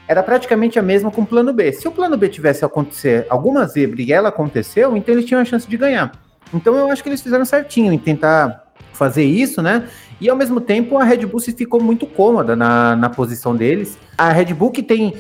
era 0.08 0.22
praticamente 0.22 0.78
a 0.78 0.82
mesma 0.82 1.10
com 1.10 1.22
o 1.22 1.26
plano 1.26 1.52
B. 1.52 1.70
Se 1.72 1.86
o 1.86 1.92
plano 1.92 2.16
B 2.16 2.28
tivesse 2.28 2.64
acontecer 2.64 3.26
alguma 3.28 3.66
zebra 3.66 4.00
e 4.00 4.12
ela 4.12 4.30
aconteceu, 4.30 4.96
então 4.96 5.14
eles 5.14 5.26
tinham 5.26 5.40
a 5.40 5.44
chance 5.44 5.68
de 5.68 5.76
ganhar. 5.76 6.10
Então 6.52 6.74
eu 6.74 6.90
acho 6.90 7.02
que 7.02 7.08
eles 7.08 7.20
fizeram 7.20 7.44
certinho 7.44 7.92
em 7.92 7.98
tentar 7.98 8.64
fazer 8.94 9.24
isso, 9.24 9.62
né? 9.62 9.86
E 10.20 10.28
ao 10.28 10.36
mesmo 10.36 10.60
tempo 10.60 10.98
a 10.98 11.04
Red 11.04 11.26
Bull 11.26 11.38
se 11.38 11.52
ficou 11.52 11.80
muito 11.80 12.06
cômoda 12.06 12.56
na, 12.56 12.96
na 12.96 13.08
posição 13.10 13.54
deles. 13.54 13.96
A 14.16 14.30
Red 14.30 14.54
Bull 14.54 14.70
que 14.70 14.82
tem 14.82 15.14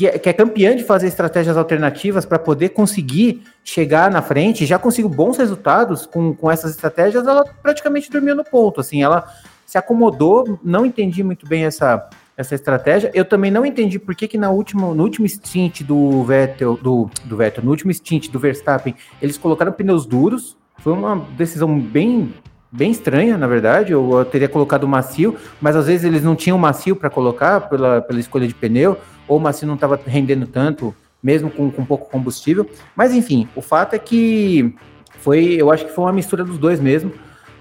que 0.00 0.06
é, 0.06 0.18
que 0.18 0.30
é 0.30 0.32
campeã 0.32 0.74
de 0.74 0.82
fazer 0.82 1.08
estratégias 1.08 1.58
alternativas 1.58 2.24
para 2.24 2.38
poder 2.38 2.70
conseguir 2.70 3.42
chegar 3.62 4.10
na 4.10 4.22
frente, 4.22 4.64
já 4.64 4.78
conseguiu 4.78 5.10
bons 5.10 5.36
resultados 5.36 6.06
com, 6.06 6.34
com 6.34 6.50
essas 6.50 6.70
estratégias, 6.70 7.26
ela 7.26 7.44
praticamente 7.62 8.10
dormiu 8.10 8.34
no 8.34 8.42
ponto, 8.42 8.80
assim, 8.80 9.02
ela 9.02 9.30
se 9.66 9.76
acomodou, 9.76 10.58
não 10.64 10.86
entendi 10.86 11.22
muito 11.22 11.46
bem 11.46 11.66
essa, 11.66 12.08
essa 12.34 12.54
estratégia. 12.54 13.10
Eu 13.12 13.26
também 13.26 13.50
não 13.50 13.66
entendi 13.66 13.98
por 13.98 14.14
que, 14.14 14.26
que 14.26 14.38
na 14.38 14.48
última, 14.48 14.94
no 14.94 15.02
último 15.02 15.28
stint 15.28 15.82
do 15.82 16.24
Vettel, 16.24 16.78
do, 16.78 17.10
do 17.26 17.36
Vettel, 17.36 17.62
no 17.62 17.70
último 17.70 17.92
stint 17.92 18.30
do 18.30 18.38
Verstappen, 18.38 18.94
eles 19.20 19.36
colocaram 19.36 19.70
pneus 19.70 20.06
duros. 20.06 20.56
Foi 20.78 20.94
uma 20.94 21.26
decisão 21.36 21.78
bem 21.78 22.32
bem 22.72 22.90
estranha, 22.90 23.36
na 23.36 23.46
verdade. 23.46 23.92
Eu, 23.92 24.10
eu 24.18 24.24
teria 24.24 24.48
colocado 24.48 24.86
macio, 24.86 25.36
mas 25.60 25.74
às 25.76 25.86
vezes 25.86 26.04
eles 26.04 26.22
não 26.22 26.36
tinham 26.36 26.56
macio 26.56 26.94
para 26.94 27.10
colocar 27.10 27.68
pela, 27.68 28.00
pela 28.00 28.20
escolha 28.20 28.46
de 28.46 28.54
pneu, 28.54 28.96
ou 29.30 29.36
o 29.36 29.40
macio 29.40 29.64
não 29.64 29.76
estava 29.76 29.98
rendendo 30.04 30.44
tanto, 30.44 30.92
mesmo 31.22 31.48
com, 31.48 31.70
com 31.70 31.84
pouco 31.84 32.10
combustível. 32.10 32.68
Mas 32.96 33.14
enfim, 33.14 33.48
o 33.54 33.62
fato 33.62 33.94
é 33.94 33.98
que 33.98 34.74
foi, 35.20 35.54
eu 35.54 35.70
acho 35.70 35.86
que 35.86 35.92
foi 35.92 36.04
uma 36.04 36.12
mistura 36.12 36.44
dos 36.44 36.58
dois 36.58 36.80
mesmo. 36.80 37.12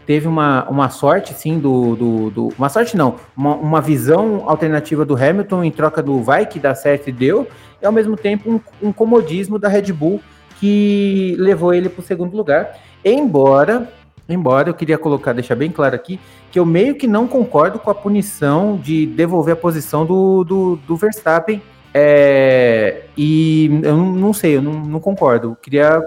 Teve 0.04 0.28
uma, 0.28 0.68
uma 0.68 0.90
sorte, 0.90 1.32
sim, 1.36 1.60
do, 1.60 1.96
do, 1.96 2.30
do 2.32 2.48
Uma 2.58 2.70
sorte 2.70 2.98
não, 2.98 3.18
uma, 3.38 3.54
uma, 3.56 3.80
visão 3.80 4.50
alternativa 4.50 5.06
do 5.06 5.16
Hamilton 5.16 5.64
em 5.64 5.70
troca 5.70 6.02
do 6.02 6.24
vai 6.24 6.48
que 6.48 6.58
dá 6.58 6.74
certo 6.74 7.10
e 7.10 7.12
deu, 7.12 7.48
e 7.80 7.86
ao 7.86 7.92
mesmo 7.92 8.18
tempo 8.18 8.50
um, 8.50 8.88
um 8.88 8.92
comodismo 8.92 9.60
da 9.60 9.70
Red 9.70 9.94
Bull 9.94 10.20
que 10.60 11.36
levou 11.38 11.72
ele 11.72 11.88
para 11.88 12.02
o 12.02 12.04
segundo 12.04 12.36
lugar. 12.36 12.80
Embora 13.06 13.88
Embora 14.30 14.70
eu 14.70 14.74
queria 14.76 14.98
colocar, 14.98 15.34
deixar 15.34 15.56
bem 15.56 15.72
claro 15.72 15.96
aqui, 15.96 16.20
que 16.52 16.60
eu 16.60 16.66
meio 16.66 16.96
que 16.96 17.08
não 17.08 17.28
concordo 17.28 17.80
com 17.80 17.90
a 17.90 17.96
punição 17.96 18.78
de 18.78 19.08
devolver 19.08 19.54
a 19.54 19.58
posição 19.58 20.06
do, 20.06 20.44
do, 20.44 20.76
do 20.76 20.96
Verstappen. 20.96 21.62
É, 21.92 23.06
e 23.18 23.82
eu 23.84 23.98
não, 23.98 24.32
sei, 24.32 24.58
eu 24.58 24.62
não, 24.62 24.74
não 24.74 25.00
concordo. 25.00 25.50
Eu 25.50 25.56
queria 25.56 26.00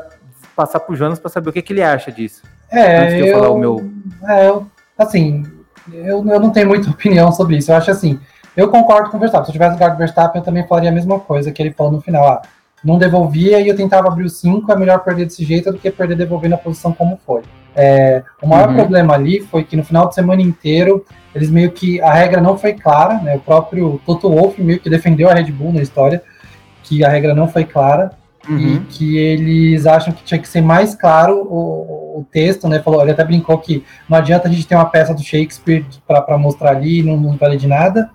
passar 0.54 0.78
para 0.78 0.92
o 0.92 0.96
Jonas 0.96 1.18
para 1.18 1.30
saber 1.30 1.50
o 1.50 1.52
que, 1.52 1.60
que, 1.60 1.72
ele 1.72 1.82
acha 1.82 2.12
disso. 2.12 2.42
É, 2.70 2.98
antes 2.98 3.14
de 3.16 3.20
eu, 3.22 3.26
eu 3.26 3.34
falar 3.34 3.50
o 3.50 3.58
meu. 3.58 3.90
É, 4.28 5.02
assim, 5.02 5.44
eu, 5.92 6.24
eu 6.26 6.40
não 6.40 6.50
tenho 6.50 6.68
muita 6.68 6.88
opinião 6.90 7.32
sobre 7.32 7.56
isso. 7.56 7.72
Eu 7.72 7.76
acho 7.76 7.90
assim, 7.90 8.20
eu 8.56 8.68
concordo 8.68 9.10
com 9.10 9.16
o 9.16 9.20
Verstappen. 9.20 9.46
Se 9.46 9.50
eu 9.50 9.54
tivesse 9.54 9.72
lugar 9.72 9.90
do 9.90 9.98
Verstappen, 9.98 10.40
eu 10.40 10.44
também 10.44 10.66
falaria 10.66 10.90
a 10.90 10.92
mesma 10.92 11.18
coisa 11.18 11.50
que 11.50 11.60
ele 11.60 11.72
falou 11.72 11.92
no 11.92 12.00
final. 12.00 12.26
Ah, 12.26 12.42
não 12.84 12.98
devolvia 12.98 13.60
e 13.60 13.68
eu 13.68 13.76
tentava 13.76 14.08
abrir 14.08 14.24
o 14.24 14.30
5, 14.30 14.70
é 14.70 14.76
melhor 14.76 14.98
perder 15.00 15.26
desse 15.26 15.44
jeito 15.44 15.70
do 15.70 15.78
que 15.78 15.90
perder 15.90 16.16
devolvendo 16.16 16.54
a 16.54 16.58
posição 16.58 16.92
como 16.92 17.18
foi. 17.24 17.42
É, 17.74 18.22
o 18.42 18.46
maior 18.46 18.68
uhum. 18.68 18.74
problema 18.74 19.14
ali 19.14 19.40
foi 19.40 19.64
que 19.64 19.76
no 19.76 19.84
final 19.84 20.08
de 20.08 20.14
semana 20.14 20.42
inteiro, 20.42 21.04
eles 21.34 21.50
meio 21.50 21.70
que. 21.70 22.00
A 22.00 22.12
regra 22.12 22.40
não 22.40 22.58
foi 22.58 22.74
clara, 22.74 23.14
né? 23.14 23.36
O 23.36 23.40
próprio 23.40 24.00
Toto 24.04 24.28
Wolff 24.28 24.60
meio 24.60 24.78
que 24.78 24.90
defendeu 24.90 25.30
a 25.30 25.34
Red 25.34 25.50
Bull 25.50 25.72
na 25.72 25.80
história, 25.80 26.22
que 26.82 27.04
a 27.04 27.08
regra 27.08 27.34
não 27.34 27.48
foi 27.48 27.64
clara. 27.64 28.10
Uhum. 28.48 28.58
E 28.58 28.80
que 28.80 29.16
eles 29.16 29.86
acham 29.86 30.12
que 30.12 30.24
tinha 30.24 30.38
que 30.38 30.48
ser 30.48 30.60
mais 30.60 30.96
claro 30.96 31.46
o, 31.48 32.18
o 32.18 32.26
texto, 32.30 32.68
né? 32.68 32.80
Falou, 32.80 33.00
ele 33.00 33.12
até 33.12 33.24
brincou 33.24 33.56
que 33.58 33.84
não 34.08 34.18
adianta 34.18 34.48
a 34.48 34.50
gente 34.50 34.66
ter 34.66 34.74
uma 34.74 34.84
peça 34.84 35.14
do 35.14 35.22
Shakespeare 35.22 35.86
para 36.06 36.36
mostrar 36.36 36.72
ali, 36.72 37.04
não, 37.04 37.16
não 37.16 37.36
vale 37.36 37.56
de 37.56 37.68
nada. 37.68 38.10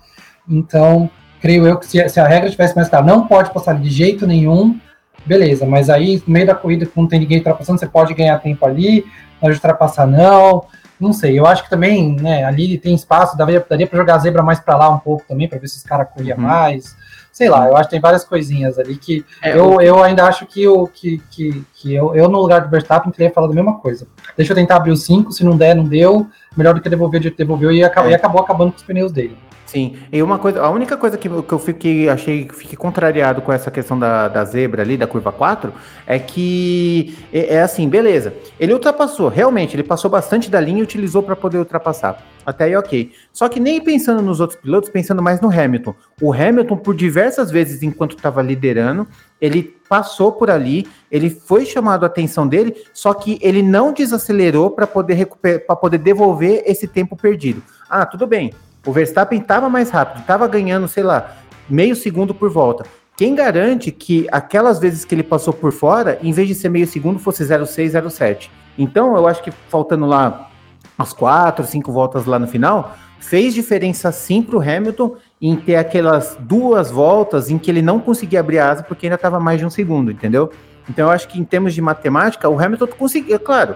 Então, 0.48 1.10
creio 1.48 1.66
eu 1.66 1.78
que 1.78 1.86
se, 1.86 2.10
se 2.10 2.20
a 2.20 2.28
regra 2.28 2.50
tivesse 2.50 2.76
mais 2.76 2.90
clara, 2.90 3.06
não 3.06 3.26
pode 3.26 3.54
passar 3.54 3.80
de 3.80 3.90
jeito 3.90 4.28
nenhum, 4.28 4.78
beleza, 5.26 5.66
mas 5.66 5.90
aí 5.90 6.22
no 6.28 6.34
meio 6.34 6.46
da 6.46 6.54
corrida, 6.54 6.86
quando 6.86 7.06
não 7.06 7.08
tem 7.08 7.22
ninguém 7.22 7.38
ultrapassando, 7.38 7.80
você 7.80 7.88
pode 7.88 8.14
ganhar 8.14 8.38
tempo 8.40 8.66
ali, 8.66 9.06
de 9.42 9.50
ultrapassar 9.50 10.06
não. 10.06 10.66
Não 11.00 11.14
sei, 11.14 11.40
eu 11.40 11.46
acho 11.46 11.64
que 11.64 11.70
também, 11.70 12.16
né, 12.16 12.44
ali 12.44 12.78
tem 12.78 12.94
espaço, 12.94 13.38
daria, 13.38 13.66
daria 13.70 13.88
para 13.88 13.98
jogar 13.98 14.16
a 14.16 14.18
zebra 14.18 14.44
mais 14.44 14.60
para 14.60 14.76
lá 14.76 14.90
um 14.90 15.00
pouco 15.00 15.24
também, 15.26 15.48
para 15.48 15.58
ver 15.58 15.70
se 15.70 15.78
os 15.78 15.84
caras 15.84 16.08
corriam 16.14 16.38
uhum. 16.38 16.44
mais. 16.44 16.98
Sei 17.32 17.48
lá, 17.48 17.68
eu 17.68 17.78
acho 17.78 17.84
que 17.84 17.92
tem 17.92 18.02
várias 18.02 18.26
coisinhas 18.26 18.80
ali 18.80 18.98
que 18.98 19.24
é, 19.42 19.58
eu, 19.58 19.80
eu 19.80 20.04
ainda 20.04 20.26
acho 20.26 20.46
que, 20.48 20.64
eu, 20.64 20.88
que, 20.88 21.22
que, 21.30 21.64
que 21.76 21.94
eu, 21.94 22.14
eu, 22.16 22.28
no 22.28 22.42
lugar 22.42 22.62
do 22.62 22.70
Verstappen, 22.70 23.12
teria 23.12 23.32
falado 23.32 23.52
a 23.52 23.56
mesma 23.56 23.76
coisa. 23.76 24.08
Deixa 24.36 24.52
eu 24.52 24.56
tentar 24.56 24.78
abrir 24.78 24.92
o 24.92 24.98
5, 24.98 25.32
se 25.32 25.46
não 25.46 25.56
der, 25.56 25.76
não 25.76 25.86
deu. 25.86 26.28
Melhor 26.58 26.74
do 26.74 26.82
que 26.82 26.90
devolver, 26.90 27.22
devolveu 27.38 27.72
e 27.72 27.84
acabou, 27.84 28.10
é. 28.10 28.14
e 28.14 28.16
acabou 28.16 28.42
acabando 28.42 28.72
com 28.72 28.78
os 28.78 28.84
pneus 28.84 29.12
dele. 29.12 29.38
Sim, 29.68 29.98
e 30.14 30.24
uma 30.24 30.40
coisa, 30.40 30.62
a 30.62 30.70
única 30.70 30.96
coisa 30.96 31.18
que, 31.18 31.28
que 31.28 31.54
eu 31.54 31.60
fiquei, 31.60 32.08
achei, 32.08 32.48
fiquei 32.48 32.78
contrariado 32.78 33.42
com 33.42 33.52
essa 33.52 33.70
questão 33.70 34.00
da, 34.00 34.30
da 34.30 34.46
zebra 34.46 34.82
ali, 34.82 34.96
da 34.96 35.06
curva 35.06 35.30
4, 35.30 35.74
é 36.06 36.18
que 36.18 37.18
é, 37.34 37.56
é 37.56 37.62
assim, 37.62 37.90
beleza. 37.90 38.34
Ele 38.58 38.74
ultrapassou, 38.74 39.28
realmente, 39.28 39.76
ele 39.76 39.84
passou 39.84 40.10
bastante 40.10 40.50
da 40.50 40.62
linha 40.62 40.80
e 40.80 40.84
utilizou 40.84 41.22
para 41.22 41.36
poder 41.36 41.58
ultrapassar. 41.58 42.26
Até 42.46 42.64
aí, 42.64 42.78
ok. 42.78 43.12
Só 43.34 43.50
que 43.50 43.60
nem 43.60 43.82
pensando 43.82 44.22
nos 44.22 44.40
outros 44.40 44.58
pilotos, 44.58 44.90
pensando 44.90 45.22
mais 45.22 45.42
no 45.42 45.52
Hamilton. 45.52 45.94
O 46.22 46.32
Hamilton, 46.32 46.78
por 46.78 46.96
diversas 46.96 47.52
vezes, 47.52 47.84
enquanto 47.84 48.16
estava 48.16 48.42
liderando, 48.42 49.06
ele 49.42 49.76
passou 49.90 50.32
por 50.32 50.50
ali, 50.50 50.88
ele 51.12 51.30
foi 51.30 51.66
chamado 51.66 52.06
a 52.06 52.08
atenção 52.08 52.48
dele, 52.48 52.74
só 52.94 53.14
que 53.14 53.38
ele 53.42 53.62
não 53.62 53.92
desacelerou 53.92 54.72
para 54.72 54.88
poder 54.88 55.16
recuperar, 55.16 55.60
para 55.60 55.76
poder 55.76 55.98
devolver 55.98 56.64
esse 56.66 56.88
tempo 56.88 57.18
perdido. 57.18 57.62
Ah, 57.90 58.06
tudo 58.06 58.26
bem. 58.26 58.54
O 58.88 58.92
Verstappen 58.94 59.42
estava 59.42 59.68
mais 59.70 59.90
rápido, 59.90 60.22
estava 60.22 60.48
ganhando, 60.48 60.88
sei 60.88 61.04
lá, 61.04 61.36
meio 61.70 61.94
segundo 61.94 62.34
por 62.34 62.50
volta. 62.50 62.86
Quem 63.18 63.36
garante 63.36 63.92
que 63.92 64.26
aquelas 64.32 64.80
vezes 64.80 65.04
que 65.04 65.14
ele 65.14 65.24
passou 65.24 65.52
por 65.52 65.74
fora, 65.74 66.18
em 66.24 66.32
vez 66.32 66.48
de 66.48 66.56
ser 66.56 66.70
meio 66.70 66.88
segundo, 66.88 67.20
fosse 67.20 67.44
0,6, 67.44 68.02
0,7? 68.02 68.50
Então, 68.78 69.18
eu 69.18 69.28
acho 69.28 69.44
que 69.44 69.52
faltando 69.52 70.06
lá 70.06 70.50
as 70.98 71.12
quatro, 71.12 71.66
cinco 71.66 71.92
voltas 71.92 72.26
lá 72.26 72.40
no 72.40 72.48
final, 72.48 72.96
fez 73.20 73.54
diferença 73.54 74.10
sim 74.14 74.42
para 74.42 74.56
o 74.56 74.62
Hamilton 74.62 75.18
em 75.42 75.58
ter 75.58 75.76
aquelas 75.76 76.38
duas 76.40 76.90
voltas 76.90 77.50
em 77.50 77.58
que 77.58 77.70
ele 77.70 77.82
não 77.82 78.00
conseguia 78.00 78.40
abrir 78.40 78.60
a 78.60 78.72
asa 78.72 78.84
porque 78.84 79.08
ainda 79.08 79.16
estava 79.16 79.38
mais 79.38 79.60
de 79.60 79.66
um 79.66 79.70
segundo, 79.70 80.12
entendeu? 80.12 80.50
Então 80.90 81.08
eu 81.08 81.12
acho 81.12 81.28
que 81.28 81.38
em 81.38 81.44
termos 81.44 81.74
de 81.74 81.82
matemática, 81.82 82.48
o 82.48 82.58
Hamilton 82.58 82.88
conseguiu, 82.88 83.38
claro, 83.38 83.76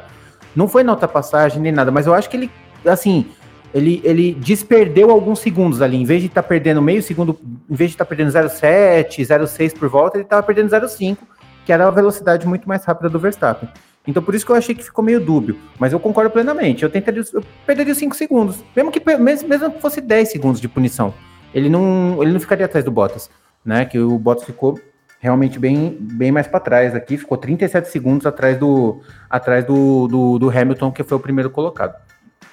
não 0.55 0.69
foi 0.69 0.83
na 0.83 0.93
ultrapassagem 0.93 1.61
nem 1.61 1.71
nada, 1.73 1.91
mas 1.91 2.07
eu 2.07 2.13
acho 2.13 2.29
que 2.29 2.37
ele, 2.37 2.51
assim, 2.85 3.25
ele, 3.73 4.01
ele 4.03 4.33
desperdeu 4.33 5.09
alguns 5.09 5.39
segundos 5.39 5.81
ali. 5.81 5.97
Em 5.97 6.05
vez 6.05 6.21
de 6.21 6.27
estar 6.27 6.41
tá 6.41 6.47
perdendo 6.47 6.81
meio 6.81 7.01
segundo, 7.01 7.39
em 7.69 7.75
vez 7.75 7.91
de 7.91 7.95
estar 7.95 8.05
tá 8.05 8.09
perdendo 8.09 8.31
0,7, 8.31 9.19
0,6 9.19 9.77
por 9.77 9.89
volta, 9.89 10.17
ele 10.17 10.23
estava 10.23 10.43
perdendo 10.43 10.69
0,5, 10.69 11.17
que 11.65 11.71
era 11.71 11.87
a 11.87 11.91
velocidade 11.91 12.47
muito 12.47 12.67
mais 12.67 12.83
rápida 12.83 13.09
do 13.09 13.19
Verstappen. 13.19 13.69
Então 14.05 14.21
por 14.21 14.33
isso 14.33 14.45
que 14.45 14.51
eu 14.51 14.55
achei 14.55 14.73
que 14.73 14.83
ficou 14.83 15.03
meio 15.03 15.19
dúbio. 15.19 15.57
Mas 15.79 15.93
eu 15.93 15.99
concordo 15.99 16.31
plenamente. 16.31 16.83
Eu 16.83 16.89
tentaria, 16.89 17.23
eu 17.33 17.43
perderia 17.65 17.93
5 17.93 18.15
segundos. 18.15 18.63
Mesmo 18.75 18.91
que 18.91 19.01
mesmo, 19.17 19.47
mesmo 19.47 19.71
que 19.71 19.81
fosse 19.81 20.01
10 20.01 20.31
segundos 20.31 20.59
de 20.59 20.67
punição. 20.67 21.13
Ele 21.53 21.69
não, 21.69 22.21
ele 22.21 22.31
não 22.31 22.39
ficaria 22.39 22.65
atrás 22.65 22.83
do 22.83 22.91
Bottas, 22.91 23.29
né? 23.63 23.85
Que 23.85 23.99
o 23.99 24.17
Bottas 24.17 24.45
ficou 24.45 24.79
realmente 25.19 25.59
bem, 25.59 25.95
bem 25.99 26.31
mais 26.31 26.47
para 26.47 26.59
trás 26.59 26.95
aqui, 26.95 27.15
ficou 27.15 27.37
37 27.37 27.89
segundos 27.89 28.25
atrás 28.25 28.57
do 28.57 29.01
atrás 29.29 29.63
do, 29.63 30.07
do, 30.07 30.39
do 30.39 30.49
Hamilton, 30.49 30.91
que 30.91 31.03
foi 31.03 31.15
o 31.15 31.19
primeiro 31.19 31.51
colocado, 31.51 31.95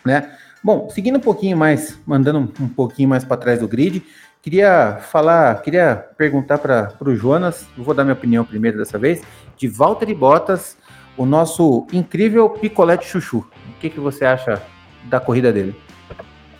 né? 0.04 0.31
Bom, 0.62 0.88
seguindo 0.90 1.16
um 1.16 1.20
pouquinho 1.20 1.56
mais, 1.56 1.98
mandando 2.04 2.38
um 2.38 2.68
pouquinho 2.68 3.08
mais 3.08 3.24
para 3.24 3.36
trás 3.36 3.60
do 3.60 3.68
grid, 3.68 4.02
queria 4.42 4.98
falar, 5.00 5.62
queria 5.62 5.94
perguntar 6.16 6.58
para 6.58 6.92
o 7.00 7.14
Jonas, 7.14 7.66
vou 7.76 7.94
dar 7.94 8.02
minha 8.02 8.14
opinião 8.14 8.44
primeiro 8.44 8.76
dessa 8.76 8.98
vez, 8.98 9.22
de 9.56 9.68
Walter 9.68 10.12
Bottas, 10.14 10.76
o 11.16 11.24
nosso 11.24 11.86
incrível 11.92 12.50
picolete 12.50 13.06
chuchu. 13.06 13.38
O 13.38 13.80
que, 13.80 13.88
que 13.88 14.00
você 14.00 14.24
acha 14.24 14.60
da 15.04 15.20
corrida 15.20 15.52
dele? 15.52 15.76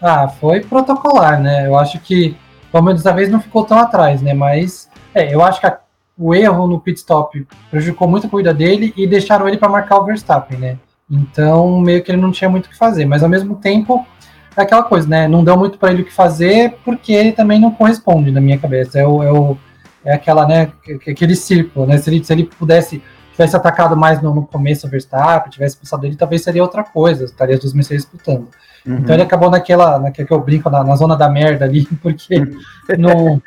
Ah, 0.00 0.28
foi 0.28 0.61
protocolar, 0.61 1.40
né? 1.40 1.66
Eu 1.66 1.76
acho 1.76 1.98
que, 1.98 2.37
pelo 2.70 2.84
menos 2.84 3.02
dessa 3.02 3.14
vez, 3.14 3.28
não 3.28 3.40
ficou 3.40 3.64
tão 3.64 3.78
atrás, 3.78 4.22
né? 4.22 4.32
Mas, 4.32 4.88
é, 5.12 5.34
eu 5.34 5.42
acho 5.42 5.61
que 5.61 5.66
a, 5.66 5.78
o 6.16 6.34
erro 6.34 6.68
no 6.68 6.80
pit 6.80 6.98
stop 6.98 7.46
prejudicou 7.70 8.08
muito 8.08 8.26
a 8.26 8.30
corrida 8.30 8.54
dele 8.54 8.92
e 8.96 9.06
deixaram 9.06 9.48
ele 9.48 9.58
para 9.58 9.68
marcar 9.68 9.98
o 9.98 10.04
Verstappen, 10.04 10.58
né? 10.58 10.78
Então, 11.11 11.81
meio 11.81 12.03
que 12.03 12.11
ele 12.11 12.21
não 12.21 12.31
tinha 12.31 12.51
muito 12.51 12.66
o 12.66 12.68
que 12.68 12.77
fazer, 12.77 13.07
mas 13.07 13.23
ao 13.23 13.29
mesmo 13.29 13.57
tempo, 13.57 14.07
é 14.57 14.62
aquela 14.62 14.83
coisa, 14.83 15.09
né? 15.09 15.29
Não 15.29 15.44
deu 15.44 15.57
muito 15.57 15.79
para 15.79 15.92
ele 15.92 16.03
o 16.03 16.05
que 16.05 16.12
fazer, 16.12 16.77
porque 16.85 17.12
ele 17.12 17.33
também 17.33 17.61
não 17.61 17.71
corresponde 17.71 18.31
na 18.31 18.40
minha 18.40 18.59
cabeça. 18.59 18.99
É, 18.99 19.07
o, 19.07 19.23
é, 19.23 19.33
o, 19.33 19.57
é 20.05 20.14
aquela, 20.14 20.47
né? 20.47 20.73
Aquele 21.09 21.35
círculo, 21.35 21.87
né? 21.87 21.97
Se 21.99 22.11
ele, 22.11 22.25
se 22.25 22.33
ele 22.33 22.44
pudesse, 22.44 23.03
tivesse 23.33 23.57
atacado 23.57 23.97
mais 23.97 24.21
no, 24.21 24.35
no 24.35 24.47
começo 24.47 24.87
o 24.87 24.90
Verstappen, 24.90 25.51
tivesse 25.51 25.77
passado 25.77 26.05
ele, 26.05 26.16
talvez 26.16 26.42
seria 26.42 26.62
outra 26.62 26.83
coisa, 26.83 27.25
estaria 27.25 27.55
os 27.55 27.61
dois 27.61 27.73
Mercedes 27.73 28.05
disputando. 28.05 28.49
Uhum. 28.85 28.97
Então 28.99 29.14
ele 29.14 29.23
acabou 29.23 29.51
naquela, 29.51 29.99
naquela 29.99 30.27
que 30.27 30.35
eu 30.35 30.40
brinco, 30.40 30.68
na, 30.68 30.83
na, 30.83 30.97
zona 30.97 31.16
da 31.16 31.29
merda 31.29 31.64
ali, 31.64 31.87
porque 32.03 32.40
não, 32.99 33.40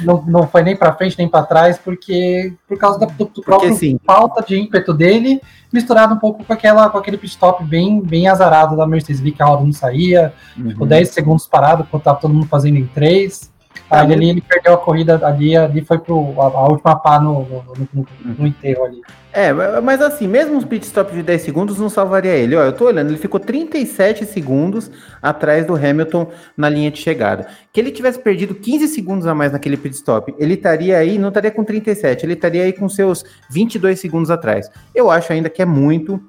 não, 0.00 0.24
não 0.26 0.46
foi 0.46 0.62
nem 0.62 0.76
para 0.76 0.94
frente 0.94 1.16
nem 1.18 1.28
para 1.28 1.44
trás, 1.44 1.78
porque 1.78 2.52
por 2.66 2.78
causa 2.78 2.98
da, 2.98 3.06
do, 3.06 3.24
do 3.26 3.42
próprio 3.42 3.72
assim, 3.72 3.98
falta 4.04 4.42
de 4.42 4.58
ímpeto 4.58 4.92
dele, 4.92 5.40
misturado 5.72 6.14
um 6.14 6.18
pouco 6.18 6.44
com, 6.44 6.52
aquela, 6.52 6.88
com 6.88 6.98
aquele 6.98 7.18
pit 7.18 7.32
stop 7.32 7.64
bem, 7.64 8.00
bem 8.00 8.28
azarado 8.28 8.76
da 8.76 8.86
Mercedes, 8.86 9.20
vi 9.20 9.32
que 9.32 9.42
a 9.42 9.46
roda 9.46 9.64
não 9.64 9.72
saía, 9.72 10.32
uhum. 10.56 10.70
ficou 10.70 10.86
10 10.86 11.08
segundos 11.08 11.46
parado, 11.46 11.82
enquanto 11.82 12.02
estava 12.02 12.20
todo 12.20 12.34
mundo 12.34 12.46
fazendo 12.46 12.78
em 12.78 12.86
3. 12.86 13.57
Aí 13.90 14.12
ali 14.12 14.28
ele 14.28 14.40
perdeu 14.42 14.74
a 14.74 14.76
corrida 14.76 15.18
ali, 15.26 15.56
ali 15.56 15.82
foi 15.82 15.98
pro 15.98 16.34
a, 16.38 16.44
a 16.44 16.68
última 16.68 16.94
pá 16.96 17.18
no, 17.18 17.40
no, 17.44 17.88
no, 17.94 18.06
no, 18.38 18.46
enterro 18.46 18.84
ali. 18.84 19.00
É, 19.32 19.50
mas 19.80 20.02
assim, 20.02 20.26
mesmo 20.26 20.58
os 20.58 20.64
pit 20.64 20.84
stops 20.84 21.14
de 21.14 21.22
10 21.22 21.40
segundos 21.40 21.78
não 21.78 21.88
salvaria 21.88 22.32
ele. 22.32 22.54
Ó, 22.54 22.62
eu 22.62 22.72
tô 22.72 22.84
olhando, 22.86 23.08
ele 23.08 23.16
ficou 23.16 23.40
37 23.40 24.26
segundos 24.26 24.90
atrás 25.22 25.64
do 25.64 25.74
Hamilton 25.74 26.28
na 26.54 26.68
linha 26.68 26.90
de 26.90 26.98
chegada. 26.98 27.46
Que 27.72 27.80
ele 27.80 27.90
tivesse 27.90 28.18
perdido 28.18 28.54
15 28.54 28.88
segundos 28.88 29.26
a 29.26 29.34
mais 29.34 29.52
naquele 29.52 29.76
pit 29.76 29.94
stop, 29.94 30.34
ele 30.38 30.54
estaria 30.54 30.98
aí, 30.98 31.18
não 31.18 31.28
estaria 31.28 31.50
com 31.50 31.64
37, 31.64 32.26
ele 32.26 32.34
estaria 32.34 32.64
aí 32.64 32.72
com 32.74 32.88
seus 32.88 33.24
22 33.50 33.98
segundos 33.98 34.30
atrás. 34.30 34.70
Eu 34.94 35.10
acho 35.10 35.32
ainda 35.32 35.48
que 35.48 35.62
é 35.62 35.66
muito 35.66 36.22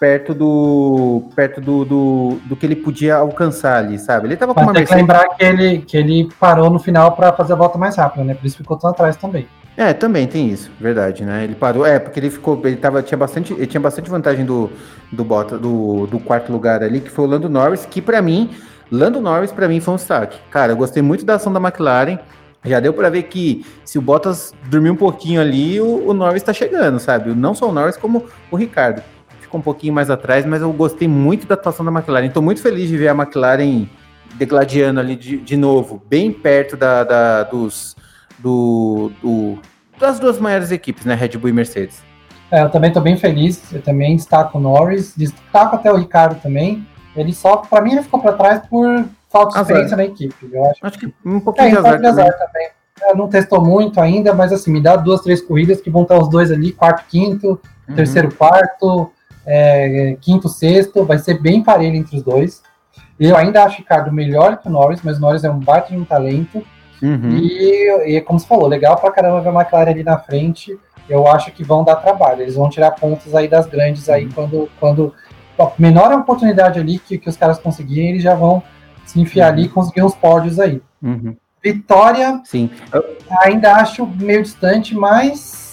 perto 0.00 0.32
do 0.32 1.24
perto 1.36 1.60
do, 1.60 1.84
do, 1.84 2.38
do, 2.46 2.56
que 2.56 2.64
ele 2.64 2.74
podia 2.74 3.16
alcançar 3.16 3.76
ali, 3.76 3.98
sabe? 3.98 4.28
Ele 4.28 4.36
tava 4.36 4.54
com 4.54 4.60
Mas 4.60 4.68
uma 4.68 4.72
tem 4.72 4.80
Mercedes... 4.80 5.06
que 5.06 5.12
lembrar 5.12 5.36
que 5.36 5.44
ele, 5.44 5.78
que 5.82 5.96
ele 5.98 6.28
parou 6.40 6.70
no 6.70 6.78
final 6.78 7.12
para 7.12 7.30
fazer 7.34 7.52
a 7.52 7.56
volta 7.56 7.76
mais 7.76 7.96
rápida, 7.96 8.24
né? 8.24 8.32
Por 8.32 8.46
isso 8.46 8.56
ficou 8.56 8.78
tão 8.78 8.88
atrás 8.88 9.14
também. 9.16 9.46
É, 9.76 9.92
também 9.92 10.26
tem 10.26 10.48
isso, 10.48 10.70
verdade, 10.80 11.22
né? 11.22 11.44
Ele 11.44 11.54
parou, 11.54 11.84
é, 11.84 11.98
porque 11.98 12.18
ele 12.18 12.30
ficou, 12.30 12.58
ele 12.64 12.76
tava, 12.76 13.02
tinha 13.02 13.18
bastante, 13.18 13.52
ele 13.52 13.66
tinha 13.66 13.80
bastante 13.80 14.10
vantagem 14.10 14.44
do 14.44 14.70
do 15.12 15.24
bota 15.24 15.58
do, 15.58 16.06
do 16.06 16.18
quarto 16.18 16.50
lugar 16.50 16.82
ali, 16.82 17.00
que 17.00 17.10
foi 17.10 17.26
o 17.26 17.28
Lando 17.28 17.48
Norris, 17.48 17.84
que 17.84 18.00
para 18.00 18.22
mim, 18.22 18.50
Lando 18.90 19.20
Norris 19.20 19.52
para 19.52 19.68
mim 19.68 19.80
foi 19.80 19.94
um 19.94 19.96
destaque. 19.96 20.38
Cara, 20.50 20.72
eu 20.72 20.76
gostei 20.76 21.02
muito 21.02 21.26
da 21.26 21.34
ação 21.34 21.52
da 21.52 21.60
McLaren. 21.60 22.18
Já 22.64 22.78
deu 22.78 22.92
para 22.92 23.08
ver 23.08 23.22
que 23.24 23.64
se 23.84 23.98
o 23.98 24.02
Bottas 24.02 24.52
dormir 24.68 24.90
um 24.90 24.96
pouquinho 24.96 25.40
ali, 25.40 25.80
o, 25.80 26.08
o 26.08 26.12
Norris 26.12 26.42
está 26.42 26.52
chegando, 26.52 26.98
sabe? 26.98 27.34
Não 27.34 27.54
só 27.54 27.68
o 27.68 27.72
Norris, 27.72 27.96
como 27.96 28.26
o 28.50 28.56
Ricardo 28.56 29.02
ficou 29.50 29.58
um 29.58 29.62
pouquinho 29.62 29.92
mais 29.92 30.08
atrás, 30.08 30.46
mas 30.46 30.62
eu 30.62 30.72
gostei 30.72 31.08
muito 31.08 31.46
da 31.46 31.54
atuação 31.54 31.84
da 31.84 31.90
McLaren. 31.90 32.26
Estou 32.26 32.42
muito 32.42 32.62
feliz 32.62 32.88
de 32.88 32.96
ver 32.96 33.08
a 33.08 33.12
McLaren 33.12 33.86
degladiando 34.36 35.00
ali 35.00 35.16
de, 35.16 35.38
de 35.38 35.56
novo, 35.56 36.00
bem 36.08 36.32
perto 36.32 36.76
da, 36.76 37.02
da 37.02 37.42
dos, 37.42 37.96
do, 38.38 39.10
do, 39.20 39.58
das 39.98 40.20
duas 40.20 40.38
maiores 40.38 40.70
equipes, 40.70 41.04
né? 41.04 41.14
Red 41.16 41.36
Bull 41.36 41.50
e 41.50 41.52
Mercedes. 41.52 42.00
É, 42.48 42.62
eu 42.62 42.70
também 42.70 42.88
estou 42.88 43.02
bem 43.02 43.16
feliz. 43.16 43.72
Eu 43.72 43.82
também 43.82 44.16
destaco 44.16 44.56
o 44.56 44.60
Norris, 44.60 45.14
destaco 45.16 45.74
até 45.74 45.92
o 45.92 45.96
Ricardo 45.96 46.40
também. 46.40 46.86
Ele 47.16 47.32
só, 47.32 47.56
para 47.56 47.82
mim, 47.82 47.92
ele 47.92 48.02
ficou 48.02 48.20
para 48.20 48.32
trás 48.34 48.62
por 48.68 49.04
falta 49.28 49.54
de 49.54 49.60
experiência 49.62 49.96
na 49.96 50.04
equipe. 50.04 50.48
Eu 50.52 50.64
acho, 50.66 50.78
acho 50.82 50.98
que 50.98 51.12
um 51.24 51.40
pouquinho 51.40 51.66
é, 51.66 51.70
de 51.70 51.76
azar, 51.78 52.00
um 52.00 52.06
azar 52.06 52.32
também. 52.32 52.70
também. 53.00 53.16
Não 53.16 53.28
testou 53.28 53.64
muito 53.64 54.00
ainda, 54.00 54.32
mas 54.32 54.52
assim, 54.52 54.70
me 54.70 54.80
dá 54.80 54.94
duas, 54.94 55.22
três 55.22 55.40
corridas 55.40 55.80
que 55.80 55.90
vão 55.90 56.02
estar 56.02 56.18
os 56.18 56.28
dois 56.28 56.52
ali, 56.52 56.70
quarto, 56.70 57.04
quinto, 57.08 57.60
uhum. 57.88 57.94
terceiro, 57.96 58.32
quarto 58.32 59.10
é, 59.46 60.16
quinto, 60.20 60.48
sexto, 60.48 61.04
vai 61.04 61.18
ser 61.18 61.40
bem 61.40 61.62
parelho 61.62 61.96
entre 61.96 62.16
os 62.16 62.22
dois. 62.22 62.62
Eu 63.18 63.36
ainda 63.36 63.62
acho 63.64 63.76
o 63.76 63.78
Ricardo 63.78 64.12
melhor 64.12 64.56
que 64.56 64.68
o 64.68 64.70
Norris, 64.70 65.00
mas 65.02 65.18
o 65.18 65.20
Norris 65.20 65.44
é 65.44 65.50
um 65.50 65.58
baita 65.58 65.88
de 65.88 65.96
um 65.96 66.04
talento. 66.04 66.64
Uhum. 67.02 67.38
E, 67.38 68.16
e, 68.16 68.20
como 68.22 68.38
você 68.38 68.46
falou, 68.46 68.66
legal 68.66 68.96
pra 68.96 69.10
caramba 69.10 69.40
ver 69.40 69.50
a 69.50 69.60
McLaren 69.60 69.90
ali 69.90 70.02
na 70.02 70.18
frente. 70.18 70.78
Eu 71.08 71.26
acho 71.26 71.50
que 71.52 71.64
vão 71.64 71.84
dar 71.84 71.96
trabalho. 71.96 72.42
Eles 72.42 72.54
vão 72.54 72.70
tirar 72.70 72.92
pontos 72.92 73.34
aí 73.34 73.48
das 73.48 73.66
grandes 73.66 74.08
aí 74.08 74.24
uhum. 74.24 74.32
quando, 74.32 74.70
quando 74.78 75.14
a 75.58 75.70
menor 75.78 76.12
oportunidade 76.12 76.78
ali 76.78 76.98
que, 76.98 77.18
que 77.18 77.28
os 77.28 77.36
caras 77.36 77.58
conseguirem, 77.58 78.10
eles 78.10 78.22
já 78.22 78.34
vão 78.34 78.62
se 79.04 79.20
enfiar 79.20 79.48
uhum. 79.48 79.52
ali 79.52 79.64
e 79.64 79.68
conseguir 79.68 80.02
uns 80.02 80.14
pódios 80.14 80.58
aí. 80.58 80.80
Uhum. 81.02 81.36
Vitória, 81.62 82.40
Sim. 82.44 82.70
ainda 83.42 83.74
acho 83.74 84.06
meio 84.06 84.42
distante, 84.42 84.94
mas 84.94 85.69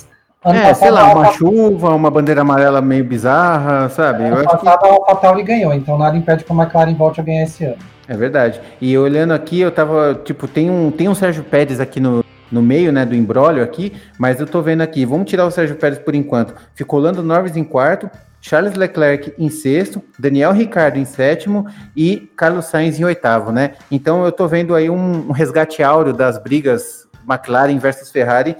Ano 0.47 0.59
é, 0.59 0.73
sei 0.73 0.89
lá, 0.89 1.13
uma 1.13 1.31
chuva, 1.33 1.93
uma 1.93 2.09
bandeira 2.09 2.39
amarela 2.39 2.81
meio 2.81 3.03
bizarra, 3.03 3.89
sabe? 3.89 4.23
Ano 4.23 4.45
passado 4.45 4.79
que... 4.79 4.87
a 4.87 4.91
AlphaTauri 4.91 5.43
ganhou, 5.43 5.73
então 5.73 5.97
nada 5.97 6.15
impede 6.15 6.45
que 6.45 6.51
a 6.51 6.55
McLaren 6.55 6.95
volte 6.95 7.19
a 7.19 7.23
ganhar 7.23 7.43
esse 7.43 7.65
ano. 7.65 7.75
É 8.07 8.15
verdade. 8.15 8.61
E 8.79 8.97
olhando 8.97 9.33
aqui, 9.33 9.59
eu 9.59 9.69
tava, 9.69 10.21
tipo, 10.23 10.47
tem 10.47 10.71
um, 10.71 10.89
tem 10.89 11.09
um 11.09 11.15
Sérgio 11.15 11.43
Pérez 11.43 11.81
aqui 11.81 11.99
no, 11.99 12.23
no 12.49 12.61
meio, 12.61 12.93
né, 12.93 13.05
do 13.05 13.13
embrólio 13.13 13.61
aqui, 13.61 13.91
mas 14.17 14.39
eu 14.39 14.47
tô 14.47 14.61
vendo 14.61 14.79
aqui, 14.79 15.05
vamos 15.05 15.29
tirar 15.29 15.45
o 15.45 15.51
Sérgio 15.51 15.75
Pérez 15.75 15.99
por 15.99 16.15
enquanto. 16.15 16.53
Ficou 16.73 16.97
Lando 16.97 17.21
Norris 17.21 17.57
em 17.57 17.63
quarto, 17.65 18.09
Charles 18.39 18.75
Leclerc 18.75 19.33
em 19.37 19.49
sexto, 19.49 20.01
Daniel 20.17 20.53
Ricciardo 20.53 20.97
em 20.97 21.03
sétimo 21.03 21.67
e 21.93 22.31
Carlos 22.37 22.65
Sainz 22.65 22.97
em 22.97 23.03
oitavo, 23.03 23.51
né? 23.51 23.73
Então 23.91 24.23
eu 24.23 24.31
tô 24.31 24.47
vendo 24.47 24.73
aí 24.73 24.89
um, 24.89 25.27
um 25.27 25.31
resgate 25.33 25.83
áureo 25.83 26.13
das 26.13 26.37
brigas 26.37 27.05
McLaren 27.29 27.77
versus 27.77 28.09
Ferrari, 28.09 28.55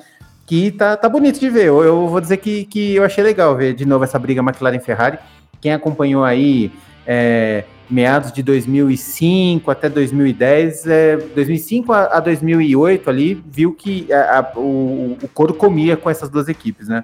que 0.47 0.71
tá, 0.71 0.95
tá 0.95 1.10
bonito 1.10 1.39
de 1.39 1.49
ver. 1.49 1.65
Eu, 1.65 1.83
eu 1.83 2.07
vou 2.07 2.21
dizer 2.21 2.38
que, 2.38 2.63
que 2.65 2.95
eu 2.95 3.03
achei 3.03 3.23
legal 3.23 3.55
ver 3.55 3.73
de 3.73 3.86
novo 3.86 4.05
essa 4.05 4.17
briga 4.17 4.41
McLaren-Ferrari. 4.41 5.19
Quem 5.60 5.73
acompanhou 5.73 6.23
aí 6.23 6.71
é, 7.05 7.65
meados 7.89 8.31
de 8.31 8.41
2005 8.41 9.69
até 9.69 9.89
2010, 9.89 10.88
é, 10.88 11.17
2005 11.17 11.91
a, 11.91 12.17
a 12.17 12.19
2008 12.21 13.10
ali, 13.10 13.43
viu 13.45 13.73
que 13.73 14.12
a, 14.12 14.39
a, 14.39 14.57
o, 14.57 15.17
o 15.21 15.27
couro 15.33 15.53
comia 15.53 15.97
com 15.97 16.10
essas 16.10 16.29
duas 16.29 16.47
equipes, 16.47 16.88
né? 16.88 17.03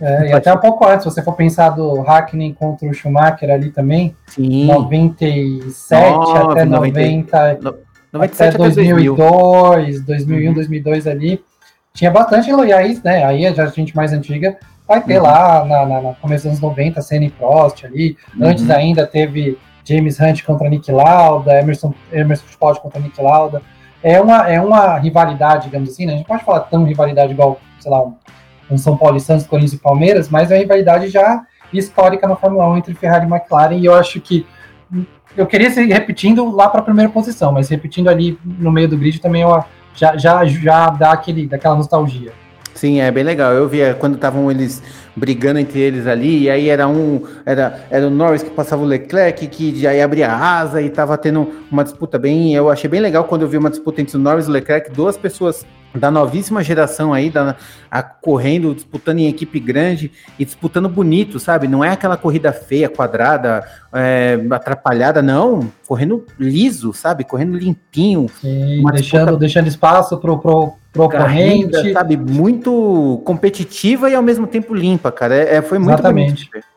É, 0.00 0.30
e 0.30 0.32
até 0.32 0.52
um 0.52 0.58
pouco 0.58 0.86
antes, 0.86 1.02
se 1.02 1.10
você 1.10 1.22
for 1.22 1.34
pensar 1.34 1.70
do 1.70 2.00
Hackney 2.02 2.54
contra 2.54 2.88
o 2.88 2.94
Schumacher 2.94 3.50
ali 3.50 3.70
também, 3.70 4.16
Sim. 4.28 4.66
97 4.66 6.10
9, 6.10 6.52
até 6.52 6.64
90, 6.64 7.60
97 8.12 8.48
até 8.48 8.58
2002, 8.58 10.00
2001, 10.04 10.48
uhum. 10.48 10.54
2002 10.54 11.06
ali, 11.06 11.44
tinha 11.98 12.12
bastante 12.12 12.52
loiais, 12.52 13.02
né? 13.02 13.24
Aí 13.24 13.44
a 13.44 13.66
gente 13.66 13.96
mais 13.96 14.12
antiga 14.12 14.56
vai 14.86 15.02
ter 15.02 15.18
uhum. 15.18 15.24
lá 15.24 15.64
na, 15.64 15.84
na, 15.84 16.00
na, 16.00 16.14
começo 16.14 16.44
dos 16.44 16.52
anos 16.52 16.60
90, 16.60 17.02
Senna 17.02 17.28
Prost 17.36 17.84
ali. 17.84 18.16
Uhum. 18.36 18.46
Antes 18.46 18.70
ainda 18.70 19.04
teve 19.04 19.58
James 19.84 20.20
Hunt 20.20 20.44
contra 20.44 20.68
Nick 20.68 20.92
Lauda, 20.92 21.58
Emerson, 21.58 21.92
Emerson 22.12 22.44
Fittipaldi 22.44 22.80
contra 22.80 23.00
Nick 23.00 23.20
Lauda. 23.20 23.60
É 24.00 24.20
uma, 24.20 24.48
é 24.48 24.60
uma 24.60 24.96
rivalidade, 24.96 25.64
digamos 25.64 25.90
assim, 25.90 26.06
né? 26.06 26.12
A 26.12 26.16
gente 26.18 26.26
pode 26.26 26.44
falar 26.44 26.60
tão 26.60 26.84
rivalidade 26.84 27.32
igual, 27.32 27.58
sei 27.80 27.90
lá, 27.90 28.04
um 28.70 28.78
São 28.78 28.96
Paulo 28.96 29.16
e 29.16 29.20
Santos, 29.20 29.44
Corinthians 29.44 29.72
e 29.72 29.82
Palmeiras, 29.82 30.28
mas 30.28 30.52
é 30.52 30.54
uma 30.54 30.60
rivalidade 30.60 31.08
já 31.08 31.44
histórica 31.72 32.28
na 32.28 32.36
Fórmula 32.36 32.68
1 32.68 32.76
entre 32.76 32.94
Ferrari 32.94 33.26
e 33.26 33.28
McLaren, 33.28 33.74
e 33.74 33.84
eu 33.84 33.94
acho 33.94 34.20
que 34.20 34.46
eu 35.36 35.46
queria 35.46 35.70
ser 35.70 35.84
repetindo 35.86 36.48
lá 36.54 36.68
para 36.68 36.80
a 36.80 36.84
primeira 36.84 37.10
posição, 37.10 37.50
mas 37.50 37.68
repetindo 37.68 38.08
ali 38.08 38.38
no 38.44 38.70
meio 38.70 38.88
do 38.88 38.96
grid 38.96 39.20
também 39.20 39.42
eu 39.42 39.52
já, 39.98 40.16
já, 40.16 40.44
já 40.44 40.90
dá 40.90 41.12
aquele, 41.12 41.46
daquela 41.46 41.74
nostalgia. 41.74 42.32
Sim, 42.72 43.00
é 43.00 43.10
bem 43.10 43.24
legal. 43.24 43.52
Eu 43.52 43.68
via 43.68 43.92
quando 43.98 44.14
estavam 44.14 44.48
eles 44.48 44.80
brigando 45.18 45.58
entre 45.58 45.80
eles 45.80 46.06
ali, 46.06 46.44
e 46.44 46.50
aí 46.50 46.68
era 46.68 46.86
um, 46.86 47.22
era, 47.44 47.84
era 47.90 48.06
o 48.06 48.10
Norris 48.10 48.42
que 48.42 48.50
passava 48.50 48.82
o 48.82 48.86
Leclerc, 48.86 49.46
que 49.48 49.78
já 49.78 49.94
ia 49.94 50.04
abrir 50.04 50.22
a 50.22 50.34
asa 50.34 50.80
e 50.80 50.88
tava 50.88 51.18
tendo 51.18 51.50
uma 51.70 51.82
disputa 51.82 52.18
bem. 52.18 52.54
Eu 52.54 52.70
achei 52.70 52.88
bem 52.88 53.00
legal 53.00 53.24
quando 53.24 53.42
eu 53.42 53.48
vi 53.48 53.56
uma 53.56 53.70
disputa 53.70 54.00
entre 54.00 54.16
o 54.16 54.20
Norris 54.20 54.46
e 54.46 54.50
o 54.50 54.52
Leclerc, 54.52 54.90
duas 54.92 55.16
pessoas 55.16 55.66
da 55.94 56.10
novíssima 56.10 56.62
geração 56.62 57.12
aí, 57.12 57.30
da, 57.30 57.56
a, 57.90 58.02
correndo, 58.02 58.74
disputando 58.74 59.18
em 59.18 59.28
equipe 59.28 59.58
grande 59.58 60.12
e 60.38 60.44
disputando 60.44 60.88
bonito, 60.88 61.40
sabe? 61.40 61.66
Não 61.66 61.84
é 61.84 61.90
aquela 61.90 62.16
corrida 62.16 62.52
feia, 62.52 62.88
quadrada, 62.88 63.66
é, 63.92 64.38
atrapalhada, 64.50 65.22
não. 65.22 65.70
Correndo 65.86 66.24
liso, 66.38 66.92
sabe? 66.92 67.24
Correndo 67.24 67.56
limpinho. 67.56 68.26
Sim, 68.40 68.82
deixando, 68.92 69.20
disputa... 69.20 69.36
deixando 69.38 69.66
espaço 69.66 70.18
pro, 70.18 70.38
pro, 70.38 70.74
pro 70.92 71.04
oponente. 71.04 71.92
sabe? 71.92 72.16
Muito 72.16 73.22
competitiva 73.24 74.10
e 74.10 74.14
ao 74.14 74.22
mesmo 74.22 74.46
tempo 74.46 74.74
limpa, 74.74 75.07
cara. 75.12 75.34
É, 75.34 75.56
é 75.56 75.62
foi 75.62 75.78
muito 75.78 75.94
Exatamente. 75.94 76.50
bonito. 76.50 76.68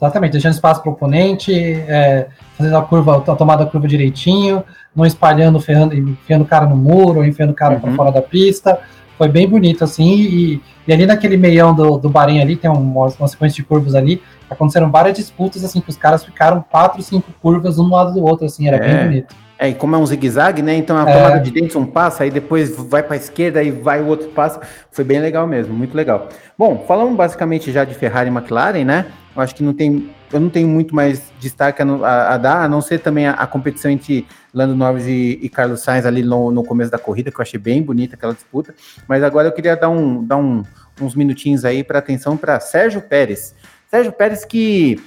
Exatamente, 0.00 0.32
deixando 0.32 0.52
espaço 0.52 0.80
para 0.80 0.90
o 0.90 0.92
oponente, 0.92 1.52
é, 1.52 2.28
fazendo 2.56 2.76
a 2.76 2.82
curva, 2.82 3.16
a 3.16 3.34
tomada 3.34 3.64
da 3.64 3.70
curva 3.70 3.88
direitinho, 3.88 4.62
não 4.94 5.04
espalhando, 5.04 5.58
ferrando, 5.58 5.92
enfiando 5.92 6.42
o 6.42 6.46
cara 6.46 6.66
no 6.66 6.76
muro, 6.76 7.24
enfiando 7.24 7.50
o 7.50 7.54
cara 7.54 7.74
uhum. 7.74 7.80
para 7.80 7.92
fora 7.94 8.12
da 8.12 8.22
pista. 8.22 8.78
Foi 9.16 9.28
bem 9.28 9.48
bonito, 9.48 9.82
assim, 9.82 10.14
e, 10.14 10.62
e 10.86 10.92
ali 10.92 11.04
naquele 11.04 11.36
meião 11.36 11.74
do, 11.74 11.98
do 11.98 12.08
Bahrein 12.08 12.40
ali, 12.40 12.54
tem 12.54 12.70
uma, 12.70 13.08
uma 13.08 13.26
sequência 13.26 13.56
de 13.56 13.64
curvas 13.64 13.96
ali, 13.96 14.22
aconteceram 14.48 14.88
várias 14.88 15.16
disputas, 15.16 15.64
assim, 15.64 15.80
que 15.80 15.90
os 15.90 15.96
caras 15.96 16.24
ficaram 16.24 16.64
quatro, 16.70 17.02
cinco 17.02 17.32
curvas 17.42 17.80
um 17.80 17.90
lado 17.90 18.14
do 18.14 18.24
outro, 18.24 18.46
assim, 18.46 18.68
era 18.68 18.76
é. 18.76 18.80
bem 18.80 19.04
bonito. 19.04 19.34
É, 19.58 19.70
e 19.70 19.74
como 19.74 19.96
é 19.96 19.98
um 19.98 20.06
zigue-zague, 20.06 20.62
né? 20.62 20.76
Então 20.76 20.96
a 20.96 21.08
é. 21.08 21.12
tomada 21.12 21.40
de 21.40 21.50
dentro 21.50 21.80
um 21.80 21.86
passa, 21.86 22.22
aí 22.22 22.30
depois 22.30 22.76
vai 22.76 23.02
para 23.02 23.14
a 23.14 23.16
esquerda 23.16 23.60
e 23.60 23.72
vai 23.72 24.00
o 24.00 24.06
outro 24.06 24.28
passa. 24.28 24.60
Foi 24.92 25.04
bem 25.04 25.20
legal 25.20 25.48
mesmo, 25.48 25.74
muito 25.74 25.96
legal. 25.96 26.28
Bom, 26.56 26.84
falamos 26.86 27.16
basicamente 27.16 27.72
já 27.72 27.84
de 27.84 27.92
Ferrari 27.94 28.30
e 28.30 28.32
McLaren, 28.32 28.84
né? 28.84 29.06
Eu 29.34 29.42
acho 29.42 29.54
que 29.56 29.62
não 29.62 29.74
tem, 29.74 30.10
eu 30.32 30.38
não 30.38 30.48
tenho 30.48 30.68
muito 30.68 30.94
mais 30.94 31.32
destaque 31.40 31.82
a, 31.82 31.84
a, 31.84 32.34
a 32.34 32.38
dar, 32.38 32.64
a 32.64 32.68
não 32.68 32.80
ser 32.80 33.00
também 33.00 33.26
a, 33.26 33.32
a 33.32 33.46
competição 33.48 33.90
entre 33.90 34.26
Lando 34.54 34.76
Norris 34.76 35.06
e, 35.06 35.38
e, 35.42 35.48
Carlos 35.48 35.80
Sainz 35.80 36.06
ali 36.06 36.22
no, 36.22 36.52
no 36.52 36.62
começo 36.62 36.90
da 36.90 36.98
corrida, 36.98 37.30
que 37.30 37.38
eu 37.38 37.42
achei 37.42 37.58
bem 37.58 37.82
bonita 37.82 38.14
aquela 38.14 38.34
disputa. 38.34 38.74
Mas 39.08 39.24
agora 39.24 39.48
eu 39.48 39.52
queria 39.52 39.76
dar, 39.76 39.88
um, 39.88 40.24
dar 40.24 40.36
um, 40.36 40.62
uns 41.00 41.16
minutinhos 41.16 41.64
aí 41.64 41.82
para 41.82 41.98
atenção 41.98 42.36
para 42.36 42.60
Sérgio 42.60 43.00
Pérez. 43.00 43.54
Sérgio 43.90 44.12
Pérez 44.12 44.44
que 44.44 45.00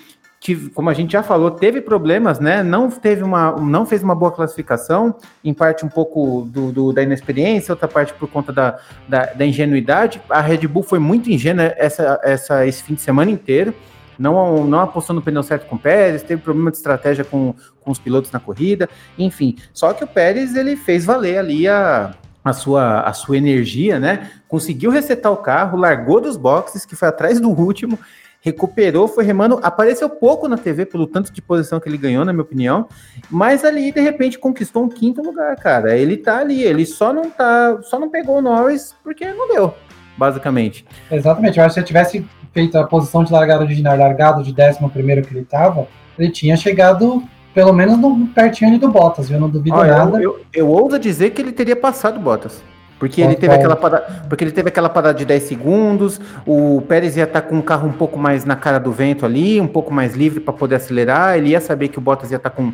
como 0.74 0.90
a 0.90 0.94
gente 0.94 1.12
já 1.12 1.22
falou, 1.22 1.52
teve 1.52 1.82
problemas, 1.82 2.40
né? 2.40 2.64
Não 2.64 2.90
teve 2.90 3.22
uma, 3.24 3.52
não 3.58 3.86
fez 3.86 4.02
uma 4.02 4.16
boa 4.16 4.32
classificação, 4.32 5.16
em 5.44 5.54
parte 5.54 5.86
um 5.86 5.90
pouco 5.90 6.48
do, 6.50 6.72
do 6.72 6.92
da 6.92 7.04
inexperiência, 7.04 7.72
outra 7.74 7.88
parte 7.88 8.12
por 8.16 8.28
conta 8.28 8.52
da, 8.52 8.80
da, 9.08 9.26
da, 9.28 9.46
ingenuidade. 9.46 10.20
A 10.28 10.42
Red 10.42 10.66
Bull 10.68 10.82
foi 10.82 10.98
muito 10.98 11.30
ingênua 11.30 11.74
essa, 11.78 12.20
essa, 12.24 12.66
esse 12.66 12.82
fim 12.82 12.96
de 12.96 13.02
semana 13.02 13.30
inteiro. 13.30 13.72
Não, 14.18 14.66
não 14.66 14.80
apostou 14.80 15.16
no 15.16 15.22
pneu 15.22 15.44
certo 15.44 15.68
com 15.68 15.76
o 15.76 15.80
Pérez, 15.80 16.24
teve 16.24 16.42
problema 16.42 16.72
de 16.72 16.78
estratégia 16.78 17.24
com, 17.24 17.54
com 17.80 17.92
os 17.92 18.00
pilotos 18.00 18.32
na 18.32 18.40
corrida, 18.40 18.90
enfim. 19.18 19.56
Só 19.74 19.94
que 19.94 20.04
o 20.04 20.08
Pérez 20.08 20.56
ele 20.56 20.76
fez 20.76 21.06
valer 21.06 21.38
ali 21.38 21.68
a, 21.68 22.16
a 22.44 22.54
sua, 22.54 23.02
a 23.02 23.14
sua 23.14 23.38
energia, 23.38 24.00
né? 24.00 24.32
Conseguiu 24.48 24.90
resetar 24.90 25.32
o 25.32 25.38
carro, 25.38 25.78
largou 25.78 26.20
dos 26.20 26.36
boxes, 26.36 26.86
que 26.86 26.96
foi 26.96 27.08
atrás 27.08 27.40
do 27.40 27.50
último, 27.50 27.98
recuperou, 28.42 29.08
foi 29.08 29.24
remando, 29.24 29.60
apareceu 29.62 30.10
pouco 30.10 30.48
na 30.48 30.58
TV 30.58 30.86
pelo 30.86 31.06
tanto 31.06 31.32
de 31.32 31.42
posição 31.42 31.80
que 31.80 31.88
ele 31.88 31.98
ganhou, 31.98 32.26
na 32.26 32.34
minha 32.34 32.42
opinião, 32.42 32.88
mas 33.30 33.64
ali 33.64 33.92
de 33.92 34.02
repente 34.02 34.40
conquistou 34.40 34.84
um 34.84 34.90
quinto 34.90 35.22
lugar, 35.22 35.56
cara. 35.58 35.96
Ele 35.96 36.18
tá 36.18 36.40
ali, 36.40 36.64
ele 36.64 36.86
só 36.86 37.14
não 37.14 37.30
tá, 37.30 37.80
só 37.84 38.00
não 38.00 38.10
pegou 38.10 38.40
o 38.40 38.42
Norris 38.42 38.96
porque 39.04 39.32
não 39.32 39.48
deu, 39.48 39.74
basicamente. 40.18 40.86
Exatamente, 41.10 41.60
eu 41.60 41.66
acho 41.66 41.70
que 41.70 41.74
se 41.76 41.80
ele 41.82 41.88
tivesse 41.88 42.28
feito 42.52 42.78
a 42.78 42.84
posição 42.84 43.24
de 43.24 43.32
largada 43.32 43.64
original, 43.64 43.96
largado 43.96 44.44
de 44.44 44.52
décimo 44.52 44.90
primeiro 44.90 45.22
que 45.22 45.34
ele 45.34 45.46
tava, 45.46 45.88
ele 46.18 46.32
tinha 46.32 46.58
chegado 46.58 47.24
pelo 47.54 47.74
menos 47.74 47.98
no, 47.98 48.28
pertinho 48.28 48.72
ali 48.72 48.80
do 48.80 48.90
Bottas, 48.90 49.30
viu? 49.30 49.40
Não 49.40 49.50
duvido 49.50 49.76
Olha, 49.76 49.98
nada. 49.98 50.18
Eu, 50.18 50.38
eu, 50.38 50.46
eu 50.54 50.70
ouso 50.70 50.98
dizer 50.98 51.32
que 51.32 51.42
ele 51.42 51.52
teria 51.52 51.76
passado 51.76 52.18
o 52.18 52.20
Bottas. 52.20 52.64
Porque 53.02 53.20
ele, 53.20 53.34
teve 53.34 53.56
aquela 53.56 53.76
parada, 53.76 54.26
porque 54.30 54.44
ele 54.44 54.52
teve 54.52 54.70
aquela 54.70 54.88
parada 54.88 55.18
de 55.18 55.26
10 55.26 55.42
segundos, 55.42 56.22
o 56.46 56.84
Pérez 56.88 57.18
ia 57.18 57.24
estar 57.24 57.42
tá 57.42 57.48
com 57.48 57.58
o 57.58 57.64
carro 57.64 57.88
um 57.88 57.92
pouco 57.92 58.20
mais 58.20 58.46
na 58.46 58.56
cara 58.56 58.80
do 58.80 58.92
vento 58.92 59.26
ali, 59.26 59.60
um 59.60 59.66
pouco 59.66 59.92
mais 59.92 60.14
livre 60.14 60.40
para 60.40 60.54
poder 60.54 60.76
acelerar, 60.76 61.36
ele 61.36 61.50
ia 61.50 61.60
saber 61.60 61.88
que 61.88 61.98
o 61.98 62.02
Bottas 62.02 62.30
ia 62.30 62.38
estar 62.38 62.52
tá 62.52 62.56
com, 62.56 62.72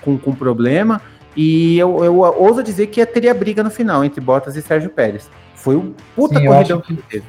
com, 0.00 0.16
com 0.16 0.34
problema, 0.34 1.02
e 1.36 1.78
eu, 1.78 2.02
eu 2.02 2.16
ouso 2.16 2.62
dizer 2.62 2.86
que 2.86 3.04
teria 3.04 3.34
briga 3.34 3.62
no 3.62 3.70
final 3.70 4.02
entre 4.02 4.18
Bottas 4.18 4.56
e 4.56 4.62
Sérgio 4.62 4.88
Pérez. 4.88 5.28
Foi 5.54 5.76
um 5.76 5.92
puta 6.14 6.40
Sim, 6.40 6.46
corrida 6.46 6.80
que 6.80 6.94
teve. 6.94 7.24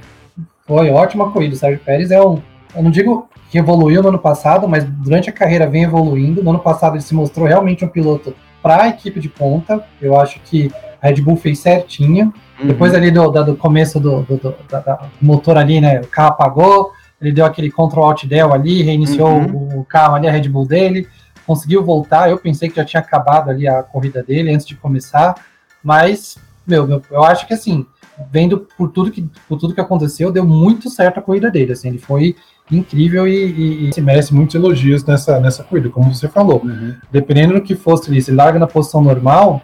Foi 0.66 0.90
ótima 0.90 1.30
corrida, 1.32 1.54
o 1.54 1.58
Sérgio 1.58 1.82
Pérez 1.84 2.12
é 2.12 2.22
um, 2.22 2.42
eu 2.74 2.82
não 2.82 2.90
digo 2.90 3.28
que 3.52 3.58
evoluiu 3.58 4.02
no 4.02 4.08
ano 4.08 4.20
passado, 4.20 4.70
mas 4.70 4.86
durante 4.86 5.30
a 5.30 5.34
carreira 5.34 5.68
vem 5.68 5.84
evoluindo, 5.84 6.42
no 6.42 6.52
ano 6.52 6.60
passado 6.60 6.96
ele 6.96 7.04
se 7.04 7.14
mostrou 7.14 7.46
realmente 7.46 7.84
um 7.84 7.90
piloto 7.90 8.34
para 8.64 8.84
a 8.84 8.88
equipe 8.88 9.20
de 9.20 9.28
ponta, 9.28 9.84
eu 10.02 10.18
acho 10.18 10.40
que 10.46 10.72
a 11.02 11.08
Red 11.08 11.22
Bull 11.22 11.36
fez 11.36 11.60
certinho. 11.60 12.34
Uhum. 12.60 12.68
Depois 12.68 12.94
ali 12.94 13.12
do, 13.12 13.30
do, 13.30 13.46
do 13.46 13.56
começo 13.56 14.00
do, 14.00 14.22
do, 14.24 14.56
da, 14.70 15.10
motor 15.22 15.58
ali, 15.58 15.80
né? 15.80 16.02
O 16.02 16.08
carro 16.08 16.30
apagou, 16.30 16.92
ele 17.22 17.32
deu 17.32 17.46
aquele 17.46 17.72
control 17.72 18.06
alt 18.06 18.26
del 18.26 18.54
ali, 18.54 18.82
reiniciou 18.82 19.30
uhum. 19.30 19.80
o, 19.80 19.86
carro 19.86 20.16
ali, 20.16 20.28
a 20.28 20.32
Red 20.32 20.50
Bull 20.50 20.68
dele, 20.68 21.08
conseguiu 21.46 21.84
voltar. 21.84 22.30
Eu 22.30 22.38
pensei 22.38 22.70
que 22.70 22.76
já 22.76 22.86
tinha 22.86 23.02
acabado 23.02 23.50
ali 23.50 23.68
a 23.68 23.84
corrida 23.84 24.24
dele 24.24 24.54
antes 24.54 24.66
de 24.66 24.76
começar, 24.76 25.36
mas, 25.84 26.38
meu, 26.66 26.88
meu 26.88 27.02
eu 27.12 27.24
acho 27.24 27.48
que 27.48 27.54
assim, 27.54 27.86
vendo 28.32 28.68
por 28.78 28.90
tudo 28.90 29.12
que, 29.12 29.28
por 29.48 29.58
tudo 29.58 29.74
que 29.74 29.82
aconteceu, 29.82 30.32
deu 30.32 30.46
muito 30.46 30.90
certo 30.90 31.20
a 31.20 31.22
corrida 31.22 31.52
dele. 31.52 31.74
Assim, 31.74 31.90
ele 31.90 32.00
foi 32.00 32.36
incrível 32.70 33.28
e, 33.28 33.88
e, 33.88 33.94
se 33.94 34.02
merece 34.02 34.34
muitos 34.34 34.56
elogios 34.56 35.04
nessa, 35.06 35.40
nessa 35.40 35.64
corrida, 35.64 35.90
como 35.90 36.14
você 36.14 36.28
falou. 36.28 36.62
Uhum. 36.64 36.96
Dependendo 37.12 37.54
do 37.54 37.62
que 37.62 37.76
fosse 37.76 38.10
ali, 38.10 38.22
se 38.22 38.32
larga 38.32 38.60
na 38.60 38.68
posição 38.68 39.02
normal, 39.02 39.62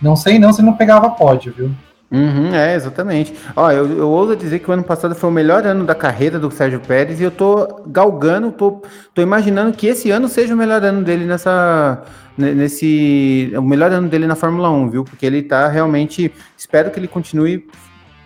não 0.00 0.16
sei 0.16 0.38
não 0.38 0.52
se 0.52 0.62
não 0.62 0.74
pegava 0.74 1.10
pódio, 1.10 1.52
viu? 1.56 1.70
Uhum, 2.10 2.54
é, 2.54 2.74
exatamente. 2.74 3.34
Ó, 3.54 3.70
eu, 3.70 3.98
eu 3.98 4.08
ouso 4.08 4.34
dizer 4.34 4.60
que 4.60 4.70
o 4.70 4.72
ano 4.72 4.82
passado 4.82 5.14
foi 5.14 5.28
o 5.28 5.32
melhor 5.32 5.66
ano 5.66 5.84
da 5.84 5.94
carreira 5.94 6.38
do 6.38 6.50
Sérgio 6.50 6.80
Pérez 6.80 7.20
e 7.20 7.22
eu 7.22 7.30
tô 7.30 7.82
galgando, 7.86 8.50
tô, 8.50 8.82
tô 9.12 9.20
imaginando 9.20 9.76
que 9.76 9.86
esse 9.86 10.10
ano 10.10 10.26
seja 10.26 10.54
o 10.54 10.56
melhor 10.56 10.82
ano 10.82 11.02
dele 11.04 11.26
nessa. 11.26 12.02
Nesse. 12.36 13.52
O 13.56 13.62
melhor 13.62 13.90
ano 13.92 14.08
dele 14.08 14.26
na 14.26 14.36
Fórmula 14.36 14.70
1, 14.70 14.90
viu? 14.90 15.04
Porque 15.04 15.26
ele 15.26 15.42
tá 15.42 15.68
realmente. 15.68 16.32
Espero 16.56 16.90
que 16.90 16.98
ele 16.98 17.08
continue 17.08 17.68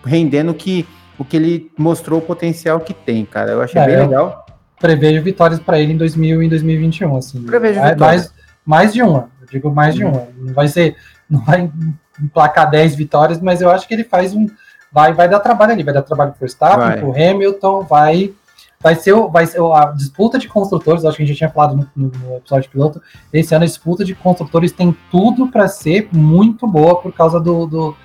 rendendo 0.05 0.55
que, 0.55 0.87
o 1.19 1.25
que 1.25 1.37
ele 1.37 1.73
mostrou 1.77 2.21
o 2.21 2.23
potencial 2.23 2.79
que 2.79 2.95
tem, 2.95 3.25
cara. 3.25 3.51
Eu 3.51 3.63
achei 3.63 3.81
é, 3.81 3.87
bem 3.87 3.97
legal. 3.97 4.47
Prevejo 4.79 5.23
vitórias 5.23 5.59
para 5.59 5.81
ele 5.81 5.95
em 5.95 5.97
2000 5.97 6.43
e 6.43 6.49
2021, 6.49 7.17
assim. 7.17 7.43
Prevejo 7.43 7.81
é, 7.81 7.91
vitórias. 7.91 7.99
Mais, 7.99 8.33
mais 8.65 8.93
de 8.93 9.03
uma, 9.03 9.29
eu 9.41 9.47
digo 9.51 9.73
mais 9.73 9.95
de 9.95 10.05
uhum. 10.05 10.11
uma. 10.13 10.29
Não 10.39 10.55
vai 10.55 10.69
ser 10.69 10.95
não 11.33 11.41
vai 11.41 11.73
emplacar 12.21 12.71
10 12.71 12.95
vitórias, 12.95 13.41
mas 13.41 13.63
eu 13.63 13.71
acho 13.71 13.89
que 13.89 13.95
ele 13.95 14.05
faz 14.05 14.35
um. 14.35 14.47
Vai, 14.93 15.15
vai 15.15 15.27
dar 15.27 15.41
trabalho 15.41 15.73
ali, 15.73 15.83
vai 15.83 15.95
dar 15.95 16.03
trabalho 16.03 16.33
pro 16.33 16.41
Verstappen, 16.41 17.01
pro 17.01 17.11
Hamilton, 17.13 17.83
vai. 17.83 18.33
Vai 18.79 18.97
ser, 18.97 19.15
vai 19.29 19.47
ser 19.47 19.63
a 19.63 19.93
disputa 19.97 20.41
de 20.41 20.49
construtores, 20.49 21.05
acho 21.05 21.17
que 21.17 21.23
a 21.23 21.27
gente 21.27 21.37
já 21.37 21.47
tinha 21.47 21.55
falado 21.55 21.89
no, 21.97 22.09
no 22.09 22.37
episódio 22.37 22.69
piloto. 22.69 23.01
Esse 23.33 23.55
ano 23.55 23.63
a 23.63 23.67
disputa 23.67 24.05
de 24.05 24.13
construtores 24.13 24.73
tem 24.73 24.95
tudo 25.09 25.47
para 25.47 25.69
ser 25.69 26.09
muito 26.13 26.67
boa 26.67 27.01
por 27.01 27.13
causa 27.13 27.39
do, 27.39 27.65
do, 27.65 27.97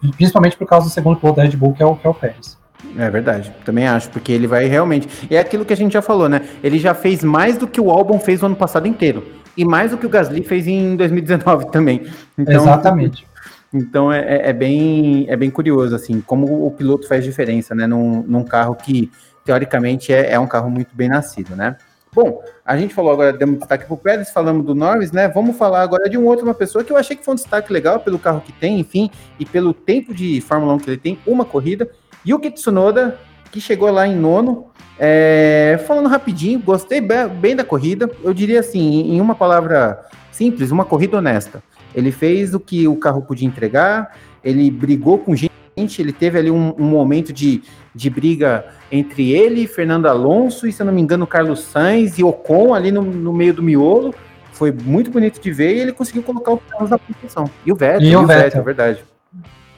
do, 0.00 0.12
Principalmente 0.12 0.56
por 0.56 0.68
causa 0.68 0.86
do 0.86 0.92
segundo 0.92 1.18
piloto 1.18 1.38
da 1.38 1.42
Red 1.42 1.56
Bull, 1.56 1.74
que 1.74 1.82
é 1.82 1.86
o, 1.86 1.96
que 1.96 2.06
é 2.06 2.10
o 2.10 2.14
Pérez. 2.14 2.56
É 2.96 3.10
verdade, 3.10 3.52
também 3.64 3.88
acho, 3.88 4.08
porque 4.10 4.30
ele 4.30 4.46
vai 4.46 4.66
realmente. 4.66 5.08
É 5.28 5.40
aquilo 5.40 5.64
que 5.64 5.72
a 5.72 5.76
gente 5.76 5.92
já 5.92 6.02
falou, 6.02 6.28
né? 6.28 6.42
Ele 6.62 6.78
já 6.78 6.94
fez 6.94 7.24
mais 7.24 7.58
do 7.58 7.66
que 7.66 7.80
o 7.80 7.90
Albon 7.90 8.20
fez 8.20 8.40
o 8.40 8.46
ano 8.46 8.54
passado 8.54 8.86
inteiro 8.86 9.43
e 9.56 9.64
mais 9.64 9.90
do 9.90 9.98
que 9.98 10.06
o 10.06 10.08
Gasly 10.08 10.42
fez 10.42 10.66
em 10.66 10.96
2019 10.96 11.70
também. 11.70 12.06
Então, 12.38 12.54
Exatamente. 12.54 13.26
Então 13.72 14.12
é, 14.12 14.20
é, 14.20 14.50
é, 14.50 14.52
bem, 14.52 15.26
é 15.28 15.36
bem 15.36 15.50
curioso, 15.50 15.96
assim, 15.96 16.20
como 16.20 16.64
o 16.64 16.70
piloto 16.70 17.08
faz 17.08 17.24
diferença, 17.24 17.74
né, 17.74 17.88
num, 17.88 18.22
num 18.22 18.44
carro 18.44 18.76
que, 18.76 19.10
teoricamente, 19.44 20.12
é, 20.12 20.32
é 20.32 20.38
um 20.38 20.46
carro 20.46 20.70
muito 20.70 20.94
bem 20.94 21.08
nascido, 21.08 21.56
né? 21.56 21.76
Bom, 22.14 22.40
a 22.64 22.76
gente 22.76 22.94
falou 22.94 23.12
agora, 23.12 23.32
demos 23.32 23.58
destaque 23.58 23.86
para 23.86 23.94
o 23.94 23.96
Pérez, 23.96 24.30
falamos 24.30 24.64
do 24.64 24.72
Norris, 24.72 25.10
né? 25.10 25.26
Vamos 25.26 25.56
falar 25.56 25.82
agora 25.82 26.08
de 26.08 26.16
um 26.16 26.24
outro, 26.24 26.44
uma 26.44 26.54
pessoa 26.54 26.84
que 26.84 26.92
eu 26.92 26.96
achei 26.96 27.16
que 27.16 27.24
foi 27.24 27.32
um 27.32 27.34
destaque 27.34 27.72
legal 27.72 27.98
pelo 27.98 28.20
carro 28.20 28.40
que 28.40 28.52
tem, 28.52 28.78
enfim, 28.78 29.10
e 29.40 29.44
pelo 29.44 29.74
tempo 29.74 30.14
de 30.14 30.40
Fórmula 30.40 30.74
1 30.74 30.78
que 30.78 30.90
ele 30.90 30.96
tem, 30.96 31.18
uma 31.26 31.44
corrida. 31.44 31.90
Yuki 32.24 32.52
Tsunoda, 32.52 33.18
que 33.54 33.60
chegou 33.60 33.88
lá 33.88 34.04
em 34.04 34.16
nono, 34.16 34.66
é, 34.98 35.80
falando 35.86 36.08
rapidinho, 36.08 36.58
gostei 36.58 37.00
bem 37.00 37.54
da 37.54 37.62
corrida. 37.62 38.10
Eu 38.24 38.34
diria 38.34 38.58
assim, 38.58 39.12
em 39.12 39.20
uma 39.20 39.36
palavra 39.36 40.04
simples, 40.32 40.72
uma 40.72 40.84
corrida 40.84 41.18
honesta. 41.18 41.62
Ele 41.94 42.10
fez 42.10 42.52
o 42.52 42.58
que 42.58 42.88
o 42.88 42.96
carro 42.96 43.22
podia 43.22 43.46
entregar, 43.46 44.16
ele 44.42 44.68
brigou 44.72 45.18
com 45.18 45.36
gente, 45.36 45.52
ele 46.00 46.12
teve 46.12 46.36
ali 46.36 46.50
um, 46.50 46.74
um 46.76 46.84
momento 46.84 47.32
de, 47.32 47.62
de 47.94 48.10
briga 48.10 48.64
entre 48.90 49.30
ele, 49.30 49.68
Fernando 49.68 50.06
Alonso 50.06 50.66
e, 50.66 50.72
se 50.72 50.82
eu 50.82 50.86
não 50.86 50.92
me 50.92 51.00
engano, 51.00 51.24
Carlos 51.24 51.60
Sainz 51.60 52.18
e 52.18 52.24
Ocon 52.24 52.74
ali 52.74 52.90
no, 52.90 53.02
no 53.02 53.32
meio 53.32 53.54
do 53.54 53.62
miolo. 53.62 54.12
Foi 54.52 54.72
muito 54.72 55.12
bonito 55.12 55.40
de 55.40 55.52
ver 55.52 55.76
e 55.76 55.78
ele 55.78 55.92
conseguiu 55.92 56.24
colocar 56.24 56.50
o 56.50 56.58
carro 56.58 56.88
na 56.88 56.98
pontuação. 56.98 57.48
E 57.64 57.70
o 57.70 57.76
Vettel, 57.76 58.08
e 58.08 58.16
o, 58.16 58.26
Vettel. 58.26 58.60
É 58.60 58.64
verdade. 58.64 59.04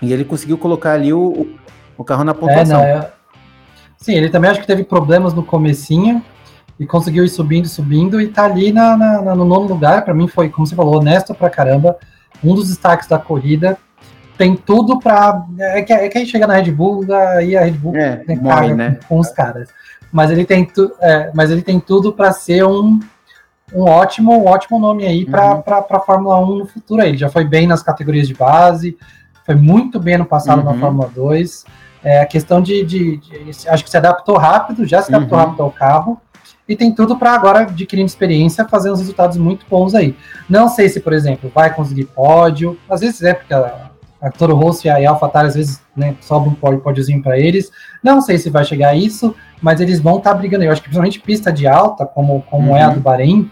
E 0.01 0.15
ele 0.15 0.25
conseguiu 0.25 0.57
colocar 0.57 0.93
ali 0.93 1.13
o, 1.13 1.55
o 1.99 2.05
carro 2.05 2.25
na 2.25 2.33
pontuação. 2.33 2.81
É, 2.83 2.95
não, 2.95 3.03
é 3.03 3.16
Sim, 3.99 4.15
ele 4.15 4.31
também 4.31 4.51
acho 4.51 4.61
que 4.61 4.67
teve 4.67 4.85
problemas 4.85 5.35
no 5.35 5.43
comecinho 5.43 6.23
e 6.79 6.87
conseguiu 6.87 7.25
ir 7.25 7.29
subindo, 7.29 7.67
subindo 7.67 8.21
e 8.21 8.29
tá 8.29 8.45
ali 8.45 8.71
na, 8.73 8.97
na, 8.97 9.35
no 9.35 9.45
nono 9.45 9.67
lugar. 9.67 10.05
Para 10.05 10.15
mim 10.15 10.29
foi, 10.29 10.49
como 10.49 10.67
você 10.67 10.75
falou, 10.75 10.99
honesto 10.99 11.35
pra 11.35 11.51
caramba. 11.51 11.97
Um 12.45 12.55
dos 12.55 12.69
destaques 12.69 13.09
da 13.09 13.19
corrida. 13.19 13.79
Tem 14.37 14.55
tudo 14.55 14.99
para 14.99 15.47
é 15.59 15.81
que, 15.81 15.93
é 15.93 16.09
que 16.11 16.19
aí 16.19 16.27
chega 16.27 16.47
na 16.47 16.57
Red 16.57 16.71
Bull, 16.71 17.07
aí 17.11 17.57
a 17.57 17.65
Red 17.65 17.73
Bull 17.73 17.97
é, 17.97 18.23
né, 18.29 18.37
morre, 18.37 18.75
né? 18.75 18.99
com, 19.09 19.19
os 19.19 19.31
caras. 19.31 19.71
Mas 20.13 20.31
ele 20.31 20.45
tem, 20.45 20.67
tu, 20.67 20.93
é, 21.01 21.31
mas 21.35 21.51
ele 21.51 21.63
tem 21.63 21.81
tudo 21.81 22.13
para 22.13 22.31
ser 22.33 22.63
um, 22.67 23.01
um 23.75 23.83
ótimo, 23.85 24.33
um 24.33 24.47
ótimo 24.47 24.79
nome 24.79 25.07
aí 25.07 25.25
para 25.25 25.55
uhum. 25.55 25.63
a 25.91 26.01
Fórmula 26.01 26.39
1 26.39 26.59
no 26.59 26.67
futuro. 26.67 27.03
Ele 27.03 27.17
já 27.17 27.31
foi 27.31 27.45
bem 27.45 27.67
nas 27.67 27.83
categorias 27.83 28.29
de 28.29 28.35
base, 28.35 28.99
foi 29.47 29.55
muito 29.55 29.99
bem 29.99 30.19
no 30.19 30.27
passado 30.27 30.59
uhum. 30.59 30.75
na 30.75 30.75
Fórmula 30.75 31.11
2. 31.15 31.65
É 32.07 32.21
a 32.21 32.27
questão 32.27 32.63
de, 32.63 32.85
de, 32.85 33.17
de, 33.17 33.69
Acho 33.69 33.83
que 33.83 33.91
se 33.91 33.97
adaptou 33.97 34.37
rápido, 34.37 34.87
já 34.87 35.03
se 35.03 35.13
adaptou 35.13 35.37
uhum. 35.37 35.45
rápido 35.45 35.63
ao 35.65 35.73
carro. 35.73 36.21
E 36.69 36.77
tem 36.77 36.95
tudo 36.95 37.17
para 37.17 37.33
agora, 37.33 37.61
adquirindo 37.63 38.07
experiência, 38.07 38.65
fazer 38.69 38.93
uns 38.93 39.01
resultados 39.01 39.37
muito 39.37 39.67
bons 39.69 39.93
aí. 39.93 40.17
Não 40.49 40.69
sei 40.69 40.89
se, 40.89 41.01
por 41.01 41.13
exemplo, 41.13 41.51
vai 41.53 41.75
conseguir 41.75 42.05
pódio. 42.05 42.79
Às 42.89 43.01
vezes 43.01 43.23
é, 43.23 43.35
porque 43.35 43.53
a, 43.53 43.91
a 44.23 44.31
Toro 44.31 44.55
Rosso 44.55 44.87
e 44.87 44.91
a 44.91 45.11
AlphaTauri, 45.11 45.49
às 45.49 45.55
vezes, 45.57 45.83
né, 45.97 46.15
sobra 46.21 46.49
um 46.49 46.55
pódio, 46.55 46.79
pódiozinho 46.79 47.21
para 47.21 47.41
eles. 47.41 47.73
Não 48.01 48.21
sei 48.21 48.39
se 48.39 48.51
vai 48.51 48.65
chegar 48.65 48.91
a 48.91 48.95
isso, 48.95 49.35
mas 49.61 49.81
eles 49.81 49.99
vão 49.99 50.19
estar 50.19 50.31
tá 50.31 50.37
brigando. 50.37 50.63
Eu 50.63 50.71
acho 50.71 50.81
que 50.81 50.89
principalmente 50.89 51.21
pista 51.21 51.53
de 51.53 51.67
alta, 51.67 52.07
como, 52.07 52.41
como 52.43 52.71
uhum. 52.71 52.77
é 52.77 52.83
a 52.85 52.91
do 52.91 53.01
Bahrein, 53.01 53.51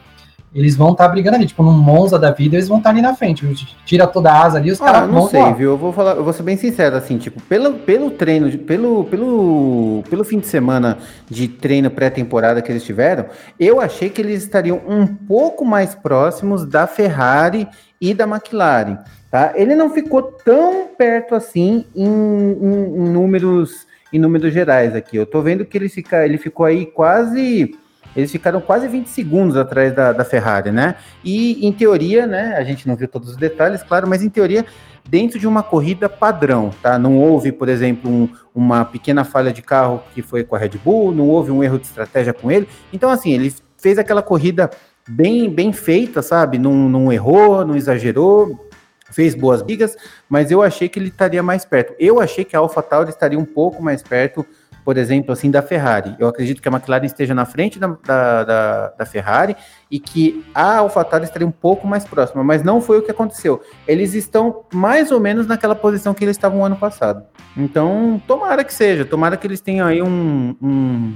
eles 0.54 0.76
vão 0.76 0.92
estar 0.92 1.04
tá 1.04 1.10
brigando 1.10 1.36
ali, 1.36 1.46
tipo, 1.46 1.62
num 1.62 1.72
Monza 1.72 2.18
da 2.18 2.30
vida, 2.30 2.54
eles 2.54 2.68
vão 2.68 2.78
estar 2.78 2.90
tá 2.90 2.94
ali 2.94 3.02
na 3.02 3.14
frente? 3.14 3.44
Tira 3.84 4.06
toda 4.06 4.30
a 4.30 4.44
asa 4.44 4.58
ali, 4.58 4.70
os 4.70 4.80
ah, 4.80 4.84
caras 4.84 5.10
não 5.10 5.28
sei, 5.28 5.52
viu? 5.54 5.70
Eu 5.70 5.76
vou 5.76 5.92
falar, 5.92 6.12
eu 6.12 6.22
vou 6.22 6.32
ser 6.32 6.44
bem 6.44 6.56
sincero, 6.56 6.96
assim, 6.96 7.18
tipo, 7.18 7.42
pelo, 7.42 7.74
pelo 7.74 8.10
treino, 8.12 8.56
pelo, 8.58 9.04
pelo, 9.04 10.04
pelo 10.08 10.24
fim 10.24 10.38
de 10.38 10.46
semana 10.46 10.98
de 11.28 11.48
treino 11.48 11.90
pré-temporada 11.90 12.62
que 12.62 12.70
eles 12.70 12.84
tiveram, 12.84 13.26
eu 13.58 13.80
achei 13.80 14.08
que 14.08 14.22
eles 14.22 14.44
estariam 14.44 14.80
um 14.86 15.06
pouco 15.06 15.64
mais 15.64 15.94
próximos 15.94 16.64
da 16.64 16.86
Ferrari 16.86 17.66
e 18.00 18.14
da 18.14 18.24
McLaren, 18.24 18.98
tá? 19.30 19.52
Ele 19.56 19.74
não 19.74 19.90
ficou 19.90 20.22
tão 20.22 20.86
perto 20.96 21.34
assim 21.34 21.84
em, 21.96 22.06
em, 22.06 23.06
em 23.06 23.08
números 23.10 23.86
em 24.12 24.18
números 24.20 24.54
gerais 24.54 24.94
aqui. 24.94 25.16
Eu 25.16 25.26
tô 25.26 25.42
vendo 25.42 25.64
que 25.64 25.76
ele, 25.76 25.88
fica, 25.88 26.24
ele 26.24 26.38
ficou 26.38 26.64
aí 26.64 26.86
quase 26.86 27.76
eles 28.16 28.30
ficaram 28.30 28.60
quase 28.60 28.86
20 28.88 29.08
segundos 29.08 29.56
atrás 29.56 29.94
da, 29.94 30.12
da 30.12 30.24
Ferrari, 30.24 30.70
né? 30.70 30.96
E 31.22 31.66
em 31.66 31.72
teoria, 31.72 32.26
né? 32.26 32.54
A 32.56 32.64
gente 32.64 32.86
não 32.86 32.96
viu 32.96 33.08
todos 33.08 33.30
os 33.30 33.36
detalhes, 33.36 33.82
claro, 33.82 34.08
mas 34.08 34.22
em 34.22 34.28
teoria 34.28 34.64
dentro 35.08 35.38
de 35.38 35.46
uma 35.46 35.62
corrida 35.62 36.08
padrão, 36.08 36.70
tá? 36.82 36.98
Não 36.98 37.18
houve, 37.18 37.52
por 37.52 37.68
exemplo, 37.68 38.10
um, 38.10 38.28
uma 38.54 38.84
pequena 38.84 39.24
falha 39.24 39.52
de 39.52 39.62
carro 39.62 40.02
que 40.14 40.22
foi 40.22 40.44
com 40.44 40.56
a 40.56 40.58
Red 40.58 40.72
Bull, 40.82 41.14
não 41.14 41.28
houve 41.28 41.50
um 41.50 41.62
erro 41.62 41.78
de 41.78 41.86
estratégia 41.86 42.32
com 42.32 42.50
ele. 42.50 42.68
Então, 42.92 43.10
assim, 43.10 43.32
ele 43.32 43.54
fez 43.76 43.98
aquela 43.98 44.22
corrida 44.22 44.70
bem, 45.08 45.50
bem 45.50 45.72
feita, 45.72 46.22
sabe? 46.22 46.58
Não, 46.58 46.72
não 46.88 47.12
errou, 47.12 47.66
não 47.66 47.76
exagerou, 47.76 48.68
fez 49.10 49.34
boas 49.34 49.62
brigas, 49.62 49.96
mas 50.28 50.50
eu 50.50 50.62
achei 50.62 50.88
que 50.88 50.98
ele 50.98 51.08
estaria 51.08 51.42
mais 51.42 51.64
perto. 51.64 51.94
Eu 51.98 52.20
achei 52.20 52.44
que 52.44 52.56
a 52.56 52.58
AlphaTauri 52.58 53.10
estaria 53.10 53.38
um 53.38 53.44
pouco 53.44 53.82
mais 53.82 54.02
perto 54.02 54.44
por 54.84 54.98
exemplo, 54.98 55.32
assim, 55.32 55.50
da 55.50 55.62
Ferrari. 55.62 56.14
Eu 56.18 56.28
acredito 56.28 56.60
que 56.60 56.68
a 56.68 56.72
McLaren 56.72 57.06
esteja 57.06 57.34
na 57.34 57.46
frente 57.46 57.78
da, 57.78 57.96
da, 58.04 58.44
da, 58.44 58.88
da 58.90 59.06
Ferrari 59.06 59.56
e 59.90 59.98
que 59.98 60.44
a 60.54 60.78
AlphaTauri 60.78 61.24
estaria 61.24 61.46
um 61.46 61.50
pouco 61.50 61.86
mais 61.86 62.04
próxima, 62.04 62.44
mas 62.44 62.62
não 62.62 62.80
foi 62.80 62.98
o 62.98 63.02
que 63.02 63.10
aconteceu. 63.10 63.62
Eles 63.88 64.12
estão 64.12 64.64
mais 64.72 65.10
ou 65.10 65.18
menos 65.18 65.46
naquela 65.46 65.74
posição 65.74 66.12
que 66.12 66.22
eles 66.22 66.36
estavam 66.36 66.64
ano 66.64 66.76
passado. 66.76 67.24
Então, 67.56 68.20
tomara 68.26 68.62
que 68.62 68.74
seja, 68.74 69.06
tomara 69.06 69.36
que 69.38 69.46
eles 69.46 69.60
tenham 69.60 69.86
aí 69.86 70.02
um, 70.02 70.54
um, 70.60 71.14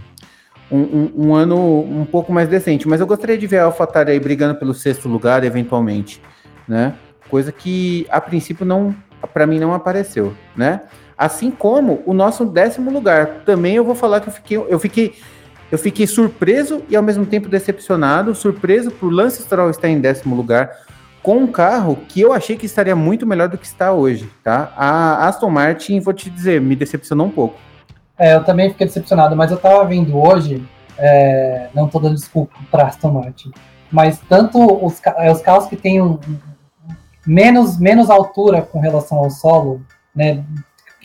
um, 0.73 1.13
um 1.15 1.35
ano 1.35 1.81
um 1.81 2.07
pouco 2.07 2.33
mais 2.33 2.49
decente. 2.49 2.89
Mas 2.89 3.01
eu 3.01 3.07
gostaria 3.07 3.37
de 3.37 3.47
ver 3.47 3.59
a 3.59 3.65
AlphaTauri 3.65 4.13
aí 4.13 4.21
brigando 4.21 4.55
pelo 4.55 4.73
sexto 4.73 5.09
lugar, 5.09 5.45
eventualmente, 5.45 6.23
né? 6.67 6.95
Coisa 7.29 7.53
que 7.53 8.07
a 8.09 8.19
princípio 8.19 8.65
não, 8.65 8.97
para 9.35 9.47
mim, 9.47 9.59
não 9.59 9.75
apareceu, 9.75 10.35
né? 10.57 10.81
Assim 11.19 11.51
como 11.51 12.01
o 12.07 12.15
nosso 12.15 12.47
décimo 12.47 12.91
lugar. 12.91 13.43
Também 13.45 13.75
eu 13.75 13.85
vou 13.85 13.97
falar 13.97 14.21
que 14.21 14.29
eu 14.29 14.33
fiquei, 14.33 14.57
eu 14.57 14.79
fiquei, 14.79 15.15
eu 15.71 15.77
fiquei 15.77 16.07
surpreso 16.07 16.83
e 16.89 16.95
ao 16.95 17.03
mesmo 17.03 17.27
tempo 17.27 17.49
decepcionado. 17.49 18.35
Surpreso 18.35 18.93
por 18.93 19.13
Lance 19.13 19.43
Stroll 19.43 19.69
estar 19.71 19.89
em 19.89 20.01
décimo 20.01 20.37
lugar 20.37 20.71
com 21.23 21.39
um 21.39 21.47
carro 21.47 21.97
que 22.09 22.21
eu 22.21 22.33
achei 22.33 22.57
que 22.57 22.67
estaria 22.67 22.97
muito 22.97 23.27
melhor 23.27 23.49
do 23.49 23.59
que 23.59 23.67
está 23.67 23.93
hoje, 23.93 24.31
tá? 24.43 24.73
A 24.77 25.27
Aston 25.27 25.51
Martin, 25.51 26.01
vou 26.01 26.15
te 26.15 26.31
dizer, 26.31 26.61
me 26.61 26.77
decepcionou 26.77 27.27
um 27.27 27.31
pouco. 27.31 27.57
É, 28.17 28.35
eu 28.35 28.45
também 28.45 28.71
fiquei 28.71 28.87
decepcionado, 28.87 29.37
mas 29.37 29.51
eu 29.51 29.59
tava 29.59 29.85
vendo 29.85 30.17
hoje, 30.17 30.67
é, 30.97 31.69
não 31.75 31.89
tô 31.89 31.99
dando 31.99 32.15
desculpa 32.15 32.57
para 32.71 32.87
Aston 32.87 33.11
Martin, 33.11 33.53
mas 33.91 34.21
tanto 34.29 34.59
os, 34.85 35.01
é, 35.19 35.31
os 35.31 35.41
carros 35.41 35.67
que 35.67 35.77
têm 35.77 36.01
um, 36.01 36.19
menos, 37.27 37.79
menos 37.79 38.09
altura 38.09 38.63
com 38.63 38.81
relação 38.81 39.19
ao 39.19 39.31
solo, 39.31 39.83
né, 40.15 40.43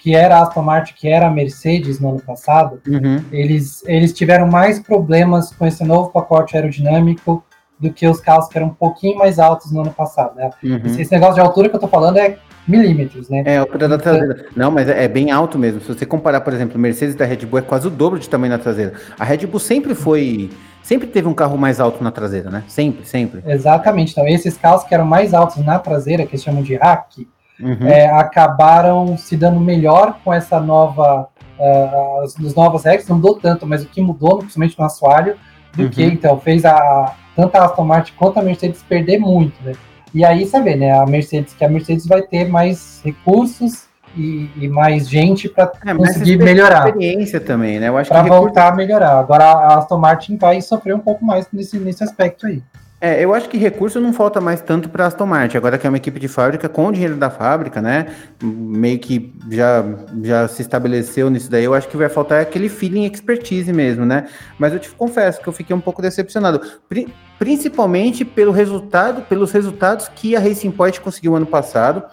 que 0.03 0.13
era 0.13 0.35
a 0.35 0.41
Aston 0.41 0.61
Martin, 0.61 0.93
que 0.97 1.07
era 1.07 1.27
a 1.27 1.31
Mercedes 1.31 1.97
no 1.97 2.09
ano 2.09 2.19
passado, 2.19 2.81
uhum. 2.85 3.23
eles, 3.31 3.81
eles 3.87 4.11
tiveram 4.11 4.45
mais 4.45 4.77
problemas 4.77 5.55
com 5.55 5.65
esse 5.65 5.81
novo 5.85 6.09
pacote 6.09 6.57
aerodinâmico 6.57 7.41
do 7.79 7.89
que 7.89 8.05
os 8.05 8.19
carros 8.19 8.49
que 8.49 8.57
eram 8.57 8.67
um 8.67 8.73
pouquinho 8.73 9.17
mais 9.17 9.39
altos 9.39 9.71
no 9.71 9.79
ano 9.79 9.93
passado. 9.93 10.35
Né? 10.35 10.49
Uhum. 10.61 10.81
Esse, 10.83 11.03
esse, 11.03 11.11
negócio 11.13 11.35
de 11.35 11.39
altura 11.39 11.69
que 11.69 11.77
eu 11.77 11.79
tô 11.79 11.87
falando 11.87 12.17
é 12.17 12.37
milímetros, 12.67 13.29
né? 13.29 13.43
É, 13.45 13.55
a 13.55 13.61
altura 13.61 13.87
da 13.87 13.97
traseira. 13.97 14.45
Não, 14.53 14.69
mas 14.69 14.89
é, 14.89 15.05
é, 15.05 15.07
bem 15.07 15.31
alto 15.31 15.57
mesmo. 15.57 15.79
Se 15.79 15.87
você 15.87 16.05
comparar, 16.05 16.41
por 16.41 16.51
exemplo, 16.51 16.77
Mercedes 16.77 17.15
da 17.15 17.23
Red 17.23 17.45
Bull, 17.45 17.59
é 17.59 17.61
quase 17.61 17.87
o 17.87 17.89
dobro 17.89 18.19
de 18.19 18.27
tamanho 18.27 18.51
na 18.51 18.59
traseira. 18.59 18.91
A 19.17 19.23
Red 19.23 19.47
Bull 19.47 19.61
sempre 19.61 19.95
foi. 19.95 20.49
Sempre 20.81 21.07
teve 21.07 21.29
um 21.29 21.33
carro 21.33 21.57
mais 21.57 21.79
alto 21.79 22.03
na 22.03 22.11
traseira, 22.11 22.49
né? 22.49 22.65
Sempre, 22.67 23.05
sempre. 23.07 23.41
Exatamente. 23.45 24.11
Então, 24.11 24.27
esses 24.27 24.57
carros 24.57 24.83
que 24.83 24.93
eram 24.93 25.05
mais 25.05 25.33
altos 25.33 25.63
na 25.63 25.79
traseira, 25.79 26.25
que 26.25 26.31
eles 26.31 26.43
chamam 26.43 26.61
de 26.61 26.75
hack, 26.75 27.25
uhum. 27.59 27.87
é, 27.87 28.09
acabaram 28.09 29.17
se 29.17 29.35
dando 29.35 29.59
melhor 29.59 30.17
com 30.23 30.33
essa 30.33 30.59
nova, 30.59 31.27
uh, 31.59 32.23
as, 32.23 32.35
as, 32.39 32.55
novas 32.55 32.83
regras, 32.83 33.07
não 33.07 33.17
mudou 33.17 33.35
tanto, 33.35 33.65
mas 33.65 33.83
o 33.83 33.87
que 33.87 34.01
mudou, 34.01 34.39
principalmente 34.39 34.77
no 34.77 34.85
assoalho, 34.85 35.35
do 35.75 35.83
uhum. 35.83 35.89
que 35.89 36.03
então 36.03 36.39
fez 36.39 36.65
a 36.65 37.15
tanto 37.35 37.55
a 37.55 37.65
Aston 37.65 37.83
Martin 37.83 38.13
quanto 38.17 38.39
a 38.39 38.43
Mercedes 38.43 38.83
perder 38.83 39.17
muito, 39.17 39.55
né? 39.63 39.73
E 40.13 40.23
aí 40.23 40.45
você 40.45 40.61
vê, 40.61 40.75
né? 40.75 40.91
A 40.91 41.05
Mercedes, 41.05 41.53
que 41.53 41.65
a 41.65 41.69
Mercedes 41.69 42.05
vai 42.05 42.21
ter 42.21 42.47
mais 42.47 43.01
recursos 43.03 43.85
e, 44.15 44.49
e 44.55 44.67
mais 44.67 45.09
gente 45.09 45.49
para 45.49 45.71
é, 45.85 45.95
conseguir 45.95 46.37
melhorar. 46.37 46.89
Experiência 46.89 47.39
também, 47.39 47.79
né? 47.79 47.89
Eu 47.89 47.97
acho 47.97 48.09
para 48.09 48.21
voltar 48.21 48.65
recurso... 48.65 48.73
a 48.73 48.75
melhorar. 48.75 49.19
Agora 49.19 49.45
a 49.45 49.79
Aston 49.79 49.97
Martin 49.97 50.37
vai 50.37 50.61
sofrer 50.61 50.95
um 50.95 50.99
pouco 50.99 51.25
mais 51.25 51.47
nesse, 51.51 51.79
nesse 51.79 52.03
aspecto 52.03 52.45
aí. 52.45 52.61
É, 53.05 53.21
eu 53.21 53.33
acho 53.33 53.49
que 53.49 53.57
recurso 53.57 53.99
não 53.99 54.13
falta 54.13 54.39
mais 54.39 54.61
tanto 54.61 54.87
para 54.87 55.05
Aston 55.05 55.25
Martin. 55.25 55.57
Agora 55.57 55.77
que 55.77 55.85
é 55.85 55.89
uma 55.89 55.97
equipe 55.97 56.17
de 56.21 56.29
fábrica 56.29 56.69
com 56.69 56.87
o 56.87 56.91
dinheiro 56.93 57.17
da 57.17 57.29
fábrica, 57.29 57.81
né? 57.81 58.05
Meio 58.41 58.97
que 58.97 59.35
já, 59.51 59.83
já 60.23 60.47
se 60.47 60.61
estabeleceu 60.61 61.29
nisso 61.29 61.51
daí. 61.51 61.65
Eu 61.65 61.73
acho 61.73 61.89
que 61.89 61.97
vai 61.97 62.07
faltar 62.07 62.41
aquele 62.41 62.69
feeling 62.69 63.03
expertise 63.03 63.73
mesmo, 63.73 64.05
né? 64.05 64.29
Mas 64.57 64.71
eu 64.71 64.79
te 64.79 64.89
confesso 64.89 65.41
que 65.41 65.49
eu 65.49 65.51
fiquei 65.51 65.75
um 65.75 65.81
pouco 65.81 66.01
decepcionado, 66.01 66.61
Pri 66.87 67.13
principalmente 67.37 68.23
pelo 68.23 68.53
resultado, 68.53 69.23
pelos 69.23 69.51
resultados 69.51 70.07
que 70.07 70.33
a 70.33 70.39
Racing 70.39 70.71
Point 70.71 71.01
conseguiu 71.01 71.35
ano 71.35 71.45
passado. 71.45 72.03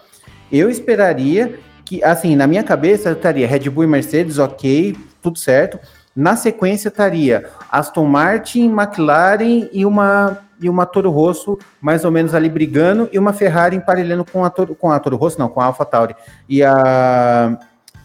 Eu 0.50 0.68
esperaria 0.68 1.54
que, 1.84 2.02
assim, 2.02 2.34
na 2.34 2.48
minha 2.48 2.64
cabeça 2.64 3.12
estaria 3.12 3.46
Red 3.46 3.70
Bull 3.70 3.84
e 3.84 3.86
Mercedes, 3.86 4.40
ok, 4.40 4.96
tudo 5.22 5.38
certo. 5.38 5.78
Na 6.16 6.34
sequência 6.34 6.88
estaria 6.88 7.48
Aston 7.70 8.06
Martin, 8.06 8.72
McLaren 8.72 9.68
e 9.72 9.86
uma 9.86 10.49
e 10.60 10.68
uma 10.68 10.86
Toro 10.86 11.10
Rosso 11.10 11.58
mais 11.80 12.04
ou 12.04 12.10
menos 12.10 12.34
ali 12.34 12.48
brigando 12.48 13.08
e 13.12 13.18
uma 13.18 13.32
Ferrari 13.32 13.76
emparelhando 13.76 14.24
com 14.24 14.44
a 14.44 14.50
Toro, 14.50 14.74
com 14.74 14.90
a 14.90 14.98
Toro 14.98 15.16
Rosso, 15.16 15.38
não, 15.38 15.48
com 15.48 15.60
a 15.60 15.66
Alpha 15.66 15.84
Tauri. 15.84 16.14
E 16.48 16.62
a 16.62 17.58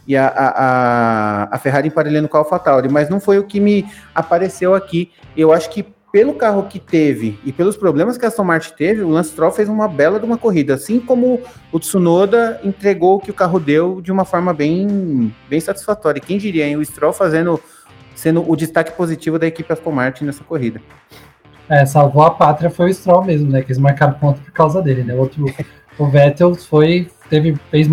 e 0.07 0.15
a, 0.15 0.27
a, 0.27 1.55
a 1.55 1.57
Ferrari 1.57 1.87
emparelhando 1.87 2.29
com 2.29 2.37
a 2.37 2.41
Alpha 2.41 2.59
Tauri, 2.59 2.87
mas 2.87 3.09
não 3.09 3.19
foi 3.19 3.39
o 3.39 3.43
que 3.43 3.59
me 3.59 3.85
apareceu 4.13 4.75
aqui. 4.75 5.11
Eu 5.35 5.51
acho 5.51 5.69
que 5.69 5.83
pelo 6.15 6.33
carro 6.35 6.63
que 6.63 6.79
teve 6.79 7.37
e 7.43 7.51
pelos 7.51 7.75
problemas 7.75 8.17
que 8.17 8.23
a 8.23 8.29
Aston 8.29 8.43
Martin 8.43 8.73
teve, 8.77 9.01
o 9.01 9.09
Lance 9.09 9.31
Stroll 9.31 9.51
fez 9.51 9.67
uma 9.67 9.87
bela 9.87 10.17
de 10.17 10.25
uma 10.25 10.37
corrida, 10.37 10.75
assim 10.75 10.99
como 10.99 11.41
o 11.73 11.79
Tsunoda 11.79 12.61
entregou 12.63 13.15
o 13.15 13.19
que 13.19 13.31
o 13.31 13.33
carro 13.33 13.59
deu 13.59 13.99
de 13.99 14.13
uma 14.13 14.23
forma 14.23 14.53
bem, 14.53 15.35
bem 15.49 15.59
satisfatória. 15.59 16.21
Quem 16.21 16.37
diria, 16.37 16.65
hein? 16.65 16.77
O 16.77 16.85
Stroll 16.85 17.11
fazendo 17.11 17.59
sendo 18.15 18.49
o 18.49 18.55
destaque 18.55 18.93
positivo 18.93 19.37
da 19.37 19.45
equipe 19.45 19.71
Aston 19.73 19.91
Martin 19.91 20.23
nessa 20.23 20.43
corrida. 20.43 20.81
É, 21.69 21.85
salvou 21.85 22.23
a 22.23 22.31
pátria 22.31 22.69
foi 22.69 22.91
o 22.91 22.93
Stroll 22.93 23.23
mesmo, 23.23 23.51
né? 23.51 23.61
Que 23.61 23.67
eles 23.67 23.77
marcaram 23.77 24.13
ponto 24.13 24.39
por 24.41 24.51
causa 24.51 24.81
dele, 24.81 25.03
né? 25.03 25.15
Outro, 25.15 25.45
o 25.97 26.07
Vettel 26.07 26.53
foi, 26.55 27.09
teve, 27.29 27.55
fez 27.71 27.87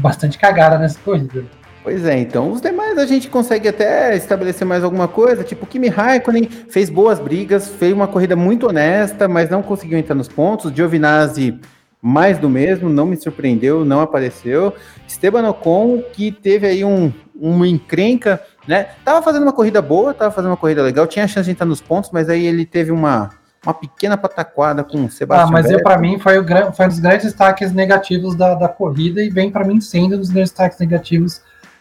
bastante 0.00 0.38
cagada 0.38 0.78
nessa 0.78 0.98
corrida. 0.98 1.44
Pois 1.82 2.04
é, 2.04 2.18
então 2.18 2.50
os 2.50 2.60
demais 2.60 2.98
a 2.98 3.06
gente 3.06 3.30
consegue 3.30 3.68
até 3.68 4.16
estabelecer 4.16 4.66
mais 4.66 4.82
alguma 4.82 5.06
coisa, 5.06 5.44
tipo 5.44 5.64
o 5.64 5.68
Kimi 5.68 5.86
Raikkonen 5.86 6.48
fez 6.68 6.90
boas 6.90 7.20
brigas, 7.20 7.68
fez 7.68 7.92
uma 7.92 8.08
corrida 8.08 8.34
muito 8.34 8.66
honesta, 8.66 9.28
mas 9.28 9.48
não 9.50 9.62
conseguiu 9.62 9.96
entrar 9.96 10.16
nos 10.16 10.26
pontos. 10.26 10.72
Giovinazzi 10.72 11.60
mais 12.02 12.38
do 12.38 12.50
mesmo, 12.50 12.88
não 12.88 13.06
me 13.06 13.16
surpreendeu, 13.16 13.84
não 13.84 14.00
apareceu. 14.00 14.74
Esteban 15.06 15.48
Ocon, 15.48 16.02
que 16.12 16.32
teve 16.32 16.66
aí 16.66 16.84
um, 16.84 17.12
uma 17.40 17.68
encrenca 17.68 18.40
né? 18.66 18.88
Tava 19.04 19.22
fazendo 19.22 19.44
uma 19.44 19.52
corrida 19.52 19.80
boa, 19.80 20.12
tava 20.12 20.30
fazendo 20.30 20.50
uma 20.50 20.56
corrida 20.56 20.82
legal, 20.82 21.06
tinha 21.06 21.24
a 21.24 21.28
chance 21.28 21.46
de 21.46 21.52
entrar 21.52 21.66
nos 21.66 21.80
pontos, 21.80 22.10
mas 22.12 22.28
aí 22.28 22.44
ele 22.44 22.66
teve 22.66 22.90
uma, 22.90 23.30
uma 23.64 23.72
pequena 23.72 24.16
pataquada 24.16 24.82
com 24.82 25.04
o 25.04 25.10
Sebastião. 25.10 25.48
Ah, 25.48 25.52
mas 25.52 25.70
eu 25.70 25.82
para 25.82 25.98
mim 25.98 26.18
foi, 26.18 26.38
o, 26.38 26.72
foi 26.72 26.86
um 26.86 26.88
dos 26.88 26.98
grandes 26.98 27.26
destaques 27.26 27.72
negativos 27.72 28.34
da, 28.34 28.54
da 28.54 28.68
corrida 28.68 29.22
e 29.22 29.30
vem 29.30 29.50
para 29.50 29.64
mim 29.64 29.80
sendo 29.80 30.16
um 30.16 30.18
dos 30.18 30.30
grandes 30.30 30.50
destaques 30.50 30.78
negativos. 30.78 31.40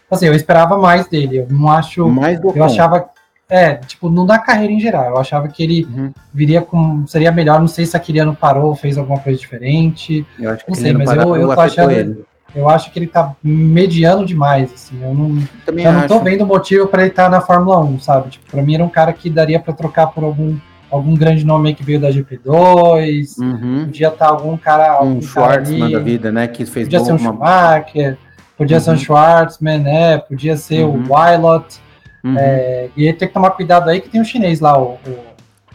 Assim, 0.09 0.27
eu 0.27 0.35
esperava 0.35 0.77
mais 0.77 1.07
dele, 1.07 1.39
eu 1.39 1.47
não 1.49 1.67
acho. 1.69 2.07
Mais 2.07 2.39
do 2.39 2.51
eu 2.55 2.63
achava. 2.63 3.09
É, 3.47 3.75
tipo, 3.75 4.09
não 4.09 4.25
da 4.25 4.39
carreira 4.39 4.73
em 4.73 4.79
geral. 4.79 5.11
Eu 5.11 5.17
achava 5.17 5.47
que 5.47 5.63
ele 5.63 5.85
uhum. 5.85 6.11
viria 6.31 6.61
com. 6.61 7.05
Seria 7.07 7.31
melhor. 7.31 7.59
Não 7.59 7.67
sei 7.67 7.85
se 7.85 7.97
a 7.97 7.99
Kiriano 7.99 8.35
parou, 8.35 8.75
fez 8.75 8.97
alguma 8.97 9.19
coisa 9.19 9.39
diferente. 9.39 10.25
Eu 10.39 10.51
acho 10.51 10.63
que 10.63 10.71
não 10.71 10.75
sei, 10.75 10.93
mas 10.93 11.09
eu, 11.09 11.35
eu 11.35 11.53
tô 11.53 11.59
achando. 11.59 11.91
Ele. 11.91 12.25
Eu 12.55 12.69
acho 12.69 12.91
que 12.91 12.97
ele 12.97 13.07
tá 13.07 13.35
mediano 13.43 14.25
demais, 14.25 14.71
assim. 14.73 15.03
Eu 15.03 15.13
não, 15.13 15.43
Também 15.65 15.85
eu 15.85 15.91
não 15.91 16.07
tô 16.07 16.19
vendo 16.21 16.45
motivo 16.45 16.87
para 16.87 17.01
ele 17.01 17.11
estar 17.11 17.25
tá 17.25 17.29
na 17.29 17.41
Fórmula 17.41 17.79
1, 17.79 17.99
sabe? 17.99 18.29
Tipo, 18.29 18.49
para 18.49 18.61
mim 18.61 18.75
era 18.75 18.83
um 18.83 18.89
cara 18.89 19.11
que 19.11 19.29
daria 19.29 19.59
para 19.59 19.73
trocar 19.73 20.07
por 20.07 20.23
algum 20.23 20.57
algum 20.89 21.15
grande 21.15 21.45
nome 21.45 21.73
que 21.73 21.83
veio 21.83 21.99
da 21.99 22.09
GP2, 22.09 23.37
uhum. 23.39 23.85
podia 23.85 24.07
estar 24.07 24.25
tá 24.25 24.31
algum 24.31 24.55
cara. 24.55 24.91
Algum 24.91 25.17
um 25.17 25.21
Schwartzman 25.21 25.91
da 25.91 25.99
vida, 25.99 26.31
né? 26.31 26.47
Que 26.47 26.65
fez 26.65 26.87
Podia 26.87 26.99
ser 27.01 27.11
um 27.11 27.17
uma... 27.17 27.31
Schumacher, 27.31 28.17
podia 28.57 28.77
uhum. 28.77 28.83
ser 28.83 28.89
um 28.89 28.93
uhum. 28.93 28.99
Schwartzman, 28.99 29.79
né? 29.79 30.17
Podia 30.19 30.55
ser 30.55 30.83
uhum. 30.85 31.03
o 31.09 31.13
Wilot. 31.13 31.81
Uhum. 32.23 32.35
É, 32.37 32.89
e 32.95 33.03
ele 33.03 33.13
tem 33.13 33.27
que 33.27 33.33
tomar 33.33 33.51
cuidado 33.51 33.89
aí 33.89 33.99
que 33.99 34.09
tem 34.09 34.21
um 34.21 34.25
chinês 34.25 34.59
lá, 34.59 34.79
o. 34.79 34.97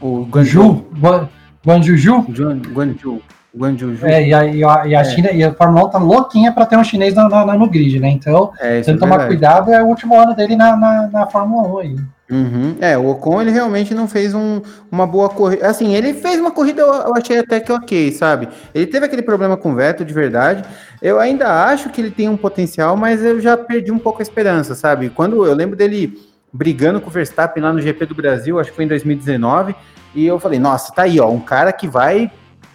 O, 0.01 0.23
o 0.23 0.25
Guanju. 0.25 0.87
Guanjuju? 1.65 2.27
Guanju. 2.73 3.21
Guangzhou. 3.57 3.93
É, 4.03 4.29
e 4.29 4.35
a, 4.35 4.47
e 4.47 4.65
a, 4.65 4.87
e 4.87 4.95
a 4.95 5.01
é. 5.01 5.05
China, 5.05 5.31
e 5.33 5.43
a 5.43 5.53
Fórmula 5.53 5.87
1 5.87 5.91
tá 5.91 5.99
louquinha 5.99 6.53
para 6.53 6.67
ter 6.67 6.77
um 6.77 6.85
chinês 6.85 7.15
no, 7.15 7.29
no, 7.29 7.59
no, 7.59 7.69
grid, 7.69 7.99
né? 7.99 8.09
Então, 8.09 8.53
é, 8.61 8.79
ele 8.79 8.91
é 8.91 8.97
tomar 8.97 9.27
cuidado, 9.27 9.73
é 9.73 9.83
o 9.83 9.87
último 9.87 10.15
ano 10.15 10.35
dele 10.35 10.57
na, 10.57 10.77
na, 10.77 11.09
na 11.09 11.27
Fórmula 11.27 11.69
1 11.69 11.79
aí. 11.79 11.97
Uhum. 12.31 12.77
É, 12.81 12.97
o 12.97 13.09
Ocon 13.09 13.43
ele 13.43 13.51
realmente 13.51 13.93
não 13.93 14.07
fez 14.07 14.35
um, 14.35 14.63
uma 14.91 15.05
boa 15.05 15.29
corrida. 15.29 15.67
Assim, 15.67 15.97
ele 15.97 16.15
fez 16.15 16.39
uma 16.39 16.53
corrida, 16.53 16.81
eu 16.81 17.13
achei 17.17 17.41
até 17.41 17.59
que 17.59 17.73
ok, 17.73 18.13
sabe? 18.13 18.49
Ele 18.73 18.87
teve 18.87 19.05
aquele 19.05 19.23
problema 19.23 19.57
com 19.57 19.73
o 19.73 19.75
Vettel, 19.75 20.07
de 20.07 20.15
verdade. 20.15 20.65
Eu 21.03 21.19
ainda 21.19 21.65
acho 21.65 21.91
que 21.91 22.01
ele 22.01 22.11
tem 22.13 22.29
um 22.29 22.37
potencial, 22.37 22.97
mas 22.97 23.25
eu 23.25 23.41
já 23.41 23.57
perdi 23.57 23.91
um 23.91 23.99
pouco 23.99 24.21
a 24.21 24.23
esperança, 24.23 24.77
sabe? 24.77 25.11
Quando 25.11 25.45
eu 25.45 25.55
lembro 25.55 25.75
dele 25.75 26.17
brigando 26.53 27.01
com 27.01 27.09
o 27.09 27.13
Verstappen 27.13 27.63
lá 27.63 27.73
no 27.73 27.81
GP 27.81 28.07
do 28.07 28.15
Brasil, 28.15 28.61
acho 28.61 28.71
que 28.71 28.77
foi 28.77 28.85
em 28.85 28.89
2019, 28.89 29.75
e 30.15 30.25
eu 30.25 30.39
falei, 30.39 30.59
nossa, 30.61 30.93
tá 30.93 31.03
aí, 31.03 31.19
ó, 31.19 31.29
um 31.29 31.41
cara 31.41 31.73
que 31.73 31.89
vai 31.89 32.31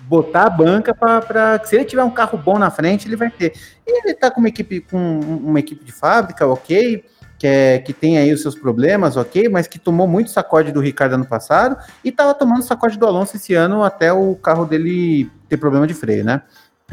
botar 0.08 0.44
a 0.44 0.50
banca 0.50 0.94
para 0.94 1.62
se 1.64 1.76
ele 1.76 1.86
tiver 1.86 2.04
um 2.04 2.12
carro 2.12 2.38
bom 2.38 2.58
na 2.58 2.70
frente, 2.70 3.08
ele 3.08 3.16
vai 3.16 3.30
ter. 3.30 3.54
E 3.86 4.00
ele 4.00 4.14
tá 4.14 4.30
com 4.32 4.40
uma 4.40 4.50
equipe 4.50 4.82
com 4.82 5.20
uma 5.20 5.60
equipe 5.60 5.84
de 5.84 5.92
fábrica, 5.92 6.48
ok, 6.48 7.04
que, 7.38 7.48
é, 7.48 7.80
que 7.80 7.94
tem 7.94 8.18
aí 8.18 8.32
os 8.32 8.42
seus 8.42 8.56
problemas, 8.56 9.18
ok, 9.18 9.50
mas 9.50 9.68
que 9.68 9.80
tomou 9.80 10.08
muito 10.08 10.30
sacode 10.30 10.72
do 10.72 10.80
Ricardo 10.80 11.14
ano 11.14 11.26
passado 11.26 11.78
e 12.04 12.12
tava 12.12 12.34
tomando 12.34 12.64
sacode 12.64 12.98
do 12.98 13.06
Alonso 13.06 13.36
esse 13.36 13.54
ano 13.54 13.84
até 13.84 14.14
o 14.14 14.36
carro 14.36 14.66
dele 14.66 15.30
ter 15.50 15.58
problema 15.58 15.86
de 15.86 15.94
freio, 15.94 16.24
né? 16.24 16.42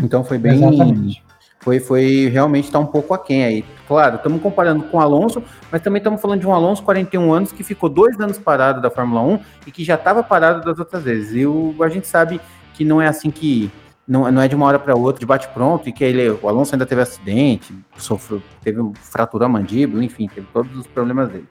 Então 0.00 0.24
foi 0.24 0.38
bem. 0.38 0.54
Exatamente. 0.54 1.22
Foi, 1.60 1.78
foi 1.78 2.28
realmente 2.28 2.64
está 2.64 2.80
um 2.80 2.86
pouco 2.86 3.14
aquém 3.14 3.44
aí. 3.44 3.64
Claro, 3.86 4.16
estamos 4.16 4.42
comparando 4.42 4.82
com 4.84 4.96
o 4.96 5.00
Alonso, 5.00 5.44
mas 5.70 5.80
também 5.80 5.98
estamos 5.98 6.20
falando 6.20 6.40
de 6.40 6.46
um 6.46 6.52
Alonso 6.52 6.82
41 6.82 7.32
anos 7.32 7.52
que 7.52 7.62
ficou 7.62 7.88
dois 7.88 8.18
anos 8.18 8.36
parado 8.36 8.80
da 8.80 8.90
Fórmula 8.90 9.22
1 9.22 9.40
e 9.68 9.70
que 9.70 9.84
já 9.84 9.94
estava 9.94 10.24
parado 10.24 10.64
das 10.64 10.80
outras 10.80 11.04
vezes. 11.04 11.36
E 11.36 11.46
o, 11.46 11.72
a 11.80 11.88
gente 11.88 12.08
sabe 12.08 12.40
que 12.74 12.84
não 12.84 13.00
é 13.00 13.08
assim 13.08 13.30
que 13.30 13.70
não, 14.06 14.30
não 14.30 14.42
é 14.42 14.48
de 14.48 14.54
uma 14.54 14.66
hora 14.66 14.78
para 14.78 14.94
outra, 14.94 15.20
de 15.20 15.26
bate-pronto, 15.26 15.88
e 15.88 15.92
que 15.92 16.02
ele, 16.02 16.28
o 16.30 16.48
Alonso 16.48 16.74
ainda 16.74 16.84
teve 16.84 17.00
acidente, 17.00 17.74
sofreu, 17.96 18.42
teve 18.62 18.80
fratura 18.94 19.48
mandíbula, 19.48 20.04
enfim, 20.04 20.28
teve 20.28 20.46
todos 20.52 20.76
os 20.76 20.86
problemas 20.86 21.28
dele. 21.28 21.46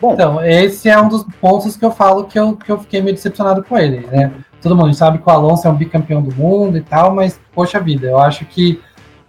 Bom, 0.00 0.12
então, 0.12 0.44
esse 0.44 0.88
é 0.88 1.00
um 1.00 1.08
dos 1.08 1.24
pontos 1.40 1.76
que 1.76 1.84
eu 1.84 1.90
falo 1.90 2.24
que 2.24 2.38
eu, 2.38 2.56
que 2.56 2.70
eu 2.70 2.78
fiquei 2.78 3.00
meio 3.00 3.14
decepcionado 3.14 3.62
com 3.64 3.78
ele, 3.78 4.06
né? 4.06 4.32
Todo 4.60 4.76
mundo 4.76 4.92
sabe 4.94 5.18
que 5.18 5.28
o 5.28 5.32
Alonso 5.32 5.66
é 5.66 5.70
um 5.70 5.76
bicampeão 5.76 6.22
do 6.22 6.34
mundo 6.34 6.76
e 6.76 6.82
tal, 6.82 7.14
mas, 7.14 7.40
poxa 7.54 7.80
vida, 7.80 8.06
eu 8.06 8.18
acho 8.18 8.44
que 8.44 8.80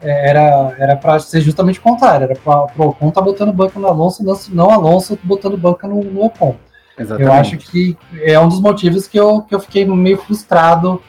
é, 0.02 0.30
era 0.30 0.76
era 0.78 0.96
para 0.96 1.20
ser 1.20 1.42
justamente 1.42 1.80
o 1.80 1.82
contrário, 1.82 2.26
era 2.26 2.36
para 2.36 2.68
o 2.78 2.90
Ocon 2.90 3.12
tá 3.12 3.22
botando 3.22 3.54
banca 3.54 3.80
no 3.80 3.88
Alonso, 3.88 4.24
não, 4.24 4.38
não 4.50 4.72
Alonso 4.72 5.18
botando 5.24 5.58
banca 5.58 5.88
no, 5.88 6.04
no 6.04 6.26
Ocon. 6.26 6.56
Exatamente. 6.98 7.28
Eu 7.28 7.34
acho 7.34 7.58
que 7.58 7.98
é 8.22 8.40
um 8.40 8.48
dos 8.48 8.62
motivos 8.62 9.08
que 9.08 9.20
eu, 9.20 9.42
que 9.42 9.54
eu 9.54 9.60
fiquei 9.60 9.86
meio 9.86 10.18
frustrado 10.18 11.02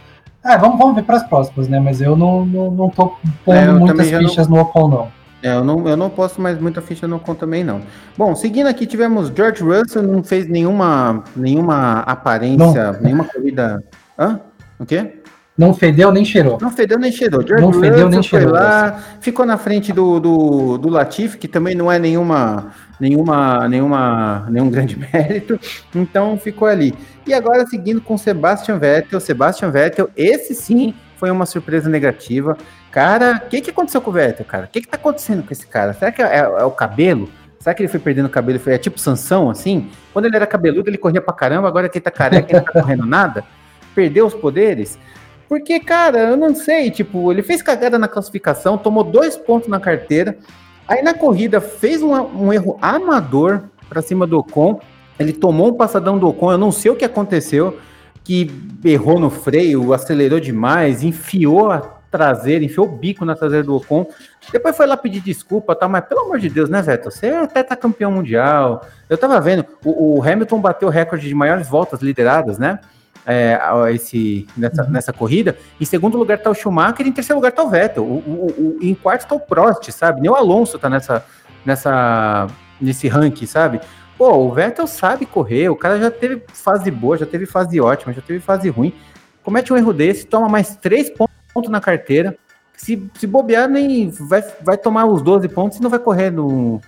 é, 0.46 0.58
vamos, 0.58 0.78
vamos 0.78 0.94
ver 0.94 1.02
para 1.02 1.16
as 1.16 1.26
próximas, 1.26 1.68
né? 1.68 1.78
Mas 1.80 2.00
eu 2.00 2.16
não, 2.16 2.46
não, 2.46 2.70
não 2.70 2.88
tô 2.88 3.16
pondo 3.44 3.56
é, 3.56 3.66
muitas 3.72 4.08
fichas 4.08 4.48
não... 4.48 4.56
no 4.56 4.62
Ocon, 4.62 4.88
não. 4.88 5.08
É, 5.42 5.54
eu 5.54 5.64
não, 5.64 5.86
eu 5.86 5.96
não 5.96 6.08
posso 6.08 6.40
mais 6.40 6.58
muita 6.60 6.80
ficha 6.80 7.06
no 7.06 7.16
Ocon 7.16 7.34
também, 7.34 7.62
não. 7.62 7.80
Bom, 8.16 8.34
seguindo 8.34 8.66
aqui, 8.66 8.86
tivemos 8.86 9.32
George 9.34 9.62
Russell, 9.62 10.02
não 10.02 10.22
fez 10.22 10.48
nenhuma, 10.48 11.24
nenhuma 11.36 12.00
aparência, 12.00 12.92
não. 12.92 13.00
nenhuma 13.00 13.24
corrida. 13.24 13.82
Hã? 14.18 14.40
O 14.78 14.86
quê? 14.86 15.20
Não 15.56 15.72
fedeu 15.72 16.12
nem 16.12 16.24
cheirou. 16.24 16.58
Não 16.60 16.70
fedeu 16.70 16.98
nem 16.98 17.10
cheirou. 17.10 17.40
George 17.40 17.62
não 17.62 17.70
Russell 17.70 17.82
fedeu 17.82 18.08
nem 18.10 18.22
cheirou. 18.22 18.52
Lá, 18.52 19.02
ficou 19.20 19.46
na 19.46 19.56
frente 19.56 19.90
do, 19.90 20.20
do, 20.20 20.78
do 20.78 20.88
Latif, 20.90 21.36
que 21.36 21.48
também 21.48 21.74
não 21.74 21.90
é 21.90 21.98
nenhuma, 21.98 22.72
nenhuma, 23.00 23.66
nenhuma, 23.66 24.46
nenhum 24.50 24.68
grande 24.68 24.98
mérito. 25.12 25.58
Então 25.94 26.36
ficou 26.38 26.68
ali. 26.68 26.94
E 27.26 27.32
agora 27.32 27.66
seguindo 27.66 28.02
com 28.02 28.18
Sebastian 28.18 28.78
Vettel, 28.78 29.18
Sebastian 29.18 29.70
Vettel, 29.70 30.10
esse 30.14 30.54
sim 30.54 30.94
foi 31.16 31.30
uma 31.30 31.46
surpresa 31.46 31.88
negativa. 31.88 32.56
Cara, 32.90 33.42
o 33.44 33.48
que, 33.48 33.62
que 33.62 33.70
aconteceu 33.70 34.02
com 34.02 34.10
o 34.10 34.12
Vettel, 34.12 34.44
cara? 34.44 34.66
O 34.66 34.68
que, 34.68 34.82
que 34.82 34.88
tá 34.88 34.98
acontecendo 34.98 35.42
com 35.42 35.52
esse 35.52 35.66
cara? 35.66 35.94
Será 35.94 36.12
que 36.12 36.20
é, 36.20 36.26
é, 36.26 36.38
é 36.38 36.64
o 36.64 36.70
cabelo? 36.70 37.30
Será 37.58 37.72
que 37.74 37.82
ele 37.82 37.88
foi 37.88 37.98
perdendo 37.98 38.26
o 38.26 38.30
cabelo? 38.30 38.60
Foi 38.60 38.74
é 38.74 38.78
tipo 38.78 39.00
Sansão, 39.00 39.48
assim? 39.48 39.90
Quando 40.12 40.26
ele 40.26 40.36
era 40.36 40.46
cabeludo, 40.46 40.90
ele 40.90 40.98
corria 40.98 41.22
pra 41.22 41.32
caramba, 41.32 41.66
agora 41.66 41.88
que 41.88 41.96
ele 41.96 42.04
tá 42.04 42.10
careca, 42.10 42.46
ele 42.50 42.58
não 42.58 42.64
tá 42.64 42.72
correndo 42.72 43.06
nada? 43.06 43.42
Perdeu 43.94 44.26
os 44.26 44.34
poderes? 44.34 44.98
Porque, 45.48 45.78
cara, 45.78 46.18
eu 46.30 46.36
não 46.36 46.54
sei, 46.54 46.90
tipo, 46.90 47.30
ele 47.30 47.42
fez 47.42 47.62
cagada 47.62 47.98
na 47.98 48.08
classificação, 48.08 48.76
tomou 48.76 49.04
dois 49.04 49.36
pontos 49.36 49.68
na 49.68 49.78
carteira, 49.78 50.36
aí 50.88 51.02
na 51.02 51.14
corrida 51.14 51.60
fez 51.60 52.02
um, 52.02 52.12
um 52.12 52.52
erro 52.52 52.78
amador 52.82 53.64
pra 53.88 54.02
cima 54.02 54.26
do 54.26 54.38
Ocon, 54.38 54.80
ele 55.18 55.32
tomou 55.32 55.68
um 55.68 55.74
passadão 55.74 56.18
do 56.18 56.28
Ocon, 56.28 56.52
eu 56.52 56.58
não 56.58 56.72
sei 56.72 56.90
o 56.90 56.96
que 56.96 57.04
aconteceu, 57.04 57.78
que 58.24 58.50
errou 58.84 59.20
no 59.20 59.30
freio, 59.30 59.92
acelerou 59.92 60.40
demais, 60.40 61.04
enfiou 61.04 61.70
a 61.70 61.78
traseira, 62.10 62.64
enfiou 62.64 62.86
o 62.86 62.90
bico 62.90 63.24
na 63.24 63.36
traseira 63.36 63.64
do 63.64 63.76
Ocon. 63.76 64.06
Depois 64.50 64.76
foi 64.76 64.86
lá 64.86 64.96
pedir 64.96 65.20
desculpa, 65.20 65.76
tá? 65.76 65.86
Mas 65.86 66.04
pelo 66.06 66.22
amor 66.22 66.38
de 66.38 66.48
Deus, 66.48 66.68
né, 66.68 66.82
Vettel? 66.82 67.10
Você 67.10 67.28
até 67.28 67.62
tá 67.62 67.76
campeão 67.76 68.10
mundial. 68.10 68.84
Eu 69.08 69.16
tava 69.16 69.40
vendo, 69.40 69.64
o, 69.84 70.18
o 70.18 70.22
Hamilton 70.22 70.60
bateu 70.60 70.88
o 70.88 70.90
recorde 70.90 71.28
de 71.28 71.34
maiores 71.34 71.68
voltas 71.68 72.00
lideradas, 72.00 72.58
né? 72.58 72.80
É, 73.28 73.58
esse, 73.92 74.46
nessa, 74.56 74.84
uhum. 74.84 74.90
nessa 74.90 75.12
corrida. 75.12 75.58
Em 75.80 75.84
segundo 75.84 76.16
lugar 76.16 76.38
tá 76.38 76.48
o 76.48 76.54
Schumacher, 76.54 77.06
em 77.06 77.12
terceiro 77.12 77.38
lugar 77.38 77.50
tá 77.50 77.64
o 77.64 77.68
Vettel. 77.68 78.04
O, 78.04 78.18
o, 78.18 78.46
o, 78.46 78.78
em 78.80 78.94
quarto 78.94 79.26
tá 79.26 79.34
o 79.34 79.40
Prost, 79.40 79.90
sabe? 79.90 80.20
Nem 80.20 80.30
o 80.30 80.34
Alonso 80.34 80.78
tá 80.78 80.88
nessa, 80.88 81.24
nessa, 81.64 82.46
nesse 82.80 83.08
ranking, 83.08 83.46
sabe? 83.46 83.80
Pô, 84.16 84.32
o 84.32 84.52
Vettel 84.52 84.86
sabe 84.86 85.26
correr, 85.26 85.68
o 85.68 85.76
cara 85.76 85.98
já 85.98 86.10
teve 86.10 86.42
fase 86.52 86.90
boa, 86.90 87.18
já 87.18 87.26
teve 87.26 87.44
fase 87.44 87.80
ótima, 87.80 88.12
já 88.12 88.22
teve 88.22 88.38
fase 88.38 88.68
ruim. 88.70 88.94
Comete 89.42 89.72
um 89.72 89.76
erro 89.76 89.92
desse, 89.92 90.26
toma 90.26 90.48
mais 90.48 90.76
três 90.76 91.10
pontos 91.10 91.70
na 91.70 91.80
carteira. 91.80 92.36
Se, 92.76 93.10
se 93.14 93.26
bobear, 93.26 93.68
nem 93.68 94.10
vai, 94.10 94.44
vai 94.62 94.78
tomar 94.78 95.06
os 95.06 95.20
12 95.22 95.48
pontos 95.48 95.78
e 95.78 95.82
não 95.82 95.90
vai 95.90 95.98
correr 95.98 96.30
no, 96.30 96.80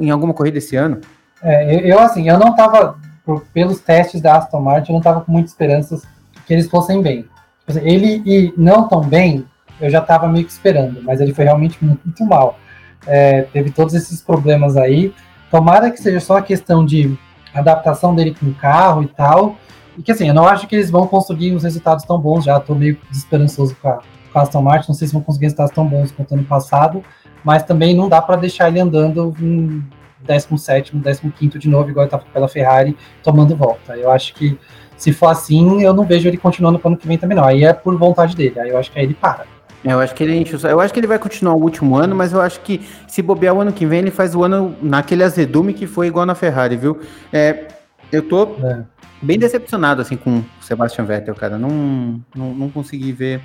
em 0.00 0.10
alguma 0.10 0.34
corrida 0.34 0.58
esse 0.58 0.76
ano. 0.76 1.00
É, 1.42 1.90
eu, 1.90 1.98
assim, 1.98 2.28
eu 2.28 2.38
não 2.38 2.54
tava, 2.54 2.98
por, 3.30 3.44
pelos 3.54 3.78
testes 3.78 4.20
da 4.20 4.36
Aston 4.36 4.60
Martin, 4.60 4.90
eu 4.90 4.94
não 4.94 5.00
tava 5.00 5.20
com 5.20 5.30
muitas 5.30 5.52
esperanças 5.52 6.02
que 6.44 6.52
eles 6.52 6.68
fossem 6.68 7.00
bem. 7.00 7.22
Tipo 7.60 7.78
assim, 7.78 7.80
ele 7.88 8.22
e 8.26 8.52
não 8.56 8.88
tão 8.88 9.02
bem, 9.02 9.46
eu 9.80 9.88
já 9.88 10.00
tava 10.00 10.28
meio 10.28 10.44
que 10.44 10.50
esperando, 10.50 11.00
mas 11.04 11.20
ele 11.20 11.32
foi 11.32 11.44
realmente 11.44 11.78
muito 11.80 12.26
mal. 12.26 12.58
É, 13.06 13.42
teve 13.42 13.70
todos 13.70 13.94
esses 13.94 14.20
problemas 14.20 14.76
aí. 14.76 15.14
Tomara 15.48 15.92
que 15.92 16.00
seja 16.00 16.18
só 16.18 16.38
a 16.38 16.42
questão 16.42 16.84
de 16.84 17.16
adaptação 17.54 18.14
dele 18.14 18.34
com 18.38 18.46
o 18.46 18.54
carro 18.54 19.04
e 19.04 19.06
tal. 19.06 19.56
E 19.96 20.02
que 20.02 20.10
assim, 20.10 20.26
eu 20.28 20.34
não 20.34 20.46
acho 20.46 20.66
que 20.66 20.74
eles 20.74 20.90
vão 20.90 21.06
conseguir 21.06 21.54
uns 21.54 21.62
resultados 21.62 22.04
tão 22.04 22.18
bons 22.18 22.44
já. 22.44 22.58
Tô 22.58 22.74
meio 22.74 22.98
desesperançoso 23.08 23.76
com 23.80 23.88
a, 23.88 24.00
com 24.32 24.38
a 24.38 24.42
Aston 24.42 24.60
Martin. 24.60 24.88
Não 24.88 24.94
sei 24.94 25.06
se 25.06 25.14
vão 25.14 25.22
conseguir 25.22 25.46
resultados 25.46 25.72
tão 25.72 25.86
bons 25.86 26.10
quanto 26.10 26.34
ano 26.34 26.44
passado. 26.44 27.02
Mas 27.44 27.62
também 27.62 27.94
não 27.94 28.08
dá 28.08 28.20
para 28.20 28.36
deixar 28.36 28.68
ele 28.68 28.80
andando 28.80 29.34
em 29.40 29.82
17, 30.26 30.92
15 31.38 31.58
de 31.58 31.68
novo, 31.68 31.90
igual 31.90 32.04
ele 32.04 32.10
tá 32.10 32.18
pela 32.18 32.48
Ferrari, 32.48 32.96
tomando 33.22 33.56
volta. 33.56 33.96
Eu 33.96 34.10
acho 34.10 34.34
que 34.34 34.58
se 34.96 35.12
for 35.12 35.28
assim, 35.28 35.82
eu 35.82 35.94
não 35.94 36.04
vejo 36.04 36.28
ele 36.28 36.36
continuando 36.36 36.78
para 36.78 36.90
ano 36.90 36.96
que 36.96 37.06
vem 37.06 37.16
também, 37.16 37.36
não. 37.36 37.44
Aí 37.44 37.64
é 37.64 37.72
por 37.72 37.96
vontade 37.96 38.36
dele. 38.36 38.60
Aí 38.60 38.68
eu 38.68 38.78
acho 38.78 38.92
que 38.92 38.98
aí 38.98 39.06
ele 39.06 39.14
para. 39.14 39.46
Eu 39.82 39.98
acho 39.98 40.14
que 40.14 40.22
ele 40.22 40.36
enche 40.36 40.54
o... 40.54 40.66
Eu 40.68 40.78
acho 40.78 40.92
que 40.92 41.00
ele 41.00 41.06
vai 41.06 41.18
continuar 41.18 41.54
o 41.54 41.62
último 41.62 41.96
ano, 41.96 42.14
mas 42.14 42.34
eu 42.34 42.40
acho 42.40 42.60
que 42.60 42.86
se 43.08 43.22
bobear 43.22 43.54
o 43.54 43.60
ano 43.62 43.72
que 43.72 43.86
vem, 43.86 44.00
ele 44.00 44.10
faz 44.10 44.34
o 44.34 44.44
ano 44.44 44.76
naquele 44.82 45.24
azedume 45.24 45.72
que 45.72 45.86
foi 45.86 46.06
igual 46.06 46.26
na 46.26 46.34
Ferrari, 46.34 46.76
viu? 46.76 47.00
É, 47.32 47.68
eu 48.12 48.22
tô 48.22 48.56
é. 48.62 48.82
bem 49.22 49.38
decepcionado 49.38 50.02
assim 50.02 50.16
com 50.16 50.40
o 50.40 50.44
Sebastian 50.60 51.06
Vettel, 51.06 51.34
cara. 51.34 51.56
Não, 51.56 52.20
não, 52.34 52.54
não 52.54 52.68
consegui 52.68 53.10
ver 53.10 53.40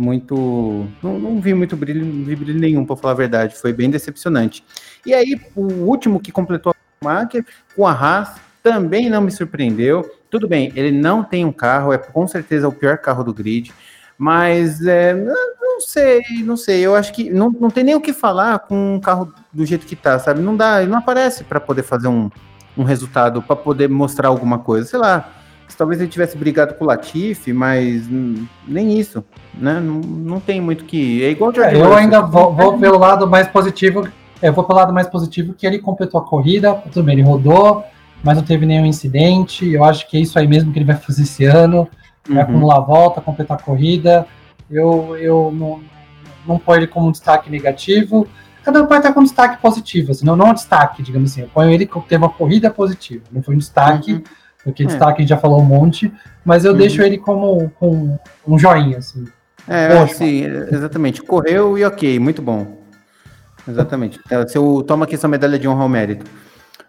muito. 0.00 0.88
Não, 1.02 1.18
não, 1.18 1.40
vi 1.40 1.54
muito 1.54 1.76
brilho, 1.76 2.04
não 2.04 2.24
vi 2.24 2.34
brilho 2.34 2.58
nenhum, 2.58 2.84
para 2.84 2.96
falar 2.96 3.12
a 3.12 3.16
verdade. 3.16 3.56
Foi 3.56 3.72
bem 3.72 3.90
decepcionante. 3.90 4.64
E 5.04 5.12
aí, 5.12 5.40
o 5.54 5.62
último 5.84 6.20
que 6.20 6.32
completou 6.32 6.72
a 6.72 7.04
marca, 7.04 7.44
com 7.76 7.86
a 7.86 7.92
Haas, 7.92 8.40
também 8.62 9.10
não 9.10 9.20
me 9.20 9.30
surpreendeu. 9.30 10.10
Tudo 10.30 10.48
bem, 10.48 10.72
ele 10.74 10.90
não 10.90 11.22
tem 11.22 11.44
um 11.44 11.52
carro, 11.52 11.92
é 11.92 11.98
com 11.98 12.26
certeza 12.26 12.68
o 12.68 12.72
pior 12.72 12.98
carro 12.98 13.22
do 13.22 13.34
grid. 13.34 13.72
Mas 14.16 14.86
é, 14.86 15.14
não 15.14 15.80
sei, 15.80 16.20
não 16.44 16.56
sei. 16.56 16.80
Eu 16.80 16.94
acho 16.94 17.12
que 17.12 17.30
não, 17.30 17.50
não 17.50 17.70
tem 17.70 17.84
nem 17.84 17.94
o 17.94 18.00
que 18.00 18.12
falar 18.12 18.58
com 18.60 18.94
um 18.94 19.00
carro 19.00 19.32
do 19.52 19.64
jeito 19.64 19.86
que 19.86 19.96
tá, 19.96 20.18
sabe? 20.18 20.40
Não 20.40 20.56
dá, 20.56 20.82
ele 20.82 20.90
não 20.90 20.98
aparece 20.98 21.44
para 21.44 21.58
poder 21.58 21.82
fazer 21.82 22.08
um, 22.08 22.30
um 22.76 22.84
resultado, 22.84 23.42
para 23.42 23.56
poder 23.56 23.88
mostrar 23.88 24.28
alguma 24.28 24.58
coisa. 24.58 24.86
Sei 24.86 24.98
lá, 24.98 25.39
talvez 25.76 26.00
ele 26.00 26.10
tivesse 26.10 26.36
brigado 26.36 26.74
com 26.74 26.84
o 26.84 26.86
Latifi, 26.86 27.52
mas 27.52 28.08
nem 28.66 28.98
isso, 28.98 29.24
né? 29.54 29.80
Não, 29.80 30.00
não 30.00 30.40
tem 30.40 30.60
muito 30.60 30.84
que. 30.84 31.22
É 31.24 31.30
igual 31.30 31.50
o 31.50 31.54
George 31.54 31.76
é, 31.76 31.80
Eu 31.80 31.94
ainda 31.94 32.20
vou, 32.20 32.54
vou 32.54 32.78
pelo 32.78 32.98
lado 32.98 33.26
mais 33.26 33.48
positivo. 33.48 34.08
Eu 34.42 34.52
vou 34.52 34.64
pelo 34.64 34.78
lado 34.78 34.92
mais 34.92 35.06
positivo 35.06 35.52
que 35.52 35.66
ele 35.66 35.78
completou 35.78 36.20
a 36.20 36.24
corrida, 36.24 36.74
tudo 36.74 37.04
bem, 37.04 37.14
ele 37.14 37.22
rodou, 37.22 37.84
mas 38.24 38.36
não 38.36 38.44
teve 38.44 38.64
nenhum 38.64 38.86
incidente. 38.86 39.70
Eu 39.70 39.84
acho 39.84 40.08
que 40.08 40.16
é 40.16 40.20
isso 40.20 40.38
aí 40.38 40.46
mesmo 40.46 40.72
que 40.72 40.78
ele 40.78 40.86
vai 40.86 40.96
fazer 40.96 41.22
esse 41.22 41.44
ano 41.44 41.88
uhum. 42.28 42.40
acumular 42.40 42.76
a 42.76 42.80
volta, 42.80 43.20
completar 43.20 43.58
a 43.58 43.62
corrida. 43.62 44.26
Eu, 44.70 45.16
eu 45.16 45.50
não, 45.52 45.80
não 46.46 46.58
ponho 46.58 46.80
ele 46.80 46.86
como 46.86 47.08
um 47.08 47.12
destaque 47.12 47.50
negativo. 47.50 48.26
Cada 48.62 48.82
um 48.82 48.86
pode 48.86 49.00
estar 49.00 49.12
com 49.12 49.20
um 49.20 49.24
destaque 49.24 49.60
positivo, 49.60 50.10
assim, 50.10 50.24
não, 50.24 50.36
não 50.36 50.50
um 50.50 50.54
destaque, 50.54 51.02
digamos 51.02 51.32
assim. 51.32 51.42
Eu 51.42 51.48
ponho 51.48 51.70
ele 51.70 51.86
como 51.86 52.04
ter 52.04 52.16
uma 52.16 52.28
corrida 52.28 52.70
positiva. 52.70 53.24
Não 53.32 53.42
foi 53.42 53.54
um 53.54 53.58
destaque, 53.58 54.12
uhum. 54.12 54.22
Porque 54.64 54.82
é. 54.82 54.86
destaque 54.86 55.18
a 55.18 55.20
gente 55.20 55.30
já 55.30 55.38
falou 55.38 55.60
um 55.60 55.64
monte, 55.64 56.12
mas 56.44 56.64
eu 56.64 56.72
uhum. 56.72 56.78
deixo 56.78 57.02
ele 57.02 57.18
como 57.18 57.70
com 57.78 58.18
um 58.46 58.58
joinha, 58.58 58.98
assim. 58.98 59.24
É, 59.68 60.06
sim, 60.08 60.44
exatamente. 60.70 61.22
Correu 61.22 61.78
e 61.78 61.84
ok, 61.84 62.18
muito 62.18 62.42
bom. 62.42 62.78
Exatamente. 63.68 64.18
É, 64.30 64.46
se 64.46 64.56
eu 64.56 64.82
tomo 64.86 65.04
aqui 65.04 65.14
essa 65.14 65.28
medalha 65.28 65.58
de 65.58 65.68
honra 65.68 65.82
ao 65.82 65.88
mérito. 65.88 66.24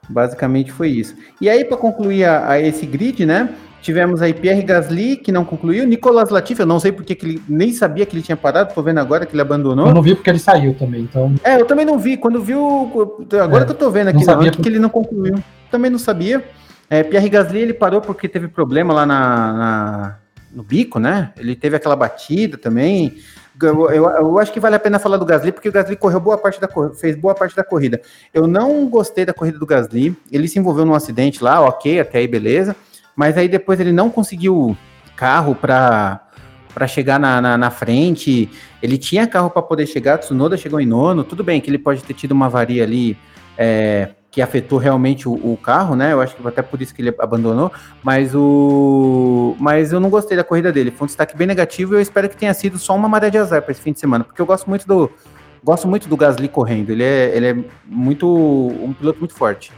Basicamente 0.09 0.71
foi 0.71 0.89
isso. 0.89 1.15
E 1.39 1.49
aí, 1.49 1.63
para 1.63 1.77
concluir 1.77 2.25
a, 2.25 2.49
a, 2.49 2.59
esse 2.59 2.85
grid, 2.85 3.25
né? 3.25 3.49
Tivemos 3.81 4.21
aí 4.21 4.31
Pierre 4.31 4.61
Gasly, 4.61 5.15
que 5.15 5.31
não 5.31 5.43
concluiu. 5.43 5.87
Nicolas 5.87 6.29
Latifi, 6.29 6.61
eu 6.61 6.67
não 6.67 6.79
sei 6.79 6.91
porque 6.91 7.15
que 7.15 7.25
ele 7.25 7.41
nem 7.49 7.73
sabia 7.73 8.05
que 8.05 8.15
ele 8.15 8.21
tinha 8.21 8.37
parado, 8.37 8.73
tô 8.75 8.83
vendo 8.83 8.99
agora 8.99 9.25
que 9.25 9.33
ele 9.33 9.41
abandonou. 9.41 9.87
Eu 9.87 9.93
não 9.93 10.03
vi 10.03 10.13
porque 10.13 10.29
ele 10.29 10.37
saiu 10.37 10.75
também, 10.75 11.01
então. 11.01 11.33
É, 11.43 11.59
eu 11.59 11.65
também 11.65 11.85
não 11.85 11.97
vi. 11.97 12.15
Quando 12.15 12.41
viu. 12.41 13.17
Agora 13.41 13.63
é, 13.63 13.65
que 13.65 13.71
eu 13.71 13.77
tô 13.77 13.89
vendo 13.89 14.09
aqui 14.09 14.23
na 14.23 14.37
porque... 14.37 14.61
que 14.61 14.69
ele 14.69 14.79
não 14.79 14.89
concluiu. 14.89 15.35
Também 15.71 15.89
não 15.89 15.97
sabia. 15.97 16.43
É, 16.91 17.03
Pierre 17.03 17.29
Gasly 17.29 17.59
ele 17.61 17.73
parou 17.73 18.01
porque 18.01 18.27
teve 18.27 18.49
problema 18.49 18.93
lá 18.93 19.05
na, 19.05 19.53
na, 19.53 20.17
no 20.51 20.61
bico, 20.61 20.99
né? 20.99 21.31
Ele 21.37 21.55
teve 21.55 21.77
aquela 21.77 21.95
batida 21.95 22.57
também. 22.57 23.15
Eu, 23.61 23.89
eu, 23.89 24.09
eu, 24.09 24.39
acho 24.39 24.51
que 24.51 24.59
vale 24.59 24.75
a 24.75 24.79
pena 24.79 24.99
falar 24.99 25.15
do 25.15 25.25
Gasly, 25.25 25.53
porque 25.53 25.69
o 25.69 25.71
Gasly 25.71 25.95
correu 25.95 26.19
boa 26.19 26.37
parte 26.37 26.59
da 26.59 26.67
fez 26.93 27.15
boa 27.15 27.33
parte 27.33 27.55
da 27.55 27.63
corrida. 27.63 28.01
Eu 28.33 28.45
não 28.45 28.89
gostei 28.89 29.23
da 29.23 29.33
corrida 29.33 29.57
do 29.57 29.65
Gasly. 29.65 30.13
Ele 30.29 30.49
se 30.49 30.59
envolveu 30.59 30.83
num 30.83 30.93
acidente 30.93 31.41
lá, 31.41 31.61
ok, 31.61 32.01
até 32.01 32.17
aí 32.17 32.27
beleza. 32.27 32.75
Mas 33.15 33.37
aí 33.37 33.47
depois 33.47 33.79
ele 33.79 33.93
não 33.93 34.09
conseguiu 34.09 34.75
carro 35.15 35.55
para 35.55 36.27
para 36.73 36.87
chegar 36.87 37.17
na, 37.17 37.41
na, 37.41 37.57
na, 37.57 37.71
frente. 37.71 38.49
Ele 38.83 38.97
tinha 38.97 39.27
carro 39.27 39.49
para 39.49 39.61
poder 39.61 39.85
chegar, 39.87 40.17
Tsunoda 40.17 40.57
chegou 40.57 40.79
em 40.81 40.85
nono. 40.85 41.23
Tudo 41.23 41.41
bem 41.41 41.61
que 41.61 41.69
ele 41.69 41.77
pode 41.77 42.03
ter 42.03 42.13
tido 42.13 42.33
uma 42.33 42.47
avaria 42.47 42.83
ali 42.83 43.17
é, 43.57 44.09
que 44.31 44.41
afetou 44.41 44.79
realmente 44.79 45.27
o, 45.27 45.33
o, 45.33 45.57
carro, 45.61 45.93
né? 45.93 46.13
Eu 46.13 46.21
acho 46.21 46.33
que 46.33 46.47
até 46.47 46.61
por 46.61 46.81
isso 46.81 46.95
que 46.95 47.01
ele 47.01 47.13
abandonou. 47.19 47.69
Mas 48.01 48.33
o, 48.33 49.57
mas 49.59 49.91
eu 49.91 49.99
não 49.99 50.09
gostei 50.09 50.37
da 50.37 50.43
corrida 50.43 50.71
dele. 50.71 50.89
Foi 50.89 51.03
um 51.03 51.07
destaque 51.07 51.35
bem 51.35 51.45
negativo. 51.45 51.93
E 51.93 51.97
eu 51.97 52.01
espero 52.01 52.29
que 52.29 52.37
tenha 52.37 52.53
sido 52.53 52.79
só 52.79 52.95
uma 52.95 53.09
maré 53.09 53.29
de 53.29 53.37
azar 53.37 53.61
para 53.61 53.73
esse 53.73 53.81
fim 53.81 53.91
de 53.91 53.99
semana, 53.99 54.23
porque 54.23 54.41
eu 54.41 54.45
gosto 54.45 54.69
muito 54.69 54.87
do 54.87 55.11
gosto 55.61 55.85
muito 55.87 56.07
do 56.07 56.15
Gasly 56.15 56.47
correndo. 56.47 56.91
Ele 56.91 57.03
é, 57.03 57.35
ele 57.35 57.45
é 57.45 57.57
muito 57.85 58.25
um 58.25 58.93
piloto 58.93 59.19
muito 59.19 59.35
forte. 59.35 59.71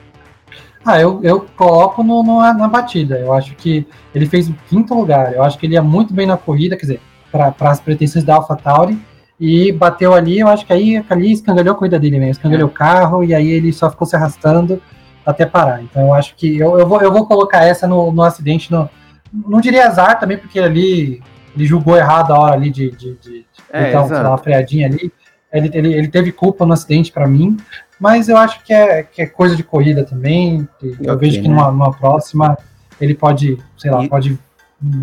Ah, 0.85 0.99
eu, 1.01 1.19
eu 1.23 1.45
coloco 1.57 2.03
no, 2.03 2.21
no, 2.21 2.39
na 2.39 2.67
batida. 2.67 3.17
Eu 3.17 3.33
acho 3.33 3.55
que 3.55 3.87
ele 4.13 4.27
fez 4.27 4.47
o 4.49 4.55
quinto 4.69 4.93
lugar. 4.93 5.33
Eu 5.33 5.41
acho 5.43 5.57
que 5.57 5.65
ele 5.65 5.73
ia 5.73 5.81
muito 5.81 6.13
bem 6.13 6.27
na 6.27 6.37
corrida, 6.37 6.75
quer 6.75 6.85
dizer, 6.85 7.01
para 7.31 7.55
as 7.71 7.79
pretensões 7.79 8.23
da 8.23 8.35
AlphaTauri. 8.35 8.99
E 9.39 9.71
bateu 9.71 10.13
ali, 10.13 10.39
eu 10.39 10.47
acho 10.47 10.65
que 10.65 10.71
aí 10.71 11.03
ali 11.09 11.31
escangalhou 11.31 11.73
a 11.73 11.77
corrida 11.77 11.99
dele 11.99 12.19
mesmo, 12.19 12.31
escangalhou 12.31 12.69
é. 12.69 12.71
o 12.71 12.73
carro 12.73 13.23
e 13.23 13.33
aí 13.33 13.49
ele 13.49 13.73
só 13.73 13.89
ficou 13.89 14.07
se 14.07 14.15
arrastando 14.15 14.81
até 15.25 15.45
parar. 15.45 15.81
Então 15.81 16.03
eu 16.03 16.13
acho 16.13 16.35
que 16.35 16.57
eu, 16.57 16.77
eu, 16.79 16.87
vou, 16.87 17.01
eu 17.01 17.11
vou 17.11 17.25
colocar 17.25 17.63
essa 17.63 17.87
no, 17.87 18.11
no 18.11 18.21
acidente, 18.21 18.71
no, 18.71 18.89
não 19.33 19.59
diria 19.59 19.87
azar 19.87 20.19
também, 20.19 20.37
porque 20.37 20.59
ali 20.59 21.21
ele 21.55 21.65
julgou 21.65 21.97
errado 21.97 22.31
a 22.31 22.39
hora 22.39 22.53
ali 22.53 22.69
de, 22.69 22.91
de, 22.91 23.15
de, 23.15 23.45
é, 23.71 23.89
então, 23.89 24.05
uma 24.05 24.37
freadinha 24.37 24.87
ali. 24.87 25.11
Ele, 25.51 25.69
ele, 25.73 25.93
ele 25.93 26.07
teve 26.07 26.31
culpa 26.31 26.65
no 26.65 26.73
acidente 26.73 27.11
para 27.11 27.27
mim, 27.27 27.57
mas 27.99 28.27
eu 28.27 28.37
acho 28.37 28.63
que 28.63 28.73
é, 28.73 29.03
que 29.03 29.21
é 29.21 29.25
coisa 29.25 29.55
de 29.55 29.63
corrida 29.63 30.03
também. 30.03 30.67
Eu 30.81 31.13
okay, 31.13 31.29
vejo 31.29 31.41
que 31.41 31.47
né? 31.47 31.53
numa, 31.53 31.71
numa, 31.71 31.93
próxima 31.93 32.57
ele 32.99 33.13
pode, 33.13 33.57
sei 33.77 33.91
lá, 33.91 34.03
e... 34.03 34.09
pode 34.09 34.39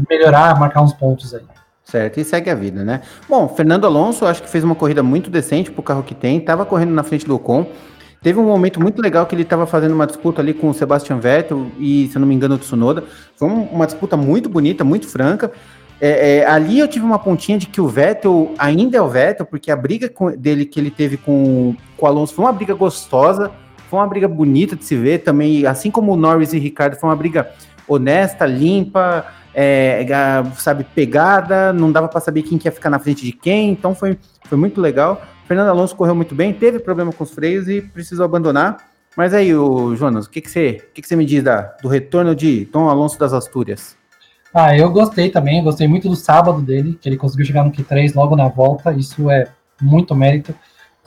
melhorar, 0.08 0.58
marcar 0.58 0.82
uns 0.82 0.92
pontos 0.92 1.34
aí. 1.34 1.42
Certo, 1.90 2.20
e 2.20 2.24
segue 2.24 2.48
a 2.48 2.54
vida, 2.54 2.84
né? 2.84 3.00
Bom, 3.28 3.48
Fernando 3.48 3.84
Alonso, 3.84 4.24
acho 4.24 4.40
que 4.40 4.48
fez 4.48 4.62
uma 4.62 4.76
corrida 4.76 5.02
muito 5.02 5.28
decente 5.28 5.72
pro 5.72 5.82
carro 5.82 6.04
que 6.04 6.14
tem, 6.14 6.38
estava 6.38 6.64
correndo 6.64 6.92
na 6.92 7.02
frente 7.02 7.26
do 7.26 7.34
Ocon. 7.34 7.66
Teve 8.22 8.38
um 8.38 8.44
momento 8.44 8.80
muito 8.80 9.02
legal 9.02 9.26
que 9.26 9.34
ele 9.34 9.42
estava 9.42 9.66
fazendo 9.66 9.92
uma 9.92 10.06
disputa 10.06 10.40
ali 10.40 10.54
com 10.54 10.68
o 10.68 10.74
Sebastian 10.74 11.18
Vettel 11.18 11.66
e, 11.80 12.06
se 12.06 12.16
eu 12.16 12.20
não 12.20 12.28
me 12.28 12.34
engano, 12.34 12.54
o 12.54 12.58
Tsunoda. 12.58 13.02
Foi 13.34 13.48
uma 13.48 13.86
disputa 13.86 14.16
muito 14.16 14.48
bonita, 14.48 14.84
muito 14.84 15.08
franca. 15.08 15.50
É, 16.00 16.36
é, 16.38 16.46
ali 16.46 16.78
eu 16.78 16.86
tive 16.86 17.04
uma 17.04 17.18
pontinha 17.18 17.58
de 17.58 17.66
que 17.66 17.80
o 17.80 17.88
Vettel 17.88 18.54
ainda 18.56 18.96
é 18.96 19.02
o 19.02 19.08
Vettel, 19.08 19.44
porque 19.44 19.70
a 19.70 19.76
briga 19.76 20.08
com, 20.08 20.30
dele 20.30 20.64
que 20.66 20.78
ele 20.78 20.92
teve 20.92 21.16
com, 21.16 21.74
com 21.96 22.06
o 22.06 22.08
Alonso 22.08 22.34
foi 22.34 22.44
uma 22.44 22.52
briga 22.52 22.72
gostosa, 22.72 23.50
foi 23.88 23.98
uma 23.98 24.06
briga 24.06 24.28
bonita 24.28 24.76
de 24.76 24.84
se 24.84 24.94
ver 24.94 25.18
também, 25.24 25.66
assim 25.66 25.90
como 25.90 26.12
o 26.12 26.16
Norris 26.16 26.52
e 26.52 26.56
o 26.56 26.60
Ricardo, 26.60 26.94
foi 26.96 27.08
uma 27.08 27.16
briga 27.16 27.50
honesta, 27.88 28.46
limpa, 28.46 29.26
é, 29.54 30.06
sabe, 30.56 30.84
pegada, 30.84 31.72
não 31.72 31.90
dava 31.90 32.08
para 32.08 32.20
saber 32.20 32.42
quem 32.42 32.58
que 32.58 32.68
ia 32.68 32.72
ficar 32.72 32.90
na 32.90 32.98
frente 32.98 33.24
de 33.24 33.32
quem, 33.32 33.70
então 33.70 33.94
foi, 33.94 34.18
foi 34.44 34.58
muito 34.58 34.80
legal. 34.80 35.22
Fernando 35.46 35.68
Alonso 35.68 35.96
correu 35.96 36.14
muito 36.14 36.34
bem, 36.34 36.52
teve 36.52 36.78
problema 36.78 37.12
com 37.12 37.24
os 37.24 37.30
freios 37.30 37.68
e 37.68 37.80
precisou 37.80 38.24
abandonar. 38.24 38.88
Mas 39.16 39.34
aí, 39.34 39.54
o 39.54 39.96
Jonas, 39.96 40.26
o 40.26 40.30
que, 40.30 40.40
que, 40.40 40.50
você, 40.50 40.82
o 40.88 40.94
que, 40.94 41.02
que 41.02 41.08
você 41.08 41.16
me 41.16 41.26
diz 41.26 41.42
da, 41.42 41.62
do 41.82 41.88
retorno 41.88 42.34
de 42.34 42.66
Tom 42.66 42.88
Alonso 42.88 43.18
das 43.18 43.32
Astúrias? 43.32 43.96
Ah, 44.54 44.76
eu 44.76 44.90
gostei 44.90 45.30
também, 45.30 45.62
gostei 45.62 45.86
muito 45.86 46.08
do 46.08 46.16
sábado 46.16 46.60
dele, 46.60 46.98
que 47.00 47.08
ele 47.08 47.16
conseguiu 47.16 47.46
chegar 47.46 47.64
no 47.64 47.72
Q3 47.72 48.14
logo 48.14 48.36
na 48.36 48.48
volta, 48.48 48.92
isso 48.92 49.30
é 49.30 49.48
muito 49.80 50.14
mérito. 50.14 50.54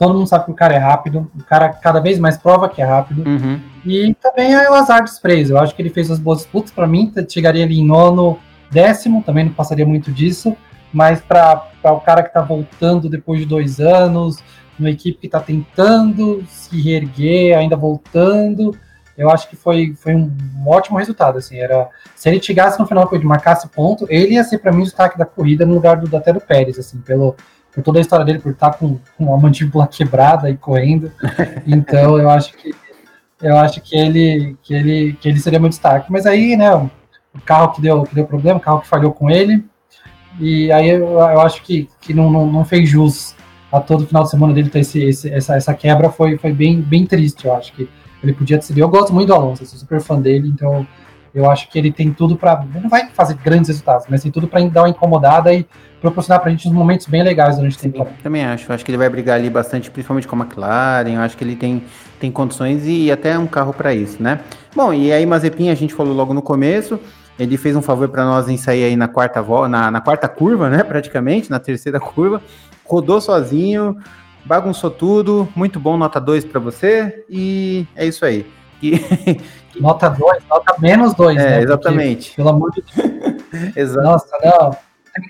Todo 0.04 0.18
mundo 0.18 0.26
sabe 0.26 0.44
que 0.44 0.50
o 0.50 0.54
cara 0.54 0.74
é 0.74 0.78
rápido, 0.78 1.30
o 1.34 1.42
cara 1.42 1.70
cada 1.70 1.98
vez 1.98 2.18
mais 2.18 2.36
prova 2.36 2.68
que 2.68 2.82
é 2.82 2.84
rápido. 2.84 3.26
Uhum. 3.26 3.58
E 3.86 4.14
também 4.14 4.52
é 4.52 4.70
o 4.70 4.74
azar 4.74 5.02
dos 5.02 5.12
sprays, 5.12 5.48
eu 5.48 5.58
acho 5.58 5.74
que 5.74 5.80
ele 5.80 5.88
fez 5.88 6.10
as 6.10 6.18
boas 6.18 6.40
disputas, 6.40 6.70
para 6.70 6.86
mim 6.86 7.10
chegaria 7.28 7.64
ali 7.64 7.80
em 7.80 7.86
nono, 7.86 8.38
décimo, 8.70 9.22
também 9.22 9.44
não 9.44 9.52
passaria 9.52 9.86
muito 9.86 10.12
disso, 10.12 10.54
mas 10.92 11.22
para 11.22 11.70
o 11.84 12.00
cara 12.00 12.22
que 12.22 12.28
está 12.28 12.42
voltando 12.42 13.08
depois 13.08 13.40
de 13.40 13.46
dois 13.46 13.80
anos, 13.80 14.42
uma 14.78 14.90
equipe 14.90 15.18
que 15.18 15.26
está 15.26 15.40
tentando 15.40 16.44
se 16.48 16.78
reerguer, 16.80 17.56
ainda 17.56 17.76
voltando, 17.76 18.76
eu 19.16 19.30
acho 19.30 19.48
que 19.48 19.56
foi, 19.56 19.94
foi 19.96 20.14
um, 20.14 20.30
ótimo 20.66 20.98
resultado. 20.98 21.38
Assim, 21.38 21.56
era, 21.56 21.88
se 22.14 22.28
ele 22.28 22.42
chegasse 22.42 22.78
no 22.78 22.86
final 22.86 23.08
e 23.10 23.18
marcasse 23.20 23.68
ponto, 23.68 24.06
ele 24.10 24.34
ia 24.34 24.44
ser 24.44 24.58
para 24.58 24.72
mim 24.72 24.82
o 24.82 24.84
destaque 24.84 25.16
da 25.16 25.24
corrida 25.24 25.64
no 25.64 25.74
lugar 25.74 25.96
do 25.96 26.14
até 26.16 26.32
do 26.32 26.40
Pérez, 26.40 26.78
assim, 26.78 26.98
pelo, 26.98 27.34
por 27.74 27.82
toda 27.82 27.98
a 27.98 28.00
história 28.00 28.24
dele, 28.24 28.38
por 28.38 28.52
estar 28.52 28.72
com, 28.74 28.98
com 29.18 29.34
a 29.34 29.38
mandíbula 29.38 29.86
quebrada 29.86 30.48
e 30.48 30.56
correndo. 30.56 31.10
Então 31.66 32.18
eu 32.18 32.30
acho 32.30 32.56
que 32.56 32.74
eu 33.42 33.56
acho 33.58 33.80
que 33.80 33.96
ele 33.96 34.56
que 34.62 34.72
ele 34.72 35.12
que 35.14 35.28
ele 35.28 35.40
seria 35.40 35.58
meu 35.58 35.68
destaque. 35.68 36.10
Mas 36.10 36.24
aí, 36.24 36.56
né, 36.56 36.74
o 36.74 36.90
carro 37.44 37.72
que 37.72 37.80
deu 37.80 38.04
que 38.04 38.14
deu 38.14 38.26
problema, 38.26 38.58
o 38.58 38.62
carro 38.62 38.80
que 38.80 38.88
falhou 38.88 39.12
com 39.12 39.30
ele. 39.30 39.64
E 40.38 40.70
aí 40.72 40.88
eu, 40.88 41.06
eu 41.06 41.40
acho 41.40 41.62
que, 41.62 41.88
que 42.00 42.12
não, 42.12 42.30
não, 42.30 42.46
não 42.46 42.64
fez 42.64 42.88
jus 42.88 43.36
a 43.70 43.80
todo 43.80 44.06
final 44.06 44.24
de 44.24 44.30
semana 44.30 44.52
dele 44.52 44.68
ter 44.68 44.80
esse, 44.80 45.02
esse, 45.02 45.32
essa, 45.32 45.56
essa 45.56 45.74
quebra 45.74 46.10
foi, 46.10 46.36
foi 46.38 46.52
bem, 46.52 46.80
bem 46.80 47.06
triste, 47.06 47.46
eu 47.46 47.54
acho 47.54 47.72
que 47.72 47.88
ele 48.22 48.32
podia 48.32 48.56
decidir. 48.56 48.80
Eu 48.80 48.88
gosto 48.88 49.12
muito 49.12 49.28
do 49.28 49.34
Alonso, 49.34 49.66
sou 49.66 49.78
super 49.78 50.00
fã 50.00 50.20
dele, 50.20 50.48
então 50.48 50.86
eu 51.34 51.50
acho 51.50 51.68
que 51.68 51.78
ele 51.78 51.90
tem 51.90 52.12
tudo 52.12 52.36
para. 52.36 52.64
Não 52.80 52.88
vai 52.88 53.08
fazer 53.08 53.34
grandes 53.34 53.68
resultados, 53.68 54.06
mas 54.08 54.22
tem 54.22 54.30
tudo 54.30 54.46
para 54.46 54.64
dar 54.68 54.82
uma 54.82 54.88
incomodada 54.88 55.52
e 55.52 55.66
proporcionar 56.00 56.40
para 56.40 56.48
a 56.48 56.52
gente 56.52 56.68
uns 56.68 56.74
momentos 56.74 57.06
bem 57.06 57.22
legais 57.22 57.56
durante 57.56 57.76
a 57.76 57.80
temporada. 57.80 58.14
Também 58.22 58.44
acho. 58.44 58.72
Acho 58.72 58.84
que 58.84 58.90
ele 58.90 58.98
vai 58.98 59.08
brigar 59.08 59.36
ali 59.36 59.50
bastante, 59.50 59.90
principalmente 59.90 60.28
com 60.28 60.36
a 60.36 60.44
McLaren. 60.44 61.10
Eu 61.10 61.20
acho 61.20 61.36
que 61.36 61.42
ele 61.42 61.56
tem, 61.56 61.82
tem 62.20 62.30
condições 62.30 62.86
e 62.86 63.10
até 63.10 63.36
um 63.36 63.46
carro 63.46 63.72
para 63.72 63.92
isso, 63.92 64.22
né? 64.22 64.40
Bom, 64.76 64.92
e 64.92 65.12
aí 65.12 65.26
Mazepin, 65.26 65.70
a 65.70 65.74
gente 65.74 65.92
falou 65.92 66.14
logo 66.14 66.32
no 66.32 66.42
começo. 66.42 67.00
Ele 67.36 67.56
fez 67.56 67.74
um 67.74 67.82
favor 67.82 68.08
para 68.08 68.24
nós 68.24 68.48
em 68.48 68.56
sair 68.56 68.84
aí 68.84 68.94
na 68.94 69.08
quarta 69.08 69.42
volta, 69.42 69.68
na, 69.68 69.90
na 69.90 70.00
quarta 70.00 70.28
curva, 70.28 70.70
né? 70.70 70.84
Praticamente, 70.84 71.50
na 71.50 71.58
terceira 71.58 71.98
curva. 71.98 72.40
Rodou 72.84 73.20
sozinho, 73.20 73.96
bagunçou 74.44 74.90
tudo, 74.90 75.48
muito 75.56 75.80
bom, 75.80 75.96
nota 75.96 76.20
2 76.20 76.44
para 76.44 76.60
você, 76.60 77.24
e 77.28 77.86
é 77.96 78.06
isso 78.06 78.24
aí. 78.24 78.46
Nota 79.80 80.08
2, 80.08 80.44
nota 80.48 80.76
menos 80.78 81.14
2, 81.14 81.36
é, 81.36 81.40
né? 81.40 81.62
Exatamente. 81.62 82.30
Porque, 82.30 82.36
pelo 82.36 82.48
amor 82.48 82.70
de 82.72 82.82
Deus. 82.82 83.42
Exato. 83.76 84.02
Nossa, 84.02 84.38
não. 84.42 84.76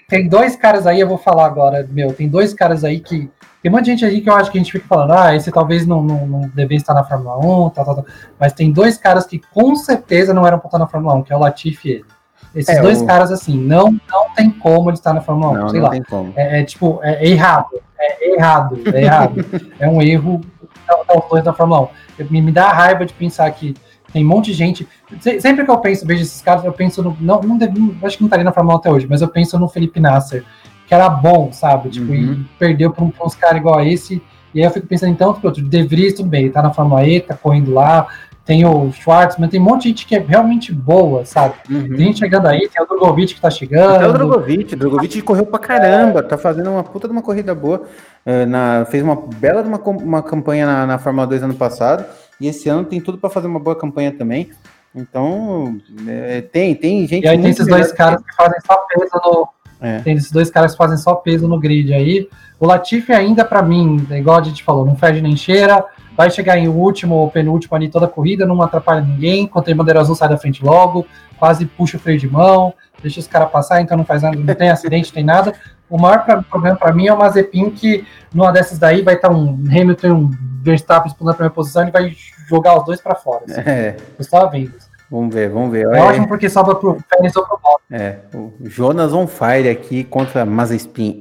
Tem, 0.09 0.29
dois 0.29 0.57
caras 0.57 0.87
aí, 0.87 1.01
eu 1.01 1.09
vou 1.09 1.19
falar 1.19 1.45
agora, 1.45 1.87
meu, 1.91 2.13
tem 2.13 2.29
dois 2.29 2.55
caras 2.55 2.85
aí 2.85 3.01
que. 3.01 3.31
Tem 3.63 3.71
muita 3.71 3.87
gente 3.87 4.05
aí 4.05 4.21
que 4.21 4.29
eu 4.29 4.35
acho 4.35 4.51
que 4.51 4.59
a 4.59 4.61
gente 4.61 4.73
fica 4.73 4.87
falando, 4.87 5.13
ah, 5.13 5.35
esse 5.35 5.51
talvez 5.51 5.87
não, 5.87 6.03
não, 6.03 6.27
não 6.27 6.41
devia 6.55 6.77
estar 6.77 6.93
na 6.93 7.03
Fórmula 7.03 7.39
1, 7.39 7.71
tal, 7.71 7.85
tal, 7.85 7.95
tal. 7.97 8.07
Mas 8.39 8.53
tem 8.53 8.71
dois 8.71 8.99
caras 8.99 9.27
que 9.27 9.39
com 9.39 9.75
certeza 9.75 10.35
não 10.35 10.47
eram 10.47 10.59
para 10.59 10.69
estar 10.69 10.79
na 10.79 10.87
Fórmula 10.87 11.15
1, 11.15 11.23
que 11.23 11.33
é 11.33 11.37
o 11.37 11.39
Latifi 11.39 11.89
e 11.89 11.93
ele. 11.93 12.05
Esses 12.55 12.77
é, 12.77 12.81
dois 12.81 13.01
o... 13.01 13.07
caras, 13.07 13.33
assim, 13.33 13.59
não, 13.59 13.99
não 14.11 14.31
tem 14.35 14.51
como 14.51 14.91
ele 14.91 14.97
estar 14.97 15.13
na 15.13 15.23
Fórmula 15.23 15.53
1. 15.53 15.55
Não, 15.55 15.69
sei 15.71 15.81
não 15.81 15.87
lá. 15.87 15.91
tem 15.93 16.03
como. 16.03 16.33
É, 16.37 16.61
é 16.61 16.65
tipo, 16.65 17.01
é, 17.03 17.25
é, 17.25 17.29
errado. 17.29 17.81
É 17.99 18.35
errado. 18.35 18.79
É 18.93 19.03
errado. 19.03 19.45
é 19.81 19.89
um 19.89 20.01
erro 20.01 20.41
dar 20.87 21.19
os 21.19 21.29
dois 21.29 21.45
na 21.45 21.53
Fórmula 21.53 21.89
1. 22.19 22.25
Me, 22.31 22.43
me 22.43 22.53
dá 22.53 22.69
raiva 22.69 23.05
de 23.05 23.13
pensar 23.13 23.51
que 23.51 23.75
tem 24.15 24.25
um 24.25 24.29
monte 24.29 24.47
de 24.47 24.53
gente. 24.53 24.89
Sempre 25.41 25.65
que 25.65 25.71
eu 25.71 25.79
penso, 25.79 26.07
vejo 26.07 26.23
esses 26.23 26.41
caras, 26.41 26.65
eu 26.65 26.73
penso 26.73 27.03
no. 27.03 27.17
Não, 27.21 27.43
não 27.43 27.59
deve, 27.59 27.73
acho 28.05 28.17
que 28.17 28.23
não 28.23 28.29
estaria 28.29 28.45
na 28.45 28.53
Fórmula 28.53 28.77
1 28.77 28.79
até 28.79 28.91
hoje, 28.93 29.07
mas 29.11 29.21
eu 29.21 29.27
penso 29.27 29.59
no 29.59 29.69
Felipe 29.69 29.99
Nasser, 29.99 30.45
que 30.87 30.95
era 30.95 31.11
bom, 31.11 31.51
sabe? 31.53 31.91
Tipo, 31.91 32.13
uhum. 32.13 32.33
e 32.33 32.45
perdeu 32.57 32.93
para 32.93 33.05
uns 33.05 33.35
caras 33.35 33.57
igual 33.57 33.77
a 33.77 33.85
esse. 33.85 34.23
E 34.55 34.61
aí 34.61 34.67
eu 34.67 34.71
fico 34.71 34.87
pensando, 34.87 35.11
então, 35.11 35.35
tipo, 35.35 35.51
De 35.51 35.83
Vries, 35.83 36.15
tudo 36.15 36.29
bem, 36.29 36.45
ele 36.45 36.53
tá 36.53 36.63
na 36.63 36.73
Fórmula 36.73 37.05
E, 37.05 37.19
tá 37.19 37.35
correndo 37.35 37.75
lá, 37.75 38.07
tem 38.45 38.65
o 38.65 38.93
Schwartzman, 38.93 39.49
tem 39.49 39.61
um 39.61 39.65
monte 39.65 39.83
de 39.83 39.89
gente 39.89 40.07
que 40.07 40.15
é 40.15 40.21
realmente 40.21 40.73
boa, 40.73 41.25
sabe? 41.25 41.55
Uhum. 41.69 41.89
Tem 41.89 42.07
gente 42.07 42.21
chegando 42.21 42.47
aí, 42.47 42.69
tem 42.69 42.81
o 42.81 42.87
Drogovic 42.87 43.35
que 43.35 43.41
tá 43.41 43.51
chegando. 43.51 43.99
Tem 43.99 44.09
o 44.09 44.13
Drogovic, 44.13 44.75
o 44.75 44.77
Drogovic 44.77 45.23
correu 45.23 45.45
pra 45.45 45.59
caramba, 45.59 46.23
tá 46.23 46.39
fazendo 46.39 46.71
uma 46.71 46.85
puta 46.85 47.09
de 47.09 47.13
uma 47.13 47.23
corrida 47.23 47.53
boa. 47.53 47.83
É, 48.25 48.47
na, 48.47 48.85
fez 48.85 49.03
uma 49.03 49.17
bela 49.17 49.61
uma, 49.63 49.79
uma 49.79 50.23
campanha 50.23 50.67
na, 50.67 50.87
na 50.87 50.99
Fórmula 50.99 51.27
2 51.27 51.43
ano 51.43 51.55
passado, 51.55 52.05
e 52.45 52.49
esse 52.49 52.69
ano 52.69 52.85
tem 52.85 53.01
tudo 53.01 53.17
para 53.17 53.31
fazer 53.31 53.47
uma 53.47 53.59
boa 53.59 53.75
campanha 53.75 54.13
também. 54.13 54.51
Então, 54.95 55.81
é, 56.07 56.43
tem, 56.43 56.75
tem 56.75 57.07
gente. 57.07 57.25
E 57.25 57.29
aí 57.29 57.41
tem 57.41 57.51
esses 57.51 57.67
dois 57.67 57.91
caras 57.91 58.23
que 58.23 58.35
fazem 58.37 58.59
só 58.67 58.77
peso 58.77 59.11
no. 59.25 59.49
É. 59.81 59.99
Tem 60.01 60.15
esses 60.15 60.31
dois 60.31 60.51
caras 60.51 60.73
que 60.73 60.79
fazem 60.79 60.99
só 60.99 61.15
peso 61.15 61.49
no 61.49 61.59
grid 61.59 61.93
aí. 61.93 62.29
O 62.61 62.67
Latifi 62.67 63.13
ainda, 63.13 63.45
para 63.45 63.63
mim, 63.63 64.07
igual 64.11 64.39
a 64.39 64.43
gente 64.43 64.63
falou, 64.63 64.85
não 64.85 64.95
fede 64.95 65.21
nem 65.21 65.37
cheira 65.37 65.85
vai 66.17 66.31
chegar 66.31 66.57
em 66.59 66.69
último 66.69 67.15
ou 67.17 67.31
penúltimo 67.31 67.77
ali 67.77 67.89
toda 67.89 68.07
a 68.07 68.09
corrida, 68.09 68.47
não 68.47 68.61
atrapalha 68.63 69.01
ninguém, 69.01 69.47
quando 69.47 69.65
tem 69.65 69.77
bandeira 69.77 70.01
azul 70.01 70.15
sai 70.15 70.29
da 70.29 70.37
frente 70.37 70.65
logo, 70.65 71.07
quase 71.39 71.67
puxa 71.67 71.97
o 71.97 72.01
freio 72.01 72.19
de 72.19 72.29
mão, 72.29 72.73
deixa 73.03 73.21
os 73.21 73.27
caras 73.27 73.51
passar, 73.51 73.81
então 73.81 73.97
não 73.97 74.05
faz 74.05 74.23
nada, 74.23 74.37
não 74.37 74.55
tem 74.55 74.71
acidente, 74.71 75.13
tem 75.13 75.25
nada. 75.25 75.53
O 75.91 75.99
maior 75.99 76.25
pra, 76.25 76.43
problema 76.43 76.77
para 76.77 76.93
mim 76.93 77.07
é 77.07 77.13
o 77.13 77.19
Mazepin, 77.19 77.71
que 77.71 78.07
numa 78.33 78.51
dessas 78.51 78.79
daí 78.79 79.03
vai 79.03 79.15
estar 79.15 79.29
tá 79.29 79.35
um 79.35 79.65
Hamilton 79.69 80.07
e 80.07 80.13
um 80.13 80.31
Verstappen 80.63 81.09
disputando 81.09 81.31
a 81.31 81.35
primeira 81.35 81.55
posição 81.55 81.87
e 81.87 81.91
vai 81.91 82.17
jogar 82.49 82.79
os 82.79 82.85
dois 82.85 83.01
para 83.01 83.15
fora. 83.15 83.45
Assim. 83.45 83.61
É. 83.61 83.97
Eu 84.19 84.21
estava 84.23 84.49
vendo. 84.51 84.73
Vamos 85.11 85.35
ver, 85.35 85.51
vamos 85.51 85.71
ver. 85.71 85.87
É 85.87 86.01
ótimo 86.01 86.27
porque 86.27 86.49
sobra 86.49 86.75
pro 86.75 86.97
Pérez 87.09 87.37
ou 87.37 87.47
pro 87.47 87.61
Bottas. 87.63 87.85
É, 87.91 88.19
o 88.35 88.53
Jonas 88.63 89.13
on 89.13 89.27
fire 89.27 89.69
aqui 89.69 90.03
contra 90.03 90.45
Mazepin. 90.45 91.21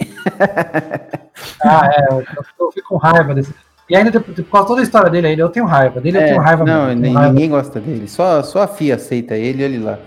ah, 1.63 1.89
é, 1.93 2.13
eu, 2.13 2.23
eu, 2.59 2.71
fico 2.71 2.87
com 2.89 2.97
raiva 2.97 3.35
desse. 3.35 3.53
E 3.89 3.95
ainda, 3.95 4.19
por 4.19 4.43
causa 4.45 4.67
toda 4.67 4.81
a 4.81 4.83
história 4.83 5.09
dele 5.09 5.27
ainda, 5.27 5.41
eu 5.41 5.49
tenho 5.49 5.65
raiva 5.65 5.99
dele, 5.99 6.17
é, 6.17 6.23
eu 6.23 6.27
tenho 6.27 6.41
raiva 6.41 6.63
Não, 6.63 6.87
mesmo, 6.87 7.01
ninguém 7.01 7.13
raiva. 7.15 7.47
gosta 7.47 7.79
dele, 7.79 8.07
só, 8.07 8.41
só 8.41 8.61
a 8.63 8.67
FIA 8.67 8.95
aceita 8.95 9.35
ele, 9.35 9.63
olha 9.63 9.85
lá. 9.91 9.99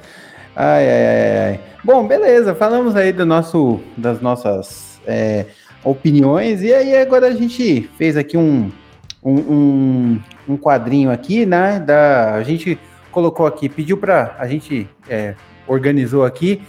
Ai, 0.54 0.88
ai, 0.88 1.06
ai, 1.06 1.38
ai. 1.48 1.60
Bom, 1.84 2.06
beleza, 2.06 2.54
falamos 2.54 2.96
aí 2.96 3.12
do 3.12 3.26
nosso, 3.26 3.80
das 3.96 4.20
nossas 4.20 4.98
é, 5.06 5.46
opiniões, 5.84 6.62
e 6.62 6.72
aí 6.72 6.96
agora 6.96 7.26
a 7.26 7.32
gente 7.32 7.88
fez 7.98 8.16
aqui 8.16 8.36
um, 8.36 8.72
um, 9.22 9.34
um, 9.34 10.20
um 10.48 10.56
quadrinho 10.56 11.10
aqui, 11.10 11.44
né, 11.44 11.78
da, 11.78 12.34
a 12.34 12.42
gente 12.42 12.78
colocou 13.12 13.46
aqui, 13.46 13.68
pediu 13.68 13.98
para, 13.98 14.34
a 14.38 14.46
gente 14.46 14.88
é, 15.08 15.34
organizou 15.66 16.24
aqui, 16.24 16.62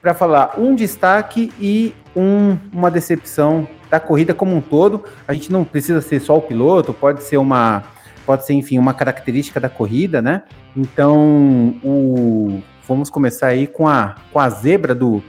para 0.00 0.14
falar 0.14 0.54
um 0.56 0.74
destaque 0.74 1.52
e 1.60 1.94
um, 2.14 2.56
uma 2.72 2.90
decepção 2.90 3.68
da 3.90 4.00
corrida 4.00 4.34
como 4.34 4.54
um 4.54 4.60
todo. 4.60 5.04
A 5.26 5.32
gente 5.32 5.50
não 5.52 5.64
precisa 5.64 6.00
ser 6.00 6.20
só 6.20 6.36
o 6.36 6.42
piloto, 6.42 6.92
pode 6.92 7.22
ser 7.22 7.36
uma, 7.36 7.84
pode 8.24 8.44
ser 8.44 8.54
enfim 8.54 8.78
uma 8.78 8.94
característica 8.94 9.60
da 9.60 9.68
corrida, 9.68 10.20
né? 10.20 10.42
Então, 10.76 11.74
o, 11.82 12.62
vamos 12.86 13.10
começar 13.10 13.48
aí 13.48 13.66
com 13.66 13.88
a, 13.88 14.16
com 14.32 14.38
a 14.38 14.48
zebra 14.50 14.94
do, 14.94 15.22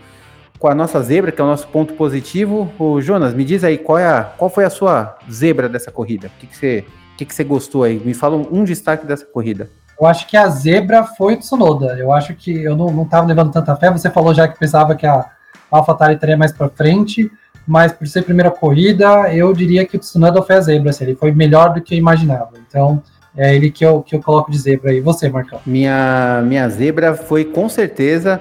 com 0.59 0.67
a 0.67 0.75
nossa 0.75 1.01
zebra, 1.01 1.31
que 1.31 1.39
é 1.39 1.43
o 1.43 1.47
nosso 1.47 1.67
ponto 1.67 1.93
positivo. 1.93 2.71
O 2.79 2.99
Jonas, 3.01 3.33
me 3.33 3.45
diz 3.45 3.63
aí 3.63 3.77
qual, 3.77 3.97
é 3.97 4.07
a, 4.07 4.23
qual 4.23 4.49
foi 4.49 4.65
a 4.65 4.69
sua 4.69 5.17
zebra 5.31 5.69
dessa 5.69 5.91
corrida? 5.91 6.27
O 6.27 6.39
que, 6.39 6.47
que, 6.47 6.57
você, 6.57 6.85
o 7.13 7.17
que, 7.17 7.25
que 7.25 7.33
você 7.33 7.43
gostou 7.43 7.83
aí? 7.83 7.99
Me 8.03 8.13
fala 8.13 8.35
um, 8.35 8.63
destaque 8.63 9.05
dessa 9.05 9.25
corrida. 9.25 9.69
Eu 9.99 10.05
acho 10.05 10.27
que 10.27 10.37
a 10.37 10.47
zebra 10.47 11.03
foi 11.03 11.35
o 11.35 11.37
Tsunoda. 11.37 11.97
Eu 11.97 12.11
acho 12.11 12.35
que 12.35 12.63
eu 12.63 12.75
não 12.75 13.03
estava 13.03 13.25
levando 13.25 13.51
tanta 13.51 13.75
fé. 13.75 13.91
Você 13.91 14.09
falou 14.09 14.33
já 14.33 14.47
que 14.47 14.59
pensava 14.59 14.95
que 14.95 15.05
a 15.05 15.25
AlphaTauri 15.71 16.15
estaria 16.15 16.37
mais 16.37 16.51
para 16.51 16.69
frente, 16.69 17.31
mas 17.67 17.91
por 17.91 18.07
ser 18.07 18.23
primeira 18.23 18.49
corrida, 18.49 19.33
eu 19.33 19.53
diria 19.53 19.85
que 19.85 19.97
o 19.97 19.99
Tsunoda 19.99 20.41
foi 20.41 20.55
a 20.55 20.61
zebra. 20.61 20.89
Assim, 20.89 21.03
ele 21.03 21.15
foi 21.15 21.31
melhor 21.31 21.73
do 21.73 21.81
que 21.81 21.95
eu 21.95 21.97
imaginava. 21.97 22.51
Então, 22.67 23.01
é 23.35 23.53
ele 23.55 23.69
que 23.69 23.85
eu, 23.85 24.01
que 24.01 24.15
eu 24.15 24.21
coloco 24.21 24.49
de 24.49 24.57
zebra 24.57 24.91
aí. 24.91 25.01
você, 25.01 25.29
Marcão? 25.29 25.59
Minha, 25.65 26.41
minha 26.45 26.67
zebra 26.69 27.13
foi 27.13 27.43
com 27.43 27.67
certeza 27.67 28.39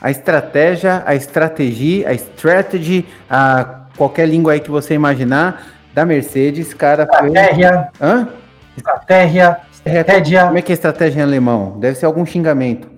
a 0.00 0.10
estratégia, 0.10 1.02
a 1.06 1.14
estratégia, 1.14 2.08
a 2.08 2.12
strategy, 2.12 3.06
a 3.30 3.84
qualquer 3.96 4.28
língua 4.28 4.52
aí 4.52 4.60
que 4.60 4.70
você 4.70 4.92
imaginar 4.92 5.66
da 5.94 6.04
Mercedes, 6.04 6.74
cara. 6.74 7.04
Estratégia. 7.04 7.88
Foi... 7.96 8.06
Hã? 8.06 8.28
Estratégia, 8.76 9.60
Estratégia. 9.86 10.46
Como 10.46 10.58
é 10.58 10.62
que 10.62 10.72
é 10.72 10.74
estratégia 10.74 11.20
em 11.20 11.22
alemão? 11.22 11.78
Deve 11.78 11.98
ser 11.98 12.06
algum 12.06 12.24
xingamento. 12.24 12.88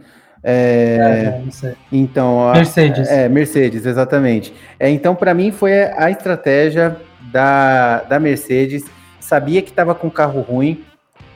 É, 0.48 1.42
é, 1.64 1.74
então, 1.90 2.52
Mercedes. 2.52 3.08
É, 3.08 3.28
Mercedes, 3.28 3.84
exatamente. 3.84 4.54
É, 4.78 4.88
então, 4.88 5.12
para 5.12 5.34
mim, 5.34 5.50
foi 5.50 5.72
a 5.72 6.08
estratégia 6.08 6.96
da, 7.32 8.02
da 8.02 8.20
Mercedes. 8.20 8.84
Sabia 9.18 9.60
que 9.60 9.70
estava 9.70 9.92
com 9.92 10.08
carro 10.08 10.40
ruim, 10.40 10.84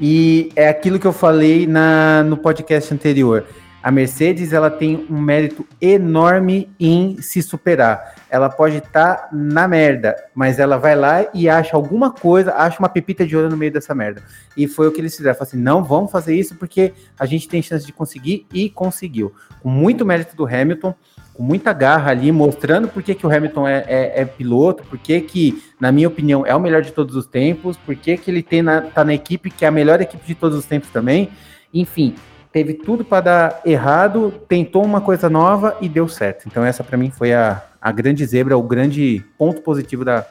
e 0.01 0.51
é 0.55 0.69
aquilo 0.69 1.01
que 1.01 1.07
eu 1.07 1.13
falei 1.13 1.67
na, 1.67 2.23
no 2.23 2.37
podcast 2.37 2.95
anterior. 2.95 3.45
A 3.83 3.91
Mercedes 3.91 4.53
ela 4.53 4.71
tem 4.71 5.07
um 5.09 5.19
mérito 5.19 5.67
enorme 5.81 6.71
em 6.79 7.21
se 7.23 7.43
superar. 7.43 8.15
Ela 8.29 8.51
pode 8.51 8.77
estar 8.77 9.15
tá 9.15 9.29
na 9.33 9.67
merda, 9.67 10.15
mas 10.35 10.59
ela 10.59 10.77
vai 10.77 10.95
lá 10.95 11.27
e 11.33 11.49
acha 11.49 11.75
alguma 11.75 12.11
coisa, 12.11 12.55
acha 12.55 12.79
uma 12.79 12.91
pepita 12.91 13.27
de 13.27 13.35
ouro 13.35 13.49
no 13.49 13.57
meio 13.57 13.73
dessa 13.73 13.95
merda. 13.95 14.23
E 14.55 14.69
foi 14.69 14.87
o 14.87 14.93
que 14.93 15.01
eles 15.01 15.17
fizeram. 15.17 15.35
Falaram 15.35 15.49
assim: 15.49 15.63
não, 15.63 15.83
vamos 15.83 16.13
fazer 16.13 16.35
isso 16.35 16.57
porque 16.57 16.93
a 17.19 17.25
gente 17.25 17.49
tem 17.49 17.63
chance 17.63 17.87
de 17.87 17.93
conseguir 17.93 18.47
e 18.53 18.69
conseguiu. 18.69 19.33
Com 19.63 19.71
muito 19.71 20.05
mérito 20.05 20.37
do 20.37 20.47
Hamilton, 20.47 20.95
com 21.33 21.43
muita 21.43 21.73
garra 21.73 22.11
ali, 22.11 22.31
mostrando 22.31 22.87
por 22.87 23.03
que, 23.03 23.15
que 23.15 23.27
o 23.27 23.35
Hamilton 23.35 23.67
é, 23.67 23.85
é, 23.89 24.21
é 24.21 24.25
piloto, 24.27 24.83
por 24.83 24.99
que, 24.99 25.19
que, 25.23 25.63
na 25.81 25.91
minha 25.91 26.07
opinião, 26.07 26.45
é 26.45 26.55
o 26.55 26.61
melhor 26.61 26.83
de 26.83 26.93
todos 26.93 27.17
os 27.17 27.27
tempos, 27.27 27.79
por 27.79 27.97
que, 27.97 28.19
que 28.19 28.31
ele 28.31 28.43
tem 28.43 28.61
na, 28.61 28.83
tá 28.83 29.03
na 29.03 29.15
equipe 29.15 29.51
que 29.51 29.65
é 29.65 29.69
a 29.69 29.71
melhor 29.71 30.03
equipe 30.03 30.27
de 30.27 30.35
todos 30.35 30.59
os 30.59 30.67
tempos 30.67 30.91
também. 30.91 31.31
Enfim, 31.73 32.15
teve 32.53 32.75
tudo 32.75 33.05
para 33.05 33.21
dar 33.21 33.61
errado, 33.65 34.33
tentou 34.49 34.85
uma 34.85 35.01
coisa 35.01 35.29
nova 35.31 35.77
e 35.81 35.89
deu 35.89 36.09
certo. 36.09 36.47
Então 36.47 36.65
essa 36.65 36.83
para 36.83 36.99
mim 36.99 37.11
foi 37.11 37.33
a, 37.33 37.63
a 37.81 37.93
grande 37.93 38.25
zebra, 38.27 38.59
o 38.59 38.63
grande 38.63 39.25
ponto 39.39 39.61
positivo 39.63 40.05
da, 40.05 40.27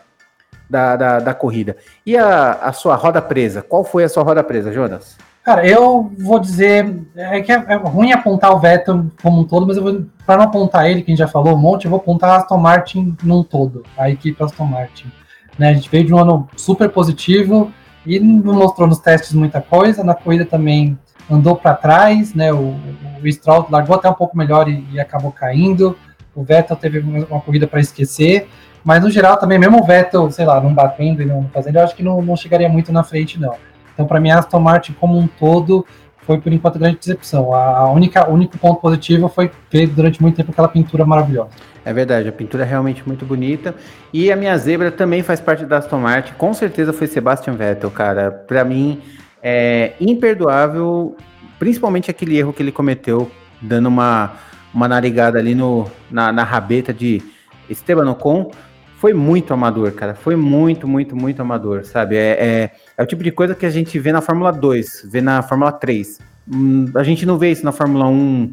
da, 0.69 0.95
da, 0.95 1.19
da, 1.19 1.33
corrida. 1.33 1.77
E 2.05 2.17
a, 2.17 2.53
a 2.53 2.73
sua 2.73 2.95
roda 2.95 3.21
presa? 3.21 3.61
Qual 3.61 3.83
foi 3.83 4.03
a 4.03 4.09
sua 4.09 4.23
roda 4.23 4.43
presa, 4.43 4.71
Jonas? 4.71 5.17
Cara, 5.43 5.65
eu 5.65 6.11
vou 6.19 6.39
dizer, 6.39 7.01
é 7.15 7.41
que 7.41 7.51
é, 7.51 7.55
é 7.69 7.75
ruim 7.75 8.11
apontar 8.11 8.53
o 8.53 8.59
Vettel 8.59 9.05
como 9.21 9.41
um 9.41 9.43
todo, 9.45 9.65
mas 9.65 9.77
para 10.25 10.37
não 10.37 10.43
apontar 10.45 10.87
ele, 10.89 11.01
que 11.01 11.11
a 11.11 11.15
gente 11.15 11.19
já 11.19 11.27
falou 11.27 11.55
um 11.55 11.57
monte, 11.57 11.85
eu 11.85 11.89
vou 11.89 11.99
apontar 11.99 12.31
a 12.31 12.35
Aston 12.37 12.57
Martin 12.57 13.17
num 13.23 13.41
todo, 13.41 13.83
a 13.97 14.09
equipe 14.09 14.43
Aston 14.43 14.65
Martin. 14.65 15.11
Né, 15.57 15.69
a 15.69 15.73
gente 15.73 15.89
veio 15.89 16.05
de 16.05 16.13
um 16.13 16.19
ano 16.19 16.47
super 16.55 16.89
positivo 16.89 17.71
e 18.05 18.19
não 18.19 18.53
mostrou 18.53 18.87
nos 18.87 18.99
testes 18.99 19.33
muita 19.33 19.59
coisa, 19.59 20.03
na 20.03 20.13
corrida 20.13 20.45
também 20.45 20.97
andou 21.29 21.55
para 21.55 21.73
trás, 21.75 22.33
né? 22.33 22.51
O, 22.51 22.75
o 23.23 23.31
Stroll 23.31 23.67
largou 23.69 23.95
até 23.95 24.09
um 24.09 24.13
pouco 24.13 24.37
melhor 24.37 24.67
e, 24.67 24.85
e 24.91 24.99
acabou 24.99 25.31
caindo. 25.31 25.97
O 26.35 26.43
Vettel 26.43 26.75
teve 26.75 26.99
uma, 26.99 27.41
corrida 27.41 27.67
para 27.67 27.79
esquecer, 27.79 28.47
mas 28.83 29.03
no 29.03 29.09
geral 29.09 29.37
também, 29.37 29.59
mesmo 29.59 29.81
o 29.81 29.85
Vettel, 29.85 30.31
sei 30.31 30.45
lá, 30.45 30.61
não 30.61 30.73
batendo 30.73 31.21
e 31.21 31.25
não 31.25 31.49
fazendo, 31.53 31.77
eu 31.77 31.83
acho 31.83 31.95
que 31.95 32.03
não, 32.03 32.21
não 32.21 32.35
chegaria 32.35 32.69
muito 32.69 32.91
na 32.91 33.03
frente, 33.03 33.39
não. 33.39 33.55
Então, 33.93 34.07
para 34.07 34.19
mim, 34.19 34.31
a 34.31 34.39
Aston 34.39 34.59
Martin 34.59 34.93
como 34.93 35.17
um 35.17 35.27
todo 35.27 35.85
foi 36.21 36.39
por 36.39 36.53
enquanto 36.53 36.77
grande 36.77 36.97
decepção. 36.97 37.53
A, 37.53 37.91
única, 37.91 38.29
o 38.29 38.33
único 38.33 38.57
ponto 38.57 38.79
positivo 38.79 39.27
foi 39.27 39.51
ver 39.71 39.87
durante 39.87 40.21
muito 40.21 40.35
tempo 40.35 40.51
aquela 40.51 40.67
pintura 40.67 41.03
maravilhosa. 41.03 41.49
É 41.83 41.91
verdade, 41.91 42.29
a 42.29 42.31
pintura 42.31 42.63
é 42.63 42.67
realmente 42.67 43.05
muito 43.07 43.25
bonita. 43.25 43.73
E 44.13 44.31
a 44.31 44.35
minha 44.35 44.55
zebra 44.57 44.91
também 44.91 45.23
faz 45.23 45.41
parte 45.41 45.65
da 45.65 45.77
Aston 45.77 45.99
Martin. 45.99 46.33
Com 46.37 46.53
certeza 46.53 46.93
foi 46.93 47.07
Sebastian 47.07 47.53
Vettel, 47.53 47.89
cara. 47.89 48.31
Para 48.31 48.63
mim, 48.63 49.01
é 49.41 49.93
imperdoável, 49.99 51.15
principalmente 51.57 52.11
aquele 52.11 52.37
erro 52.37 52.53
que 52.53 52.61
ele 52.61 52.71
cometeu, 52.71 53.29
dando 53.61 53.87
uma, 53.87 54.33
uma 54.73 54.87
narigada 54.87 55.39
ali 55.39 55.55
no, 55.55 55.89
na, 56.09 56.31
na 56.31 56.43
rabeta 56.43 56.93
de 56.93 57.21
Esteban 57.69 58.09
Ocon. 58.09 58.51
Foi 58.97 59.13
muito 59.13 59.53
amador, 59.53 59.91
cara. 59.93 60.13
Foi 60.13 60.35
muito, 60.35 60.87
muito, 60.87 61.15
muito 61.15 61.41
amador, 61.41 61.85
sabe? 61.85 62.17
É, 62.17 62.37
é, 62.39 62.71
é 62.97 63.03
o 63.03 63.05
tipo 63.05 63.23
de 63.23 63.31
coisa 63.31 63.55
que 63.55 63.65
a 63.65 63.69
gente 63.69 63.97
vê 63.97 64.11
na 64.11 64.21
Fórmula 64.21 64.51
2, 64.51 65.07
vê 65.09 65.21
na 65.21 65.41
Fórmula 65.41 65.71
3. 65.71 66.19
Hum, 66.51 66.85
a 66.95 67.03
gente 67.03 67.25
não 67.25 67.37
vê 67.37 67.51
isso 67.51 67.63
na 67.63 67.71
Fórmula 67.71 68.07
1 68.07 68.51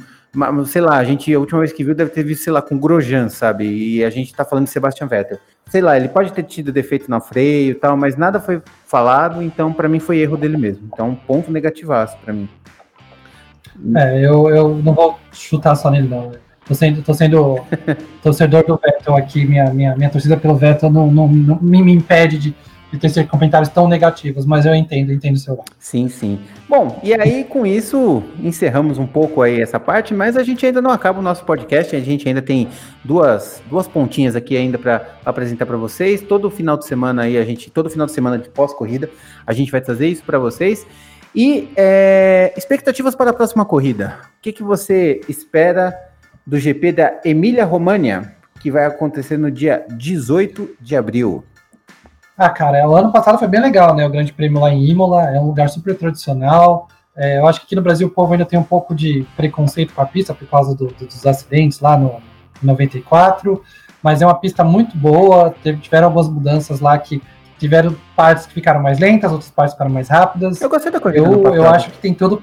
sei 0.66 0.82
lá, 0.82 0.96
a 0.96 1.04
gente, 1.04 1.32
a 1.32 1.38
última 1.38 1.60
vez 1.60 1.72
que 1.72 1.84
viu 1.84 1.94
deve 1.94 2.10
ter 2.10 2.22
visto, 2.22 2.44
sei 2.44 2.52
lá, 2.52 2.60
com 2.60 2.78
Grosjean, 2.78 3.28
sabe? 3.28 3.64
E 3.64 4.04
a 4.04 4.10
gente 4.10 4.34
tá 4.34 4.44
falando 4.44 4.64
de 4.64 4.70
Sebastian 4.70 5.06
Vettel. 5.06 5.38
Sei 5.68 5.80
lá, 5.80 5.96
ele 5.96 6.08
pode 6.08 6.32
ter 6.32 6.42
tido 6.44 6.72
defeito 6.72 7.10
no 7.10 7.20
freio 7.20 7.72
e 7.72 7.74
tal, 7.74 7.96
mas 7.96 8.16
nada 8.16 8.38
foi 8.38 8.62
falado, 8.84 9.42
então 9.42 9.72
para 9.72 9.88
mim 9.88 9.98
foi 9.98 10.18
erro 10.18 10.36
dele 10.36 10.56
mesmo. 10.56 10.88
Então, 10.92 11.14
ponto 11.26 11.50
negativaço 11.50 12.16
para 12.24 12.32
mim. 12.32 12.48
É, 13.96 14.24
eu, 14.24 14.48
eu 14.48 14.74
não 14.76 14.94
vou 14.94 15.18
chutar 15.32 15.74
só 15.74 15.90
nele, 15.90 16.08
não. 16.08 16.32
Tô 16.66 16.74
sendo, 16.74 17.02
tô 17.02 17.14
sendo 17.14 17.60
torcedor 18.22 18.64
do 18.66 18.76
Vettel 18.76 19.16
aqui, 19.16 19.44
minha, 19.44 19.72
minha, 19.72 19.94
minha 19.96 20.10
torcida 20.10 20.36
pelo 20.36 20.56
Vettel 20.56 20.90
não, 20.90 21.10
não, 21.10 21.28
não 21.28 21.58
me, 21.60 21.82
me 21.82 21.92
impede 21.92 22.38
de, 22.38 22.56
de 22.96 23.12
ter 23.12 23.26
comentários 23.28 23.68
tão 23.68 23.88
negativos, 23.88 24.44
mas 24.44 24.66
eu 24.66 24.74
entendo, 24.74 25.12
entendo 25.12 25.36
o 25.36 25.38
seu 25.38 25.56
lado. 25.56 25.70
Sim, 25.78 26.08
sim. 26.08 26.40
Bom, 26.68 27.00
e 27.02 27.14
aí 27.14 27.44
com 27.44 27.66
isso 27.66 28.22
encerramos 28.40 28.98
um 28.98 29.06
pouco 29.06 29.42
aí 29.42 29.60
essa 29.60 29.78
parte, 29.78 30.14
mas 30.14 30.36
a 30.36 30.42
gente 30.42 30.64
ainda 30.64 30.82
não 30.82 30.90
acaba 30.90 31.18
o 31.18 31.22
nosso 31.22 31.44
podcast, 31.44 31.94
a 31.94 32.00
gente 32.00 32.28
ainda 32.28 32.42
tem 32.42 32.68
duas, 33.04 33.62
duas 33.68 33.86
pontinhas 33.86 34.36
aqui 34.36 34.56
ainda 34.56 34.78
para 34.78 35.06
apresentar 35.24 35.66
para 35.66 35.76
vocês. 35.76 36.22
Todo 36.22 36.50
final 36.50 36.76
de 36.76 36.86
semana 36.86 37.22
aí 37.22 37.36
a 37.36 37.44
gente, 37.44 37.70
todo 37.70 37.90
final 37.90 38.06
de 38.06 38.12
semana 38.12 38.38
de 38.38 38.48
pós-corrida, 38.48 39.10
a 39.46 39.52
gente 39.52 39.70
vai 39.70 39.80
trazer 39.80 40.08
isso 40.08 40.24
para 40.24 40.38
vocês. 40.38 40.86
E 41.34 41.68
é, 41.76 42.54
expectativas 42.56 43.14
para 43.14 43.30
a 43.30 43.34
próxima 43.34 43.64
corrida. 43.64 44.18
O 44.38 44.40
que, 44.40 44.52
que 44.52 44.62
você 44.62 45.20
espera 45.28 45.94
do 46.46 46.58
GP 46.58 46.92
da 46.92 47.20
Emília 47.24 47.64
România, 47.64 48.34
que 48.60 48.70
vai 48.70 48.86
acontecer 48.86 49.36
no 49.36 49.50
dia 49.50 49.84
18 49.90 50.76
de 50.80 50.96
abril? 50.96 51.44
Ah, 52.36 52.50
cara, 52.50 52.86
o 52.86 52.94
ano 52.94 53.10
passado 53.10 53.38
foi 53.38 53.48
bem 53.48 53.60
legal, 53.60 53.94
né? 53.94 54.04
O 54.04 54.10
Grande 54.10 54.32
Prêmio 54.32 54.60
lá 54.60 54.70
em 54.70 54.84
Imola 54.84 55.30
é 55.30 55.40
um 55.40 55.46
lugar 55.46 55.70
super 55.70 55.96
tradicional. 55.96 56.88
É, 57.16 57.38
eu 57.38 57.46
acho 57.46 57.60
que 57.60 57.66
aqui 57.66 57.74
no 57.74 57.80
Brasil 57.80 58.06
o 58.06 58.10
povo 58.10 58.32
ainda 58.32 58.44
tem 58.44 58.58
um 58.58 58.62
pouco 58.62 58.94
de 58.94 59.26
preconceito 59.34 59.94
com 59.94 60.02
a 60.02 60.06
pista 60.06 60.34
por 60.34 60.46
causa 60.46 60.74
do, 60.76 60.88
do, 60.88 61.06
dos 61.06 61.26
acidentes 61.26 61.80
lá 61.80 61.96
no 61.96 62.20
94, 62.62 63.62
mas 64.02 64.20
é 64.20 64.26
uma 64.26 64.34
pista 64.34 64.62
muito 64.62 64.94
boa. 64.98 65.54
Teve, 65.62 65.80
tiveram 65.80 66.08
algumas 66.08 66.28
mudanças 66.28 66.78
lá 66.78 66.98
que 66.98 67.22
tiveram 67.58 67.96
partes 68.14 68.44
que 68.44 68.52
ficaram 68.52 68.82
mais 68.82 68.98
lentas, 68.98 69.32
outras 69.32 69.50
partes 69.50 69.72
ficaram 69.72 69.90
mais 69.90 70.10
rápidas. 70.10 70.60
Eu 70.60 70.68
gostei 70.68 70.92
da 70.92 71.00
corrida. 71.00 71.26
Eu, 71.26 71.54
eu 71.54 71.68
acho 71.70 71.90
que 71.90 71.98
tem 71.98 72.12
tudo. 72.12 72.42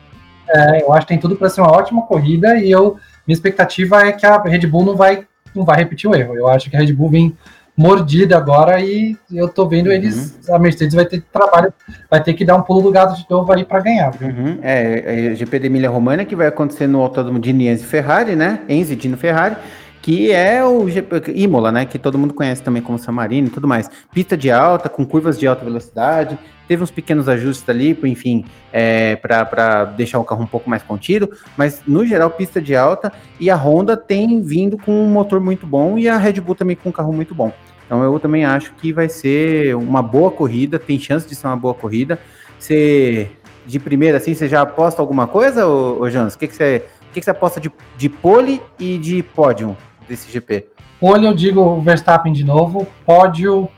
É, 0.49 0.81
eu 0.81 0.91
acho 0.91 1.01
que 1.01 1.13
tem 1.13 1.19
tudo 1.19 1.35
para 1.35 1.49
ser 1.49 1.61
uma 1.61 1.71
ótima 1.71 2.01
corrida 2.07 2.57
e 2.57 2.71
eu 2.71 2.97
minha 3.25 3.35
expectativa 3.35 4.05
é 4.05 4.11
que 4.11 4.25
a 4.25 4.41
Red 4.41 4.67
Bull 4.67 4.83
não 4.83 4.95
vai 4.95 5.25
não 5.55 5.63
vai 5.63 5.77
repetir 5.77 6.09
o 6.09 6.15
erro. 6.15 6.35
Eu 6.35 6.47
acho 6.47 6.67
que 6.67 6.75
a 6.75 6.79
Red 6.79 6.93
Bull 6.93 7.09
vem 7.09 7.37
mordida 7.75 8.37
agora 8.37 8.79
e 8.79 9.17
eu 9.31 9.49
tô 9.49 9.67
vendo 9.67 9.87
uhum. 9.87 9.93
eles. 9.93 10.37
A 10.49 10.59
Mercedes 10.59 10.93
vai 10.93 11.05
ter 11.05 11.23
trabalho, 11.31 11.73
vai 12.09 12.23
ter 12.23 12.33
que 12.33 12.45
dar 12.45 12.55
um 12.55 12.61
pulo 12.61 12.81
do 12.81 12.91
gato 12.91 13.15
de 13.15 13.25
novo 13.29 13.51
aí 13.51 13.65
para 13.65 13.79
ganhar. 13.79 14.13
Uhum. 14.21 14.59
É, 14.61 15.31
é 15.31 15.35
GP 15.35 15.59
de 15.59 15.65
Emília 15.67 15.89
Romana 15.89 16.25
que 16.25 16.35
vai 16.35 16.47
acontecer 16.47 16.87
no 16.87 17.01
Autódromo 17.01 17.39
de 17.39 17.51
Enzo 17.51 17.85
Ferrari, 17.85 18.35
né? 18.35 18.61
Enzo 18.69 18.95
Dino 18.95 19.17
Ferrari. 19.17 19.55
Que 20.01 20.33
é 20.33 20.61
o 20.65 20.89
GP, 20.89 21.31
Imola, 21.33 21.71
né? 21.71 21.85
Que 21.85 21.97
todo 21.97 22.19
mundo 22.19 22.33
conhece 22.33 22.61
também 22.61 22.81
como 22.81 22.99
San 22.99 23.13
Marino 23.13 23.47
e 23.47 23.49
tudo 23.49 23.65
mais. 23.65 23.89
Pista 24.13 24.35
de 24.35 24.51
alta, 24.51 24.89
com 24.89 25.05
curvas 25.05 25.39
de 25.39 25.47
alta 25.47 25.63
velocidade, 25.63 26.37
teve 26.67 26.83
uns 26.83 26.91
pequenos 26.91 27.29
ajustes 27.29 27.67
ali, 27.69 27.97
enfim, 28.03 28.45
é, 28.71 29.15
para 29.15 29.85
deixar 29.85 30.19
o 30.19 30.23
carro 30.23 30.43
um 30.43 30.47
pouco 30.47 30.69
mais 30.69 30.83
contido, 30.83 31.31
mas 31.57 31.81
no 31.85 32.05
geral 32.05 32.29
pista 32.31 32.61
de 32.61 32.75
alta 32.75 33.11
e 33.39 33.49
a 33.49 33.55
Honda 33.55 33.95
tem 33.95 34.41
vindo 34.41 34.77
com 34.77 34.91
um 34.91 35.07
motor 35.07 35.39
muito 35.39 35.65
bom 35.65 35.97
e 35.97 36.09
a 36.09 36.17
Red 36.17 36.41
Bull 36.41 36.55
também 36.55 36.75
com 36.75 36.89
um 36.89 36.91
carro 36.91 37.13
muito 37.13 37.33
bom. 37.35 37.51
Então 37.85 38.03
eu 38.03 38.19
também 38.19 38.45
acho 38.45 38.73
que 38.73 38.91
vai 38.93 39.09
ser 39.09 39.75
uma 39.75 40.01
boa 40.01 40.31
corrida, 40.31 40.79
tem 40.79 40.99
chance 40.99 41.27
de 41.27 41.35
ser 41.35 41.47
uma 41.47 41.57
boa 41.57 41.73
corrida. 41.73 42.19
Você, 42.57 43.29
de 43.65 43.79
primeira, 43.79 44.17
assim, 44.17 44.33
você 44.33 44.47
já 44.47 44.61
aposta 44.61 45.01
alguma 45.01 45.27
coisa, 45.27 45.67
ô, 45.67 46.01
ô 46.01 46.09
Jans? 46.09 46.35
O 46.35 46.39
que, 46.39 46.47
que, 46.47 46.55
você, 46.55 46.85
que, 47.11 47.19
que 47.19 47.23
você 47.23 47.31
aposta 47.31 47.59
de, 47.59 47.71
de 47.97 48.09
pole 48.09 48.61
e 48.79 48.97
de 48.97 49.21
pódio 49.21 49.75
desse 50.07 50.31
GP? 50.31 50.67
Pole 50.99 51.25
eu 51.25 51.33
digo 51.33 51.81
Verstappen 51.81 52.31
de 52.31 52.43
novo, 52.43 52.87
pódio 53.05 53.69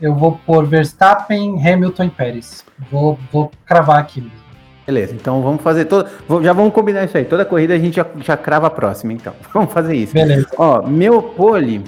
eu 0.00 0.14
vou 0.14 0.38
por 0.44 0.66
Verstappen, 0.66 1.56
Hamilton 1.66 2.04
e 2.04 2.10
Pérez. 2.10 2.64
Vou, 2.90 3.18
vou 3.32 3.50
cravar 3.64 3.98
aqui 3.98 4.30
Beleza, 4.86 5.14
então 5.14 5.42
vamos 5.42 5.62
fazer 5.62 5.86
todo. 5.86 6.08
Já 6.44 6.52
vamos 6.52 6.72
combinar 6.72 7.04
isso 7.04 7.16
aí. 7.16 7.24
Toda 7.24 7.44
corrida 7.44 7.74
a 7.74 7.78
gente 7.78 7.96
já, 7.96 8.06
já 8.18 8.36
crava 8.36 8.68
a 8.68 8.70
próxima, 8.70 9.12
então. 9.12 9.34
Vamos 9.52 9.72
fazer 9.72 9.96
isso. 9.96 10.14
Beleza. 10.14 10.46
Ó, 10.56 10.80
meu 10.86 11.20
pole, 11.20 11.82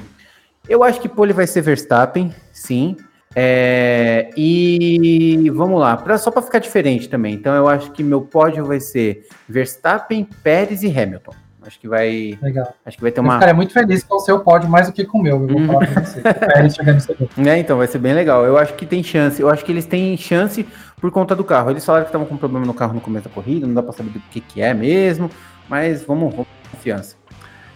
eu 0.69 0.83
acho 0.85 1.01
que 1.01 1.09
pole 1.09 1.33
vai 1.33 1.47
ser 1.47 1.63
Verstappen, 1.63 2.33
sim. 2.53 2.97
É, 3.35 4.31
e 4.37 5.51
vamos 5.55 5.79
lá, 5.79 5.97
pra, 5.97 6.19
só 6.19 6.31
para 6.31 6.43
ficar 6.43 6.59
diferente 6.59 7.09
também. 7.09 7.35
Então 7.35 7.55
eu 7.55 7.69
acho 7.69 7.93
que 7.93 8.03
meu 8.03 8.23
pódio 8.23 8.65
vai 8.65 8.81
ser 8.81 9.27
Verstappen, 9.49 10.29
Pérez 10.43 10.83
e 10.83 10.89
Hamilton. 10.89 11.33
Acho 11.69 11.79
que 11.79 11.89
vai. 11.89 12.39
Legal. 12.41 12.75
Acho 12.87 12.97
que 12.97 13.03
vai 13.03 13.13
ter 13.13 13.21
uma. 13.21 13.35
Eu 13.35 13.37
ficaria 13.37 13.55
muito 13.55 13.73
feliz 13.75 14.03
com 14.03 14.17
o 14.17 14.21
seu 14.21 14.41
pódio 14.41 14.71
mais 14.71 14.87
do 14.87 14.93
que 14.93 15.05
com 15.05 15.19
o 15.19 15.23
meu. 15.23 15.37
Eu 15.37 15.47
vou 15.47 15.67
falar 15.67 15.87
pra 15.87 16.05
você. 16.05 16.23
Pérez 16.23 16.75
chegando 16.75 17.49
É, 17.49 17.59
então 17.59 17.77
vai 17.77 17.87
ser 17.87 17.99
bem 17.99 18.15
legal. 18.15 18.47
Eu 18.47 18.57
acho 18.57 18.73
que 18.75 18.87
tem 18.87 19.03
chance. 19.03 19.43
Eu 19.43 19.51
acho 19.51 19.65
que 19.65 19.71
eles 19.71 19.85
têm 19.85 20.17
chance 20.17 20.67
por 20.99 21.11
conta 21.11 21.37
do 21.37 21.45
carro. 21.45 21.71
Eles 21.71 21.85
falaram 21.85 22.05
que 22.05 22.09
estavam 22.09 22.27
com 22.27 22.39
problema 22.39 22.65
no 22.65 22.73
carro 22.73 22.95
no 22.95 23.01
começo 23.01 23.29
da 23.29 23.35
corrida, 23.35 23.67
não 23.67 23.75
dá 23.75 23.83
para 23.83 23.93
saber 23.93 24.11
do 24.11 24.21
que, 24.31 24.41
que 24.41 24.63
é 24.63 24.73
mesmo. 24.73 25.31
Mas 25.69 26.03
vamos, 26.03 26.31
vamos 26.35 26.49
confiança, 26.71 27.17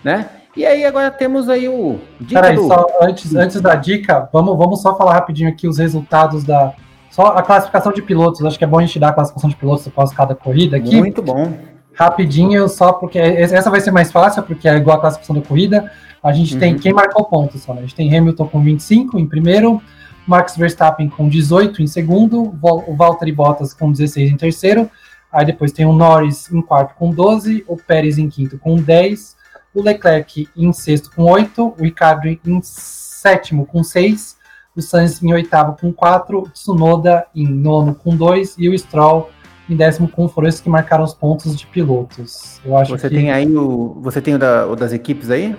né? 0.03 0.29
E 0.57 0.67
aí 0.67 0.85
agora 0.85 1.11
temos 1.11 1.49
aí 1.49 1.69
o. 1.69 1.99
Dica 2.21 2.41
Peraí, 2.41 2.57
do... 2.57 2.67
só 2.67 2.87
antes, 3.01 3.35
antes 3.35 3.61
da 3.61 3.75
dica, 3.75 4.29
vamos, 4.33 4.57
vamos 4.57 4.83
só 4.83 4.97
falar 4.97 5.15
rapidinho 5.15 5.49
aqui 5.49 5.67
os 5.67 5.79
resultados 5.79 6.45
da. 6.45 6.75
Só 7.11 7.27
a 7.27 7.43
classificação 7.43 7.93
de 7.93 8.03
pilotos. 8.03 8.45
Acho 8.45 8.59
que 8.59 8.65
é 8.65 8.67
bom 8.67 8.79
a 8.79 8.83
gente 8.83 8.99
dar 8.99 9.09
a 9.09 9.13
classificação 9.13 9.49
de 9.49 9.57
pilotos 9.57 9.87
após 9.87 10.13
cada 10.13 10.35
corrida 10.35 10.77
aqui. 10.77 10.97
Muito 10.97 11.23
bom. 11.23 11.53
Rapidinho, 11.95 12.69
só 12.69 12.93
porque 12.93 13.19
essa 13.19 13.71
vai 13.71 13.81
ser 13.81 13.91
mais 13.91 14.11
fácil, 14.11 14.43
porque 14.43 14.67
é 14.67 14.77
igual 14.77 14.97
a 14.97 15.01
classificação 15.01 15.37
da 15.37 15.43
corrida. 15.43 15.91
A 16.23 16.33
gente 16.33 16.55
uhum. 16.55 16.61
tem 16.61 16.79
quem 16.79 16.93
marcou 16.93 17.25
pontos 17.25 17.63
só, 17.63 17.75
né? 17.75 17.81
A 17.81 17.83
gente 17.83 17.95
tem 17.95 18.17
Hamilton 18.17 18.47
com 18.47 18.63
25 18.63 19.19
em 19.19 19.27
primeiro, 19.27 19.83
Max 20.27 20.57
Verstappen 20.57 21.09
com 21.09 21.29
18 21.29 21.83
em 21.83 21.87
segundo, 21.87 22.55
o 22.63 22.95
Valtteri 22.95 23.33
Bottas 23.33 23.75
com 23.75 23.91
16 23.91 24.31
em 24.31 24.37
terceiro, 24.37 24.89
aí 25.33 25.45
depois 25.45 25.73
tem 25.73 25.85
o 25.85 25.93
Norris 25.93 26.51
em 26.53 26.63
quarto 26.63 26.95
com 26.95 27.11
12, 27.11 27.65
o 27.67 27.77
Pérez 27.77 28.19
em 28.19 28.29
quinto 28.29 28.57
com 28.59 28.77
10, 28.77 29.37
o 29.75 29.83
Leclerc 29.83 30.49
em 30.57 30.73
sexto 30.73 31.11
com 31.15 31.25
8, 31.25 31.75
o 31.79 31.83
Ricardo 31.83 32.27
em 32.29 32.61
sétimo 32.63 33.67
com 33.67 33.83
6, 33.83 34.37
o 34.75 34.83
Sainz 34.83 35.23
em 35.23 35.33
oitavo 35.33 35.77
com 35.79 35.93
4, 35.93 36.39
o 36.39 36.49
Tsunoda 36.49 37.27
em 37.35 37.47
nono 37.47 37.95
com 37.95 38.17
2 38.17 38.57
e 38.59 38.69
o 38.69 38.79
Stroll 38.79 39.31
em 39.69 39.77
décimo 39.77 40.09
com 40.09 40.29
foram 40.29 40.49
esses 40.49 40.61
que 40.61 40.69
marcaram 40.69 41.05
os 41.05 41.15
pontos 41.15 41.57
de 41.57 41.67
pilotos. 41.67 42.61
Eu 42.65 42.77
acho 42.77 42.97
você 42.97 43.09
que... 43.09 43.15
tem 43.15 43.31
aí 43.31 43.47
o. 43.47 43.99
Você 44.03 44.21
tem 44.21 44.35
o, 44.35 44.39
da, 44.39 44.67
o 44.67 44.77
das 44.77 44.93
equipes 44.93 45.31
aí? 45.31 45.57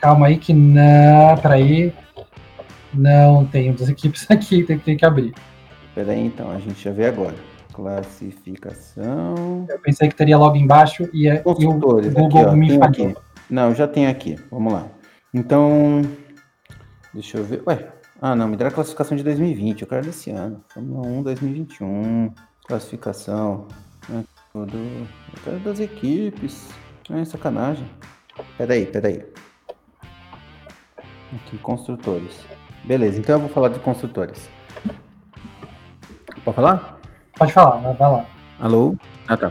Calma 0.00 0.26
aí 0.26 0.38
que 0.38 0.52
não. 0.52 1.36
Peraí. 1.40 1.92
Não 2.92 3.44
tem 3.46 3.70
o 3.70 3.74
das 3.74 3.88
equipes 3.88 4.26
aqui, 4.30 4.62
tem, 4.62 4.78
tem 4.78 4.96
que 4.96 5.04
abrir. 5.04 5.34
Peraí, 5.94 6.26
então, 6.26 6.50
a 6.50 6.58
gente 6.58 6.82
já 6.82 6.90
vê 6.90 7.06
agora. 7.06 7.34
Classificação. 7.72 9.66
Eu 9.68 9.78
pensei 9.80 10.08
que 10.08 10.14
teria 10.14 10.38
logo 10.38 10.56
embaixo 10.56 11.08
e, 11.12 11.28
é, 11.28 11.36
e 11.36 11.42
o 11.44 11.54
Google 11.54 11.98
aqui, 11.98 12.36
ó, 12.36 12.52
me 12.52 12.78
falhou. 12.78 13.14
Não, 13.50 13.74
já 13.74 13.86
tem 13.86 14.06
aqui. 14.06 14.36
Vamos 14.50 14.72
lá. 14.72 14.88
Então, 15.32 16.02
deixa 17.12 17.38
eu 17.38 17.44
ver. 17.44 17.62
Ué, 17.66 17.92
ah, 18.20 18.34
não, 18.34 18.48
me 18.48 18.56
dá 18.56 18.68
a 18.68 18.70
classificação 18.70 19.16
de 19.16 19.22
2020. 19.22 19.82
Eu 19.82 19.88
quero 19.88 20.06
desse 20.06 20.30
ano. 20.30 20.64
Fórmula 20.72 21.06
1 21.06 21.22
2021. 21.22 22.32
Classificação. 22.66 23.68
Né, 24.08 24.24
tudo. 24.52 24.76
Eu 24.76 25.42
quero 25.44 25.58
das 25.60 25.80
equipes. 25.80 26.68
É 27.10 27.24
sacanagem. 27.24 27.88
Peraí, 28.56 28.86
peraí. 28.86 29.24
Aqui, 31.34 31.58
construtores. 31.58 32.34
Beleza, 32.84 33.18
então 33.18 33.36
eu 33.36 33.40
vou 33.40 33.48
falar 33.48 33.68
de 33.68 33.78
construtores. 33.80 34.48
Pode 36.44 36.56
falar? 36.56 37.00
Pode 37.36 37.52
falar, 37.52 37.78
vai 37.92 38.10
lá. 38.10 38.26
Alô? 38.60 38.96
Ah, 39.26 39.36
tá. 39.36 39.50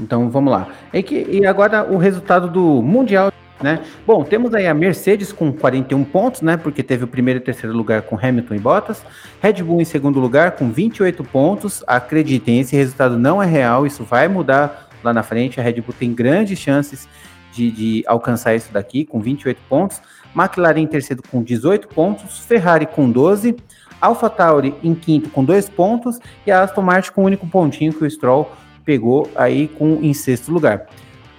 Então 0.00 0.30
vamos 0.30 0.52
lá. 0.52 0.68
E, 0.92 1.02
que, 1.02 1.26
e 1.30 1.46
agora 1.46 1.84
o 1.84 1.96
resultado 1.96 2.48
do 2.48 2.82
Mundial, 2.82 3.32
né? 3.62 3.80
Bom, 4.06 4.24
temos 4.24 4.54
aí 4.54 4.66
a 4.66 4.74
Mercedes 4.74 5.32
com 5.32 5.52
41 5.52 6.04
pontos, 6.04 6.40
né? 6.40 6.56
Porque 6.56 6.82
teve 6.82 7.04
o 7.04 7.08
primeiro 7.08 7.38
e 7.38 7.42
terceiro 7.42 7.76
lugar 7.76 8.02
com 8.02 8.18
Hamilton 8.20 8.54
e 8.54 8.58
Bottas. 8.58 9.04
Red 9.40 9.62
Bull 9.62 9.80
em 9.80 9.84
segundo 9.84 10.18
lugar 10.18 10.52
com 10.52 10.70
28 10.70 11.22
pontos. 11.24 11.84
Acreditem, 11.86 12.60
esse 12.60 12.74
resultado 12.74 13.18
não 13.18 13.42
é 13.42 13.46
real, 13.46 13.86
isso 13.86 14.04
vai 14.04 14.28
mudar 14.28 14.88
lá 15.04 15.12
na 15.12 15.22
frente. 15.22 15.60
A 15.60 15.62
Red 15.62 15.80
Bull 15.80 15.94
tem 15.98 16.12
grandes 16.12 16.58
chances 16.58 17.08
de, 17.52 17.70
de 17.70 18.04
alcançar 18.06 18.54
isso 18.54 18.72
daqui 18.72 19.04
com 19.04 19.20
28 19.20 19.60
pontos. 19.68 20.00
McLaren 20.34 20.80
em 20.80 20.86
terceiro 20.86 21.22
com 21.30 21.42
18 21.42 21.88
pontos, 21.88 22.38
Ferrari 22.38 22.86
com 22.86 23.10
12, 23.10 23.54
AlphaTauri 24.00 24.74
em 24.82 24.94
quinto 24.94 25.30
com 25.30 25.44
2 25.44 25.68
pontos 25.68 26.18
e 26.46 26.50
a 26.50 26.62
Aston 26.62 26.82
Martin 26.82 27.12
com 27.12 27.20
o 27.20 27.24
um 27.24 27.26
único 27.26 27.46
pontinho 27.46 27.92
que 27.92 28.02
o 28.02 28.10
Stroll 28.10 28.50
pegou 28.84 29.30
aí 29.34 29.68
com 29.68 30.00
em 30.02 30.12
sexto 30.14 30.52
lugar. 30.52 30.86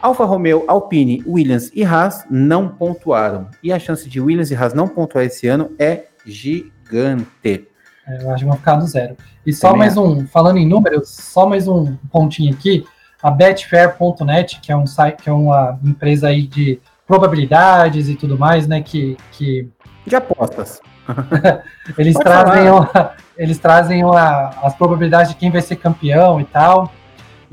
Alfa 0.01 0.25
Romeo, 0.25 0.65
Alpine, 0.67 1.23
Williams 1.25 1.71
e 1.73 1.83
Haas 1.83 2.25
não 2.29 2.67
pontuaram. 2.67 3.47
E 3.63 3.71
a 3.71 3.79
chance 3.79 4.09
de 4.09 4.19
Williams 4.19 4.51
e 4.51 4.55
Haas 4.55 4.73
não 4.73 4.87
pontuar 4.87 5.23
esse 5.23 5.47
ano 5.47 5.71
é 5.79 6.05
gigante. 6.25 7.67
É, 8.05 8.23
eu 8.23 8.31
acho 8.31 8.43
que 8.43 8.49
vão 8.49 8.57
ficar 8.57 8.77
no 8.77 8.85
zero. 8.85 9.15
E 9.45 9.53
só 9.53 9.67
Também 9.67 9.79
mais 9.79 9.97
um, 9.97 10.27
falando 10.27 10.57
em 10.57 10.67
números, 10.67 11.09
só 11.09 11.47
mais 11.47 11.67
um 11.67 11.95
pontinho 12.11 12.53
aqui. 12.53 12.85
A 13.21 13.31
Betfair.net, 13.31 14.59
que 14.59 14.71
é 14.71 14.75
um 14.75 14.85
site, 14.85 15.23
que 15.23 15.29
é 15.29 15.33
uma 15.33 15.79
empresa 15.81 16.27
aí 16.27 16.45
de 16.45 16.81
probabilidades 17.07 18.09
e 18.09 18.15
tudo 18.15 18.37
mais, 18.37 18.67
né? 18.67 18.81
Que, 18.81 19.15
que... 19.31 19.69
de 20.05 20.15
apostas. 20.15 20.81
eles, 21.97 22.15
trazem 22.15 22.69
uma, 22.69 23.11
eles 23.37 23.57
trazem 23.57 24.03
uma, 24.03 24.49
as 24.61 24.75
probabilidades 24.75 25.31
de 25.31 25.37
quem 25.37 25.49
vai 25.49 25.61
ser 25.61 25.77
campeão 25.77 26.41
e 26.41 26.43
tal. 26.43 26.91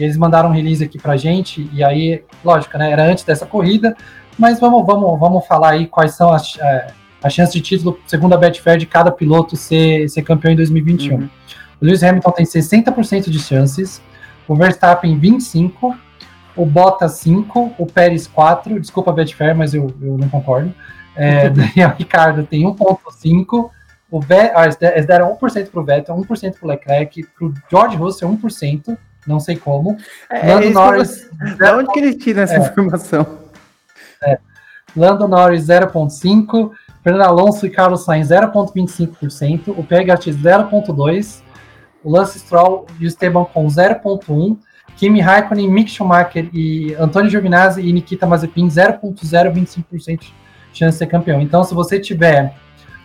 E 0.01 0.05
eles 0.05 0.17
mandaram 0.17 0.49
um 0.49 0.53
release 0.53 0.83
aqui 0.83 0.99
pra 0.99 1.17
gente, 1.17 1.69
e 1.73 1.85
aí, 1.85 2.23
lógico, 2.45 2.77
né? 2.79 2.91
Era 2.91 3.05
antes 3.05 3.25
dessa 3.25 3.47
corrida, 3.47 3.97
mas 4.39 4.59
vamos, 4.59 4.85
vamos, 4.87 5.19
vamos 5.19 5.47
falar 5.47 5.71
aí 5.71 5.87
quais 5.87 6.15
são 6.15 6.33
as, 6.33 6.59
é, 6.59 6.93
as 7.23 7.33
chances 7.33 7.53
de 7.53 7.61
título, 7.61 7.99
segundo 8.07 8.35
a 8.35 8.39
Betfair, 8.39 8.79
de 8.79 8.87
cada 8.87 9.11
piloto 9.11 9.57
ser, 9.57 10.09
ser 10.09 10.23
campeão 10.23 10.53
em 10.53 10.57
2021. 10.57 11.15
Uhum. 11.15 11.29
O 11.81 11.85
Lewis 11.85 12.03
Hamilton 12.03 12.31
tem 12.33 12.47
60% 12.47 13.31
de 13.31 13.39
chances, 13.39 14.03
o 14.49 14.55
Verstappen 14.55 15.19
25%, 15.19 15.95
o 16.57 16.67
Bottas 16.67 17.13
5, 17.13 17.75
o 17.79 17.87
Pérez 17.87 18.27
4, 18.27 18.81
desculpa 18.81 19.11
a 19.11 19.15
Betfair, 19.15 19.57
mas 19.57 19.73
eu, 19.73 19.95
eu 20.03 20.19
não 20.19 20.29
concordo. 20.29 20.75
É, 21.15 21.49
Daniel 21.51 21.95
Ricardo 21.97 22.45
tem 22.45 22.65
1,5. 22.65 23.71
O 24.11 24.21
Ve 24.21 24.51
ah, 24.55 24.65
eles 24.65 25.07
deram 25.07 25.37
1% 25.37 25.71
para 25.71 25.81
o 25.81 25.85
Vettel, 25.85 26.17
1% 26.17 26.55
para 26.59 26.67
o 26.67 26.69
Leclerc, 26.69 27.23
para 27.23 27.47
o 27.47 27.55
George 27.71 27.97
Russell 27.97 28.29
1%, 28.29 28.99
não 29.27 29.41
sei 29.41 29.57
como. 29.57 29.97
É, 30.31 30.55
Lando 30.55 30.71
Norris. 30.71 31.29
Da 31.59 31.77
onde 31.77 31.93
que 31.93 31.99
ele 31.99 32.15
tira 32.15 32.43
essa 32.43 32.55
é, 32.55 32.59
informação? 32.59 33.27
É. 34.23 34.39
Lando 34.97 35.29
Norris 35.29 35.67
0,5%, 35.67 36.71
Fernando 37.03 37.23
Alonso 37.23 37.67
e 37.67 37.71
Carlos 37.71 38.05
Sainz 38.05 38.29
0,25%, 38.29 39.69
o 39.69 39.83
Gasly 39.83 40.33
0,2%, 40.33 41.43
o 42.03 42.11
Lance 42.11 42.39
Stroll 42.39 42.87
e 42.99 43.05
o 43.05 43.09
Esteban 43.09 43.45
com 43.45 43.67
0,1%, 43.67 44.59
Kimi 44.97 45.21
Raikkonen, 45.21 45.71
Mick 45.71 45.91
Schumacher 45.91 46.51
e 46.53 46.95
Antônio 46.95 47.31
Giovinazzi 47.31 47.81
e 47.81 47.93
Nikita 47.93 48.27
Mazepin 48.27 48.69
0,025% 48.69 50.33
chance 50.73 50.93
de 50.93 50.99
ser 50.99 51.07
campeão. 51.07 51.41
Então, 51.41 51.65
se 51.65 51.75
você 51.75 51.99
tiver 51.99 52.55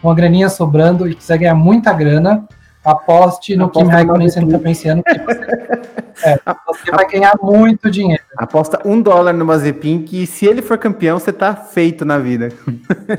uma 0.04 0.14
graninha 0.14 0.50
sobrando 0.50 1.08
e 1.08 1.16
quiser 1.16 1.38
ganhar 1.38 1.56
muita 1.56 1.94
grana, 1.94 2.48
Aposte 2.86 3.56
no 3.56 3.68
Kim 3.72 3.86
Raikkonen 3.86 4.30
sendo 4.30 4.52
campeão 4.52 4.72
esse 4.72 4.88
ano, 4.88 5.02
é, 6.24 6.40
você 6.68 6.92
vai 6.92 7.08
ganhar 7.08 7.34
muito 7.42 7.90
dinheiro. 7.90 8.24
Aposta 8.38 8.82
um 8.86 9.02
dólar 9.02 9.34
no 9.34 9.46
Mazepin, 9.46 10.04
que 10.04 10.26
se 10.26 10.46
ele 10.46 10.62
for 10.62 10.78
campeão, 10.78 11.20
você 11.20 11.34
tá 11.34 11.56
feito 11.56 12.06
na 12.06 12.18
vida. 12.18 12.50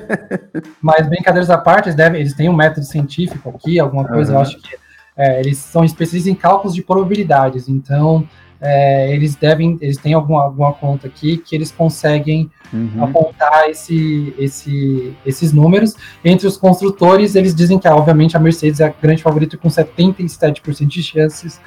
Mas 0.80 1.06
brincadeiras 1.08 1.50
à 1.50 1.58
parte, 1.58 1.86
eles, 1.86 1.94
devem, 1.94 2.20
eles 2.20 2.34
têm 2.34 2.48
um 2.48 2.56
método 2.56 2.86
científico 2.86 3.50
aqui, 3.50 3.78
alguma 3.78 4.06
coisa, 4.06 4.32
uhum. 4.32 4.38
eu 4.38 4.42
acho 4.42 4.58
que 4.58 4.76
é, 5.16 5.40
eles 5.40 5.58
são 5.58 5.84
especialistas 5.84 6.32
em 6.32 6.36
cálculos 6.36 6.74
de 6.74 6.82
probabilidades, 6.82 7.68
então 7.68 8.28
é, 8.60 9.12
eles 9.12 9.34
devem, 9.34 9.76
eles 9.80 9.96
têm 9.96 10.14
alguma, 10.14 10.44
alguma 10.44 10.72
conta 10.72 11.06
aqui 11.06 11.36
que 11.36 11.54
eles 11.54 11.70
conseguem 11.70 12.50
uhum. 12.72 13.04
apontar 13.04 13.68
esse, 13.68 14.34
esse, 14.38 15.14
esses 15.24 15.52
números. 15.52 15.94
Entre 16.24 16.46
os 16.46 16.56
construtores, 16.56 17.34
eles 17.34 17.54
dizem 17.54 17.78
que, 17.78 17.88
obviamente, 17.88 18.36
a 18.36 18.40
Mercedes 18.40 18.80
é 18.80 18.86
a 18.86 18.94
grande 19.00 19.22
favorita 19.22 19.56
com 19.56 19.68
77% 19.68 20.86
de 20.86 21.02
chances 21.02 21.60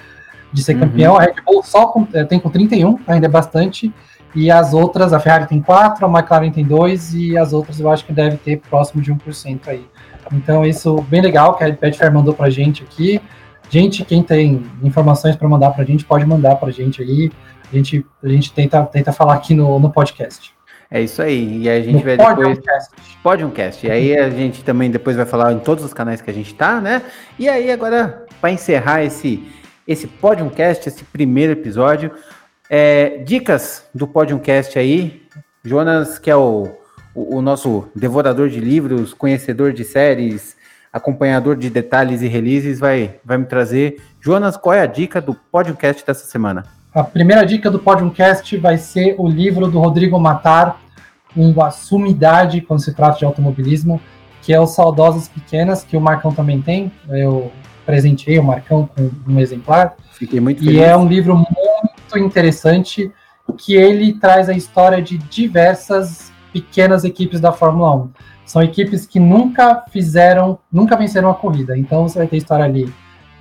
de 0.51 0.63
ser 0.63 0.73
uhum. 0.75 0.81
campeão. 0.81 1.17
A 1.17 1.21
Red 1.21 1.35
Bull 1.45 1.63
só 1.63 1.87
com, 1.87 2.07
é, 2.13 2.23
tem 2.23 2.39
com 2.39 2.49
31, 2.49 2.99
ainda 3.07 3.27
é 3.27 3.29
bastante. 3.29 3.93
E 4.35 4.51
as 4.51 4.73
outras, 4.73 5.11
a 5.11 5.19
Ferrari 5.19 5.47
tem 5.47 5.61
4, 5.61 6.05
a 6.05 6.09
McLaren 6.09 6.51
tem 6.51 6.63
2, 6.63 7.13
e 7.15 7.37
as 7.37 7.51
outras 7.51 7.79
eu 7.79 7.89
acho 7.89 8.05
que 8.05 8.13
deve 8.13 8.37
ter 8.37 8.59
próximo 8.69 9.01
de 9.01 9.13
1% 9.13 9.59
aí. 9.67 9.85
Então, 10.31 10.63
isso 10.63 11.01
bem 11.09 11.21
legal 11.21 11.55
que 11.55 11.63
a 11.63 11.71
Betfair 11.71 12.13
mandou 12.13 12.33
pra 12.33 12.49
gente 12.49 12.83
aqui. 12.83 13.19
Gente, 13.69 14.05
quem 14.05 14.21
tem 14.21 14.63
informações 14.83 15.35
para 15.35 15.47
mandar 15.47 15.71
para 15.71 15.83
a 15.83 15.85
gente, 15.85 16.05
pode 16.05 16.25
mandar 16.25 16.55
para 16.55 16.69
a 16.69 16.71
gente 16.71 17.01
aí. 17.01 17.31
A 17.71 17.75
gente, 17.75 18.05
a 18.23 18.27
gente 18.27 18.51
tenta, 18.51 18.83
tenta 18.83 19.11
falar 19.11 19.35
aqui 19.35 19.53
no, 19.53 19.79
no 19.79 19.91
podcast. 19.91 20.53
É 20.91 21.01
isso 21.01 21.21
aí. 21.21 21.63
E 21.63 21.69
a 21.69 21.79
gente 21.81 21.97
no 21.97 22.03
vai 22.03 22.17
depois. 22.17 22.59
Pode 23.21 23.45
um 23.45 23.51
cast. 23.51 23.85
E 23.85 23.91
aí 23.91 24.17
a 24.17 24.29
gente 24.29 24.63
também 24.63 24.89
depois 24.89 25.15
vai 25.15 25.25
falar 25.25 25.53
em 25.53 25.59
todos 25.59 25.83
os 25.83 25.93
canais 25.93 26.19
que 26.19 26.29
a 26.29 26.33
gente 26.33 26.53
tá, 26.55 26.81
né? 26.81 27.03
E 27.37 27.47
aí, 27.47 27.71
agora, 27.71 28.25
para 28.41 28.51
encerrar 28.51 29.03
esse, 29.03 29.43
esse 29.89 30.05
Podiumcast, 30.05 30.87
esse 30.87 31.03
primeiro 31.03 31.53
episódio, 31.53 32.11
é, 32.69 33.23
dicas 33.23 33.83
do 33.93 34.07
Podiumcast 34.07 34.77
aí. 34.77 35.23
Jonas, 35.65 36.19
que 36.19 36.29
é 36.29 36.35
o, 36.35 36.67
o, 37.15 37.37
o 37.37 37.41
nosso 37.41 37.89
devorador 37.95 38.49
de 38.49 38.59
livros, 38.59 39.15
conhecedor 39.15 39.73
de 39.73 39.83
séries, 39.83 40.55
acompanhador 40.93 41.55
de 41.55 41.71
detalhes 41.71 42.21
e 42.21 42.27
releases, 42.27 42.79
vai, 42.79 43.15
vai 43.25 43.39
me 43.39 43.45
trazer. 43.45 43.99
Jonas, 44.21 44.55
qual 44.55 44.75
é 44.75 44.81
a 44.81 44.85
dica 44.85 45.19
do 45.19 45.33
podcast 45.33 46.05
dessa 46.05 46.27
semana? 46.27 46.65
A 46.93 47.03
primeira 47.03 47.43
dica 47.43 47.71
do 47.71 47.79
podcast 47.79 48.55
vai 48.57 48.77
ser 48.77 49.15
o 49.17 49.27
livro 49.27 49.67
do 49.67 49.79
Rodrigo 49.79 50.19
Matar, 50.19 50.79
uma 51.35 51.71
sumidade 51.71 52.61
quando 52.61 52.83
se 52.83 52.93
trata 52.93 53.17
de 53.17 53.25
automobilismo, 53.25 53.99
que 54.43 54.53
é 54.53 54.59
o 54.59 54.67
Saudosas 54.67 55.27
Pequenas, 55.27 55.83
que 55.83 55.97
o 55.97 56.01
Marcão 56.01 56.31
também 56.31 56.61
tem. 56.61 56.91
Eu 57.09 57.51
presenteei 57.89 58.37
o 58.37 58.43
Marcão 58.43 58.87
com 58.95 59.09
um 59.27 59.39
exemplar. 59.39 59.95
Fiquei 60.11 60.39
muito 60.39 60.63
feliz. 60.63 60.75
E 60.75 60.79
é 60.79 60.95
um 60.95 61.07
livro 61.07 61.35
muito 61.35 62.19
interessante 62.19 63.11
que 63.57 63.73
ele 63.73 64.13
traz 64.13 64.47
a 64.47 64.53
história 64.53 65.01
de 65.01 65.17
diversas 65.17 66.31
pequenas 66.53 67.03
equipes 67.03 67.39
da 67.39 67.51
Fórmula 67.51 67.95
1 67.95 68.09
são 68.45 68.61
equipes 68.61 69.07
que 69.07 69.19
nunca 69.19 69.83
fizeram, 69.91 70.59
nunca 70.71 70.95
venceram 70.95 71.31
a 71.31 71.35
corrida. 71.35 71.77
Então 71.77 72.07
você 72.07 72.19
vai 72.19 72.27
ter 72.27 72.37
história 72.37 72.65
ali 72.65 72.91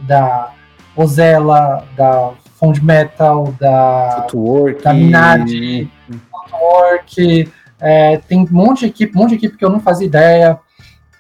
da 0.01 0.51
Ozella, 0.97 1.87
da 1.95 2.33
Fond 2.57 2.83
Metal, 2.83 3.55
da, 3.61 4.27
Footwork. 4.31 4.83
da 4.83 4.95
Minardi, 4.95 5.91
Footwork, 6.31 7.53
é, 7.81 8.17
tem 8.17 8.41
um 8.41 8.49
monte 8.51 8.81
de 8.81 8.87
equipe, 8.87 9.17
um 9.17 9.21
monte 9.21 9.31
de 9.31 9.37
equipe 9.37 9.57
que 9.57 9.65
eu 9.65 9.71
não 9.71 9.81
fazia 9.81 10.07
ideia. 10.07 10.59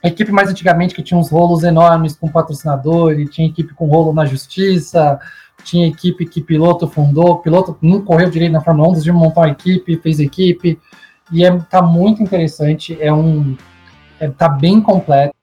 A 0.03 0.09
equipe 0.09 0.30
mais 0.30 0.49
antigamente 0.49 0.94
que 0.94 1.03
tinha 1.03 1.18
uns 1.18 1.30
rolos 1.30 1.64
enormes 1.64 2.16
com 2.16 2.28
patrocinador, 2.28 3.12
e 3.12 3.26
tinha 3.26 3.49
equipe 3.49 3.74
com 3.74 3.86
rolo 3.86 4.12
na 4.12 4.24
justiça, 4.24 5.18
tinha 5.64 5.88
equipe 5.88 6.24
que 6.24 6.40
piloto 6.40 6.86
fundou, 6.88 7.38
piloto 7.38 7.76
não 7.82 8.03
correu 8.03 8.30
direito 8.30 8.53
na 8.53 8.61
Fórmula 8.61 8.88
1, 8.90 8.92
decidiu 8.92 9.14
montar 9.14 9.42
uma 9.42 9.51
equipe, 9.51 9.96
fez 9.96 10.20
equipe, 10.20 10.78
e 11.32 11.44
é, 11.44 11.59
tá 11.70 11.82
muito 11.82 12.22
interessante, 12.22 12.96
é 13.01 13.12
um, 13.12 13.57
é, 14.20 14.28
tá 14.28 14.49
bem 14.49 14.80
completo. 14.80 15.34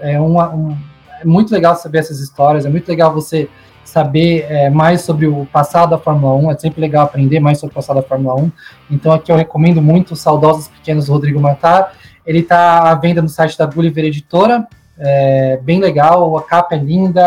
É, 0.00 0.20
uma, 0.20 0.52
um, 0.54 0.76
é 1.20 1.24
muito 1.24 1.52
legal 1.52 1.76
saber 1.76 1.98
essas 1.98 2.20
histórias, 2.20 2.66
é 2.66 2.68
muito 2.68 2.88
legal 2.88 3.12
você 3.12 3.48
saber 3.84 4.46
é, 4.48 4.70
mais 4.70 5.02
sobre 5.02 5.26
o 5.26 5.46
passado 5.46 5.90
da 5.90 5.98
Fórmula 5.98 6.34
1, 6.34 6.50
é 6.50 6.58
sempre 6.58 6.80
legal 6.80 7.04
aprender 7.04 7.40
mais 7.40 7.58
sobre 7.58 7.72
o 7.72 7.74
passado 7.74 7.96
da 7.96 8.02
Fórmula 8.02 8.34
1. 8.40 8.52
Então 8.90 9.12
aqui 9.12 9.32
eu 9.32 9.36
recomendo 9.36 9.80
muito 9.82 10.12
os 10.12 10.20
Saudosos 10.20 10.68
Pequenos 10.68 11.08
Rodrigo 11.08 11.40
Matar. 11.40 11.92
Ele 12.26 12.40
está 12.40 12.90
à 12.90 12.94
venda 12.94 13.22
no 13.22 13.28
site 13.28 13.56
da 13.56 13.66
Gulliver 13.66 14.04
Editora, 14.04 14.66
é 14.98 15.56
bem 15.62 15.80
legal, 15.80 16.36
a 16.36 16.42
capa 16.42 16.74
é 16.74 16.78
linda, 16.78 17.24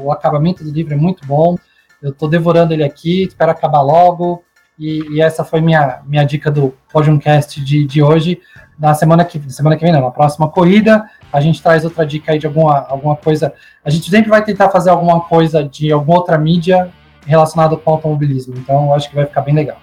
o 0.00 0.12
acabamento 0.12 0.62
do 0.62 0.70
livro 0.70 0.94
é 0.94 0.96
muito 0.96 1.26
bom. 1.26 1.56
Eu 2.00 2.10
estou 2.10 2.28
devorando 2.28 2.72
ele 2.72 2.84
aqui, 2.84 3.24
espero 3.24 3.50
acabar 3.50 3.80
logo. 3.82 4.44
E, 4.78 5.00
e, 5.10 5.20
essa 5.20 5.42
foi 5.44 5.60
minha, 5.60 6.00
minha 6.06 6.22
dica 6.22 6.48
do 6.52 6.72
Podiumcast 6.92 7.60
de, 7.64 7.84
de 7.84 8.00
hoje 8.00 8.40
na 8.78 8.94
semana 8.94 9.24
que, 9.24 9.40
semana 9.50 9.76
que 9.76 9.84
vem, 9.84 9.92
não, 9.92 10.00
na 10.00 10.10
próxima 10.10 10.48
corrida, 10.48 11.10
a 11.32 11.40
gente 11.40 11.60
traz 11.60 11.84
outra 11.84 12.06
dica 12.06 12.30
aí 12.30 12.38
de 12.38 12.46
alguma, 12.46 12.86
alguma 12.88 13.16
coisa. 13.16 13.52
A 13.84 13.90
gente 13.90 14.08
sempre 14.08 14.30
vai 14.30 14.44
tentar 14.44 14.70
fazer 14.70 14.90
alguma 14.90 15.20
coisa 15.22 15.64
de 15.64 15.90
alguma 15.90 16.18
outra 16.18 16.38
mídia 16.38 16.88
relacionada 17.26 17.76
com 17.76 17.90
automobilismo. 17.90 18.54
Então, 18.56 18.94
acho 18.94 19.08
que 19.08 19.16
vai 19.16 19.26
ficar 19.26 19.40
bem 19.40 19.54
legal. 19.54 19.78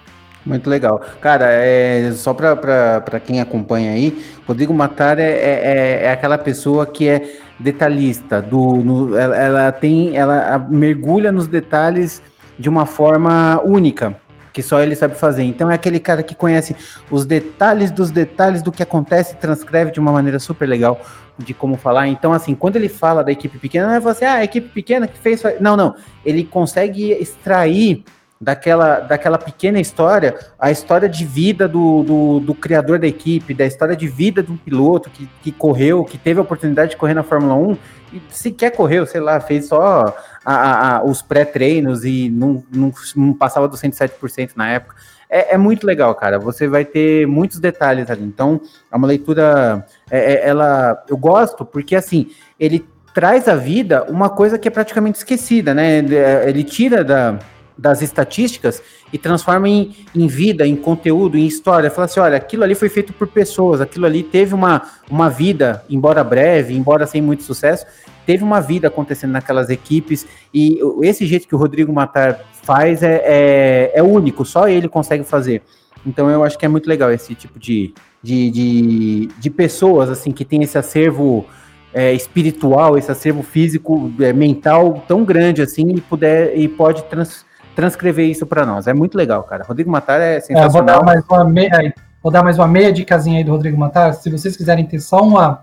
Muito 0.46 0.70
legal. 0.70 1.00
Cara, 1.20 1.46
é, 1.50 2.12
só 2.12 2.32
para 2.32 3.20
quem 3.24 3.40
acompanha 3.40 3.90
aí, 3.90 4.24
Rodrigo 4.46 4.72
Matar 4.72 5.18
é, 5.18 5.24
é, 5.24 5.30
é, 5.32 6.04
é, 6.04 6.12
aquela 6.12 6.38
pessoa 6.38 6.86
que 6.86 7.08
é 7.08 7.38
detalhista, 7.58 8.40
do, 8.40 8.76
no, 8.76 9.18
ela, 9.18 9.36
ela, 9.36 9.72
tem, 9.72 10.16
ela 10.16 10.64
mergulha 10.70 11.32
nos 11.32 11.48
detalhes 11.48 12.22
de 12.56 12.68
uma 12.68 12.86
forma 12.86 13.60
única 13.64 14.16
que 14.52 14.62
só 14.62 14.80
ele 14.80 14.96
sabe 14.96 15.14
fazer. 15.16 15.42
Então 15.42 15.70
é 15.70 15.74
aquele 15.74 16.00
cara 16.00 16.22
que 16.22 16.34
conhece 16.34 16.74
os 17.10 17.26
detalhes 17.26 17.90
dos 17.90 18.10
detalhes 18.10 18.62
do 18.62 18.72
que 18.72 18.82
acontece 18.82 19.34
e 19.34 19.36
transcreve 19.36 19.90
de 19.90 20.00
uma 20.00 20.10
maneira 20.10 20.38
super 20.38 20.66
legal 20.66 20.98
de 21.36 21.52
como 21.52 21.76
falar. 21.76 22.08
Então, 22.08 22.32
assim, 22.32 22.54
quando 22.54 22.76
ele 22.76 22.88
fala 22.88 23.22
da 23.22 23.30
equipe 23.30 23.58
pequena, 23.58 23.88
não 23.88 23.94
é 23.94 24.00
você, 24.00 24.24
ah, 24.24 24.36
a 24.36 24.44
equipe 24.44 24.68
pequena 24.68 25.06
que 25.06 25.18
fez. 25.18 25.42
Não, 25.60 25.76
não. 25.76 25.94
Ele 26.24 26.42
consegue 26.42 27.12
extrair 27.12 28.02
daquela, 28.40 29.00
daquela 29.00 29.38
pequena 29.38 29.80
história 29.80 30.36
a 30.58 30.70
história 30.70 31.08
de 31.08 31.24
vida 31.24 31.66
do, 31.66 32.02
do, 32.02 32.40
do, 32.40 32.54
criador 32.54 32.98
da 32.98 33.06
equipe, 33.06 33.54
da 33.54 33.64
história 33.64 33.96
de 33.96 34.06
vida 34.06 34.42
de 34.42 34.52
um 34.52 34.56
piloto 34.56 35.08
que, 35.10 35.26
que 35.42 35.52
correu, 35.52 36.04
que 36.04 36.18
teve 36.18 36.38
a 36.38 36.42
oportunidade 36.42 36.90
de 36.90 36.96
correr 36.96 37.14
na 37.14 37.22
Fórmula 37.22 37.54
1 37.54 37.78
e 38.12 38.22
sequer 38.30 38.70
correu, 38.70 39.06
sei 39.06 39.20
lá, 39.20 39.40
fez 39.40 39.66
só 39.66 40.14
a, 40.44 40.96
a, 40.96 41.04
os 41.04 41.22
pré-treinos 41.22 42.04
e 42.04 42.28
não, 42.30 42.62
não, 42.72 42.92
não, 43.16 43.32
passava 43.32 43.66
dos 43.66 43.80
107% 43.80 44.50
na 44.54 44.70
época. 44.70 44.96
É, 45.28 45.54
é, 45.54 45.58
muito 45.58 45.84
legal, 45.84 46.14
cara. 46.14 46.38
Você 46.38 46.68
vai 46.68 46.84
ter 46.84 47.26
muitos 47.26 47.58
detalhes 47.58 48.08
ali. 48.10 48.22
Então, 48.22 48.60
é 48.92 48.96
uma 48.96 49.08
leitura. 49.08 49.84
É, 50.08 50.34
é, 50.34 50.48
ela, 50.48 51.02
eu 51.08 51.16
gosto 51.16 51.64
porque 51.64 51.96
assim 51.96 52.30
ele 52.60 52.86
traz 53.12 53.48
à 53.48 53.56
vida 53.56 54.04
uma 54.04 54.30
coisa 54.30 54.56
que 54.56 54.68
é 54.68 54.70
praticamente 54.70 55.18
esquecida, 55.18 55.74
né? 55.74 55.98
Ele 56.46 56.62
tira 56.62 57.02
da, 57.02 57.38
das 57.76 58.02
estatísticas 58.02 58.82
e 59.12 59.18
transforma 59.18 59.68
em, 59.68 59.94
em 60.14 60.26
vida, 60.26 60.66
em 60.66 60.74
conteúdo, 60.74 61.36
em 61.36 61.46
história. 61.46 61.90
Fala 61.90 62.06
assim: 62.06 62.20
olha, 62.20 62.36
aquilo 62.36 62.64
ali 62.64 62.74
foi 62.74 62.88
feito 62.88 63.12
por 63.12 63.28
pessoas, 63.28 63.80
aquilo 63.80 64.06
ali 64.06 64.22
teve 64.22 64.54
uma, 64.54 64.82
uma 65.10 65.28
vida, 65.28 65.84
embora 65.88 66.24
breve, 66.24 66.74
embora 66.74 67.06
sem 67.06 67.20
muito 67.20 67.42
sucesso, 67.42 67.86
teve 68.24 68.42
uma 68.42 68.60
vida 68.60 68.88
acontecendo 68.88 69.32
naquelas 69.32 69.70
equipes 69.70 70.26
e 70.52 70.78
esse 71.02 71.24
jeito 71.26 71.46
que 71.46 71.54
o 71.54 71.58
Rodrigo 71.58 71.92
Matar 71.92 72.40
faz 72.62 73.02
é, 73.02 73.22
é, 73.24 73.92
é 73.94 74.02
único, 74.02 74.44
só 74.44 74.68
ele 74.68 74.88
consegue 74.88 75.24
fazer. 75.24 75.62
Então 76.04 76.30
eu 76.30 76.44
acho 76.44 76.58
que 76.58 76.64
é 76.64 76.68
muito 76.68 76.88
legal 76.88 77.10
esse 77.10 77.34
tipo 77.34 77.58
de, 77.58 77.92
de, 78.22 78.50
de, 78.50 79.26
de 79.38 79.50
pessoas 79.50 80.08
assim 80.08 80.32
que 80.32 80.44
tem 80.44 80.62
esse 80.62 80.76
acervo 80.78 81.46
é, 81.92 82.12
espiritual, 82.12 82.98
esse 82.98 83.10
acervo 83.10 83.42
físico, 83.42 84.12
é, 84.20 84.32
mental 84.32 85.02
tão 85.08 85.24
grande 85.24 85.62
assim 85.62 85.94
e 85.94 86.00
puder 86.00 86.56
e 86.56 86.68
pode 86.68 87.02
trans, 87.04 87.44
transcrever 87.76 88.28
isso 88.28 88.46
para 88.46 88.64
nós. 88.64 88.86
É 88.86 88.94
muito 88.94 89.16
legal, 89.16 89.44
cara. 89.44 89.62
Rodrigo 89.62 89.90
Matar 89.90 90.20
é 90.20 90.40
sensacional. 90.40 90.66
É, 90.66 90.72
vou 90.72 90.82
dar 90.82 91.04
mais 91.04 91.24
uma 91.28 91.44
meia, 91.44 91.94
vou 92.22 92.32
dar 92.32 92.42
mais 92.42 92.58
uma 92.58 92.66
meia 92.66 92.90
dicasinha 92.90 93.38
aí 93.38 93.44
do 93.44 93.52
Rodrigo 93.52 93.78
Matar. 93.78 94.14
Se 94.14 94.30
vocês 94.30 94.56
quiserem 94.56 94.86
ter 94.86 94.98
só 94.98 95.20
uma 95.20 95.60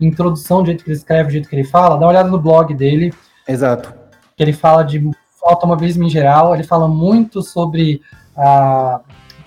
introdução, 0.00 0.62
do 0.62 0.66
jeito 0.66 0.84
que 0.84 0.90
ele 0.90 0.96
escreve, 0.96 1.24
do 1.24 1.32
jeito 1.32 1.48
que 1.48 1.56
ele 1.56 1.64
fala, 1.64 1.96
dá 1.96 2.06
uma 2.06 2.12
olhada 2.12 2.28
no 2.28 2.38
blog 2.38 2.72
dele. 2.72 3.12
Exato. 3.46 3.92
Que 4.36 4.42
ele 4.44 4.52
fala 4.52 4.84
de 4.84 5.10
automobilismo 5.42 6.04
em 6.04 6.08
geral, 6.08 6.54
ele 6.54 6.62
fala 6.62 6.86
muito 6.86 7.42
sobre 7.42 8.00
a 8.36 9.00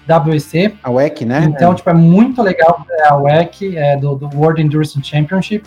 WEC. 0.09 0.77
A 0.83 0.91
WEC, 0.91 1.25
né? 1.25 1.45
Então, 1.45 1.71
é. 1.71 1.75
tipo, 1.75 1.89
é 1.89 1.93
muito 1.93 2.43
legal 2.43 2.85
é, 2.89 3.07
a 3.07 3.15
WEC, 3.15 3.77
é, 3.77 3.95
do, 3.95 4.15
do 4.15 4.29
World 4.37 4.61
Endurance 4.61 5.01
Championship. 5.01 5.65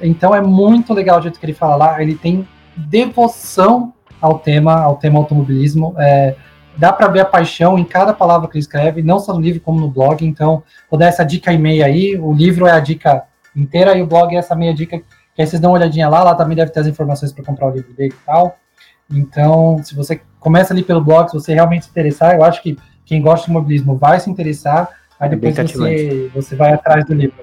Então, 0.00 0.32
é 0.32 0.40
muito 0.40 0.94
legal 0.94 1.18
o 1.18 1.22
jeito 1.22 1.40
que 1.40 1.44
ele 1.44 1.52
fala 1.52 1.74
lá. 1.74 2.00
Ele 2.00 2.14
tem 2.14 2.46
devoção 2.76 3.92
ao 4.20 4.38
tema, 4.38 4.80
ao 4.80 4.96
tema 4.96 5.18
automobilismo. 5.18 5.94
É, 5.98 6.34
dá 6.76 6.92
para 6.92 7.08
ver 7.08 7.20
a 7.20 7.24
paixão 7.24 7.78
em 7.78 7.84
cada 7.84 8.12
palavra 8.12 8.48
que 8.48 8.56
ele 8.56 8.60
escreve, 8.62 9.02
não 9.02 9.18
só 9.18 9.34
no 9.34 9.40
livro 9.40 9.60
como 9.60 9.80
no 9.80 9.88
blog. 9.88 10.24
Então, 10.24 10.62
vou 10.90 10.98
dar 10.98 11.06
essa 11.06 11.24
dica 11.24 11.52
e 11.52 11.58
meia 11.58 11.86
aí. 11.86 12.16
O 12.18 12.32
livro 12.32 12.66
é 12.66 12.72
a 12.72 12.80
dica 12.80 13.24
inteira 13.54 13.96
e 13.96 14.02
o 14.02 14.06
blog 14.06 14.34
é 14.34 14.38
essa 14.38 14.54
meia 14.54 14.74
dica 14.74 15.00
que 15.34 15.42
aí 15.42 15.46
vocês 15.46 15.60
dão 15.60 15.70
uma 15.70 15.78
olhadinha 15.78 16.08
lá, 16.08 16.22
lá 16.22 16.34
também 16.34 16.56
deve 16.56 16.70
ter 16.70 16.80
as 16.80 16.86
informações 16.86 17.32
para 17.32 17.44
comprar 17.44 17.68
o 17.68 17.70
livro 17.70 17.92
dele 17.94 18.12
e 18.12 18.26
tal. 18.26 18.58
Então, 19.10 19.82
se 19.82 19.94
você 19.94 20.20
começa 20.38 20.72
ali 20.72 20.82
pelo 20.82 21.02
blog, 21.02 21.28
se 21.28 21.34
você 21.34 21.54
realmente 21.54 21.84
se 21.84 21.90
interessar, 21.90 22.34
eu 22.34 22.44
acho 22.44 22.62
que 22.62 22.76
quem 23.04 23.20
gosta 23.20 23.46
de 23.46 23.52
mobilismo 23.52 23.96
vai 23.96 24.20
se 24.20 24.30
interessar, 24.30 24.88
aí 25.18 25.28
é 25.28 25.36
depois 25.36 25.56
você, 25.56 26.30
você 26.34 26.54
vai 26.54 26.72
atrás 26.72 27.04
do 27.04 27.14
livro. 27.14 27.36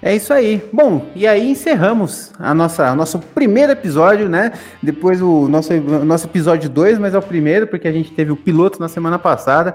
É 0.00 0.14
isso 0.14 0.32
aí. 0.32 0.62
Bom, 0.72 1.10
e 1.14 1.26
aí 1.26 1.50
encerramos 1.50 2.32
a 2.38 2.54
nossa 2.54 2.94
nosso 2.94 3.18
primeiro 3.18 3.72
episódio, 3.72 4.28
né? 4.28 4.52
Depois 4.80 5.20
o 5.20 5.48
nosso, 5.48 5.74
nosso 5.80 6.26
episódio 6.26 6.70
2, 6.70 6.98
mas 6.98 7.14
é 7.14 7.18
o 7.18 7.22
primeiro, 7.22 7.66
porque 7.66 7.88
a 7.88 7.92
gente 7.92 8.12
teve 8.12 8.30
o 8.30 8.36
piloto 8.36 8.78
na 8.78 8.88
semana 8.88 9.18
passada. 9.18 9.74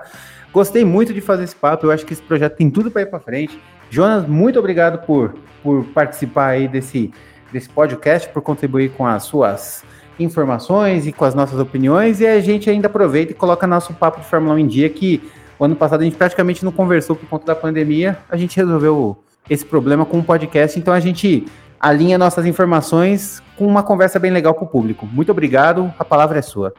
Gostei 0.53 0.85
muito 0.85 1.13
de 1.13 1.19
fazer 1.19 1.43
esse 1.43 1.55
papo, 1.55 1.87
eu 1.87 1.91
acho 1.91 2.05
que 2.05 2.13
esse 2.13 2.21
projeto 2.21 2.55
tem 2.55 2.69
tudo 2.69 2.89
para 2.89 3.01
ir 3.01 3.07
para 3.07 3.19
frente. 3.19 3.59
Jonas, 3.89 4.25
muito 4.25 4.57
obrigado 4.57 5.05
por, 5.05 5.35
por 5.61 5.83
participar 5.87 6.47
aí 6.47 6.67
desse, 6.69 7.11
desse 7.51 7.67
podcast, 7.67 8.29
por 8.29 8.41
contribuir 8.41 8.91
com 8.91 9.05
as 9.05 9.23
suas 9.23 9.83
informações 10.17 11.05
e 11.05 11.11
com 11.11 11.25
as 11.25 11.35
nossas 11.35 11.59
opiniões. 11.59 12.21
E 12.21 12.27
a 12.27 12.39
gente 12.39 12.69
ainda 12.69 12.87
aproveita 12.87 13.33
e 13.33 13.35
coloca 13.35 13.67
nosso 13.67 13.93
papo 13.93 14.21
de 14.21 14.27
Fórmula 14.27 14.55
1 14.55 14.59
em 14.59 14.67
dia, 14.67 14.89
que 14.89 15.21
o 15.59 15.65
ano 15.65 15.75
passado 15.75 16.01
a 16.01 16.03
gente 16.05 16.15
praticamente 16.15 16.63
não 16.63 16.71
conversou 16.71 17.13
por 17.13 17.27
conta 17.27 17.47
da 17.47 17.55
pandemia. 17.55 18.17
A 18.29 18.37
gente 18.37 18.55
resolveu 18.55 19.21
esse 19.49 19.65
problema 19.65 20.05
com 20.05 20.19
o 20.19 20.23
podcast, 20.23 20.79
então 20.79 20.93
a 20.93 20.99
gente 20.99 21.45
alinha 21.79 22.17
nossas 22.17 22.45
informações 22.45 23.41
com 23.57 23.67
uma 23.67 23.83
conversa 23.83 24.17
bem 24.17 24.31
legal 24.31 24.53
para 24.53 24.63
o 24.63 24.67
público. 24.67 25.05
Muito 25.05 25.31
obrigado, 25.31 25.93
a 25.99 26.05
palavra 26.05 26.39
é 26.39 26.41
sua. 26.41 26.73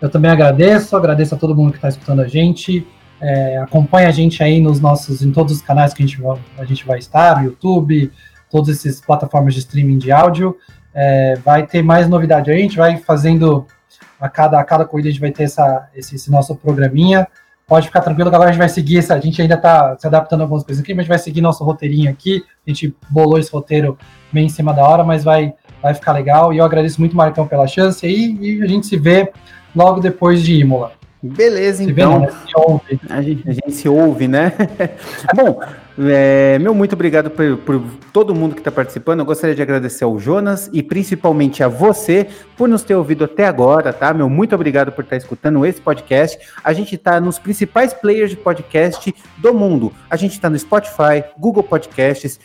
Eu 0.00 0.08
também 0.08 0.30
agradeço, 0.30 0.96
agradeço 0.96 1.34
a 1.34 1.38
todo 1.38 1.56
mundo 1.56 1.72
que 1.72 1.78
está 1.78 1.88
escutando 1.88 2.20
a 2.20 2.28
gente. 2.28 2.86
É, 3.20 3.58
acompanha 3.58 4.08
a 4.08 4.12
gente 4.12 4.42
aí 4.42 4.60
nos 4.60 4.80
nossos, 4.80 5.22
em 5.22 5.32
todos 5.32 5.56
os 5.56 5.62
canais 5.62 5.92
que 5.92 6.02
a 6.02 6.06
gente, 6.06 6.22
a 6.56 6.64
gente 6.64 6.86
vai 6.86 6.98
estar, 6.98 7.44
YouTube, 7.44 8.12
todas 8.48 8.68
essas 8.68 9.00
plataformas 9.00 9.54
de 9.54 9.60
streaming 9.60 9.98
de 9.98 10.12
áudio. 10.12 10.56
É, 10.94 11.34
vai 11.44 11.66
ter 11.66 11.82
mais 11.82 12.08
novidade. 12.08 12.50
A 12.50 12.56
gente 12.56 12.76
vai 12.76 12.96
fazendo 12.96 13.66
a 14.20 14.28
cada, 14.28 14.60
a 14.60 14.64
cada 14.64 14.84
corrida, 14.84 15.08
a 15.08 15.12
gente 15.12 15.20
vai 15.20 15.32
ter 15.32 15.44
essa, 15.44 15.88
esse, 15.94 16.14
esse 16.14 16.30
nosso 16.30 16.54
programinha. 16.54 17.26
Pode 17.68 17.86
ficar 17.86 18.00
tranquilo 18.00 18.30
que 18.30 18.34
agora 18.34 18.48
a 18.48 18.52
gente 18.52 18.60
vai 18.60 18.68
seguir, 18.70 19.04
a 19.12 19.20
gente 19.20 19.42
ainda 19.42 19.54
está 19.54 19.94
se 19.98 20.06
adaptando 20.06 20.40
a 20.40 20.44
algumas 20.44 20.64
coisas 20.64 20.82
aqui, 20.82 20.94
mas 20.94 21.00
a 21.00 21.02
gente 21.02 21.08
vai 21.10 21.18
seguir 21.18 21.42
nosso 21.42 21.62
roteirinho 21.62 22.10
aqui. 22.10 22.42
A 22.66 22.70
gente 22.70 22.96
bolou 23.10 23.38
esse 23.38 23.52
roteiro 23.52 23.98
bem 24.32 24.46
em 24.46 24.48
cima 24.48 24.72
da 24.72 24.82
hora, 24.82 25.04
mas 25.04 25.22
vai, 25.22 25.52
vai 25.82 25.92
ficar 25.92 26.12
legal. 26.12 26.50
E 26.50 26.56
eu 26.56 26.64
agradeço 26.64 26.98
muito, 26.98 27.14
Marcão, 27.14 27.46
pela 27.46 27.66
chance 27.66 28.06
aí. 28.06 28.38
E 28.40 28.62
a 28.62 28.66
gente 28.66 28.86
se 28.86 28.96
vê 28.96 29.30
logo 29.76 30.00
depois 30.00 30.42
de 30.42 30.54
Imola. 30.54 30.92
Beleza, 31.22 31.84
então. 31.84 32.20
Vê, 32.20 32.26
né? 32.26 32.32
se 32.32 32.52
ouve. 32.56 33.00
A, 33.10 33.20
gente, 33.20 33.48
a 33.50 33.52
gente 33.52 33.72
se 33.72 33.86
ouve, 33.86 34.26
né? 34.26 34.52
Bom, 35.36 35.60
é, 36.00 36.58
meu 36.60 36.74
muito 36.74 36.92
obrigado 36.92 37.28
por, 37.30 37.56
por 37.58 37.82
todo 38.12 38.34
mundo 38.34 38.54
que 38.54 38.60
está 38.60 38.70
participando. 38.70 39.18
Eu 39.18 39.24
gostaria 39.24 39.54
de 39.54 39.62
agradecer 39.62 40.04
ao 40.04 40.18
Jonas 40.18 40.70
e 40.72 40.82
principalmente 40.82 41.62
a 41.62 41.68
você 41.68 42.28
por 42.56 42.68
nos 42.68 42.82
ter 42.82 42.94
ouvido 42.94 43.24
até 43.24 43.46
agora, 43.46 43.92
tá? 43.92 44.14
Meu 44.14 44.30
muito 44.30 44.54
obrigado 44.54 44.92
por 44.92 45.02
estar 45.02 45.16
tá 45.16 45.16
escutando 45.16 45.66
esse 45.66 45.80
podcast. 45.80 46.38
A 46.62 46.72
gente 46.72 46.94
está 46.94 47.20
nos 47.20 47.38
principais 47.38 47.92
players 47.92 48.30
de 48.30 48.36
podcast 48.36 49.12
do 49.38 49.52
mundo. 49.52 49.92
A 50.08 50.16
gente 50.16 50.32
está 50.32 50.48
no 50.48 50.58
Spotify, 50.58 51.24
Google 51.36 51.64
Podcasts, 51.64 52.38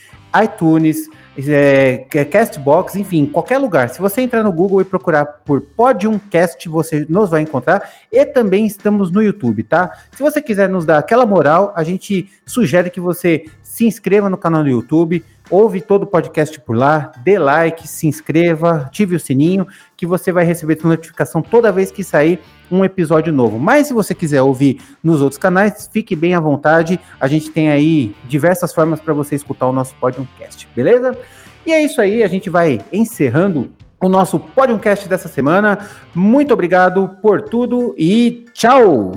iTunes 0.44 1.08
é, 1.38 2.06
Castbox, 2.30 2.96
enfim, 2.96 3.26
qualquer 3.26 3.58
lugar. 3.58 3.90
Se 3.90 4.00
você 4.00 4.22
entrar 4.22 4.44
no 4.44 4.52
Google 4.52 4.82
e 4.82 4.86
procurar 4.86 5.26
por 5.26 5.62
Podiumcast, 5.62 6.70
você 6.70 7.06
nos 7.10 7.32
vai 7.32 7.42
encontrar. 7.42 7.90
E 8.12 8.26
também 8.26 8.66
estamos 8.66 9.12
no 9.12 9.22
YouTube, 9.22 9.64
tá? 9.64 9.92
Se 10.16 10.22
você 10.22 10.42
quiser 10.42 10.70
nos 10.70 10.86
dar 10.86 11.00
aquela 11.00 11.26
moral, 11.26 11.74
a 11.76 11.84
gente 11.84 12.30
sugere 12.46 12.90
que 12.90 13.00
você 13.00 13.46
se 13.62 13.86
inscreva 13.86 14.30
no 14.30 14.38
canal 14.38 14.64
do 14.64 14.70
YouTube, 14.70 15.26
ouve 15.50 15.82
todo 15.82 16.04
o 16.04 16.08
podcast 16.08 16.60
por 16.62 16.76
lá, 16.76 17.12
dê 17.24 17.40
like, 17.40 17.88
se 17.88 18.06
inscreva, 18.06 18.84
ative 18.86 19.16
o 19.16 19.20
sininho, 19.20 19.66
que 19.98 20.06
você 20.06 20.32
vai 20.32 20.46
receber 20.46 20.78
notificação 20.84 21.42
toda 21.42 21.72
vez 21.72 21.90
que 21.90 22.04
sair 22.04 22.40
um 22.74 22.84
episódio 22.84 23.32
novo. 23.32 23.60
Mas 23.60 23.88
se 23.88 23.94
você 23.94 24.16
quiser 24.16 24.42
ouvir 24.42 24.82
nos 25.04 25.22
outros 25.22 25.38
canais, 25.38 25.90
fique 25.92 26.16
bem 26.16 26.34
à 26.34 26.40
vontade. 26.40 27.00
A 27.20 27.28
gente 27.28 27.50
tem 27.50 27.70
aí 27.70 28.16
diversas 28.28 28.74
formas 28.74 29.00
para 29.00 29.14
você 29.14 29.36
escutar 29.36 29.68
o 29.68 29.74
nosso 29.74 29.94
podcast, 29.96 30.68
beleza? 30.76 31.18
E 31.66 31.72
é 31.72 31.82
isso 31.82 32.02
aí, 32.02 32.24
a 32.24 32.28
gente 32.28 32.50
vai 32.50 32.82
encerrando 32.92 33.72
o 34.02 34.10
nosso 34.10 34.38
podcast 34.40 35.08
dessa 35.08 35.30
semana. 35.30 35.88
Muito 36.14 36.54
obrigado 36.54 37.10
por 37.22 37.42
tudo 37.42 37.96
e 37.98 38.46
tchau! 38.54 39.14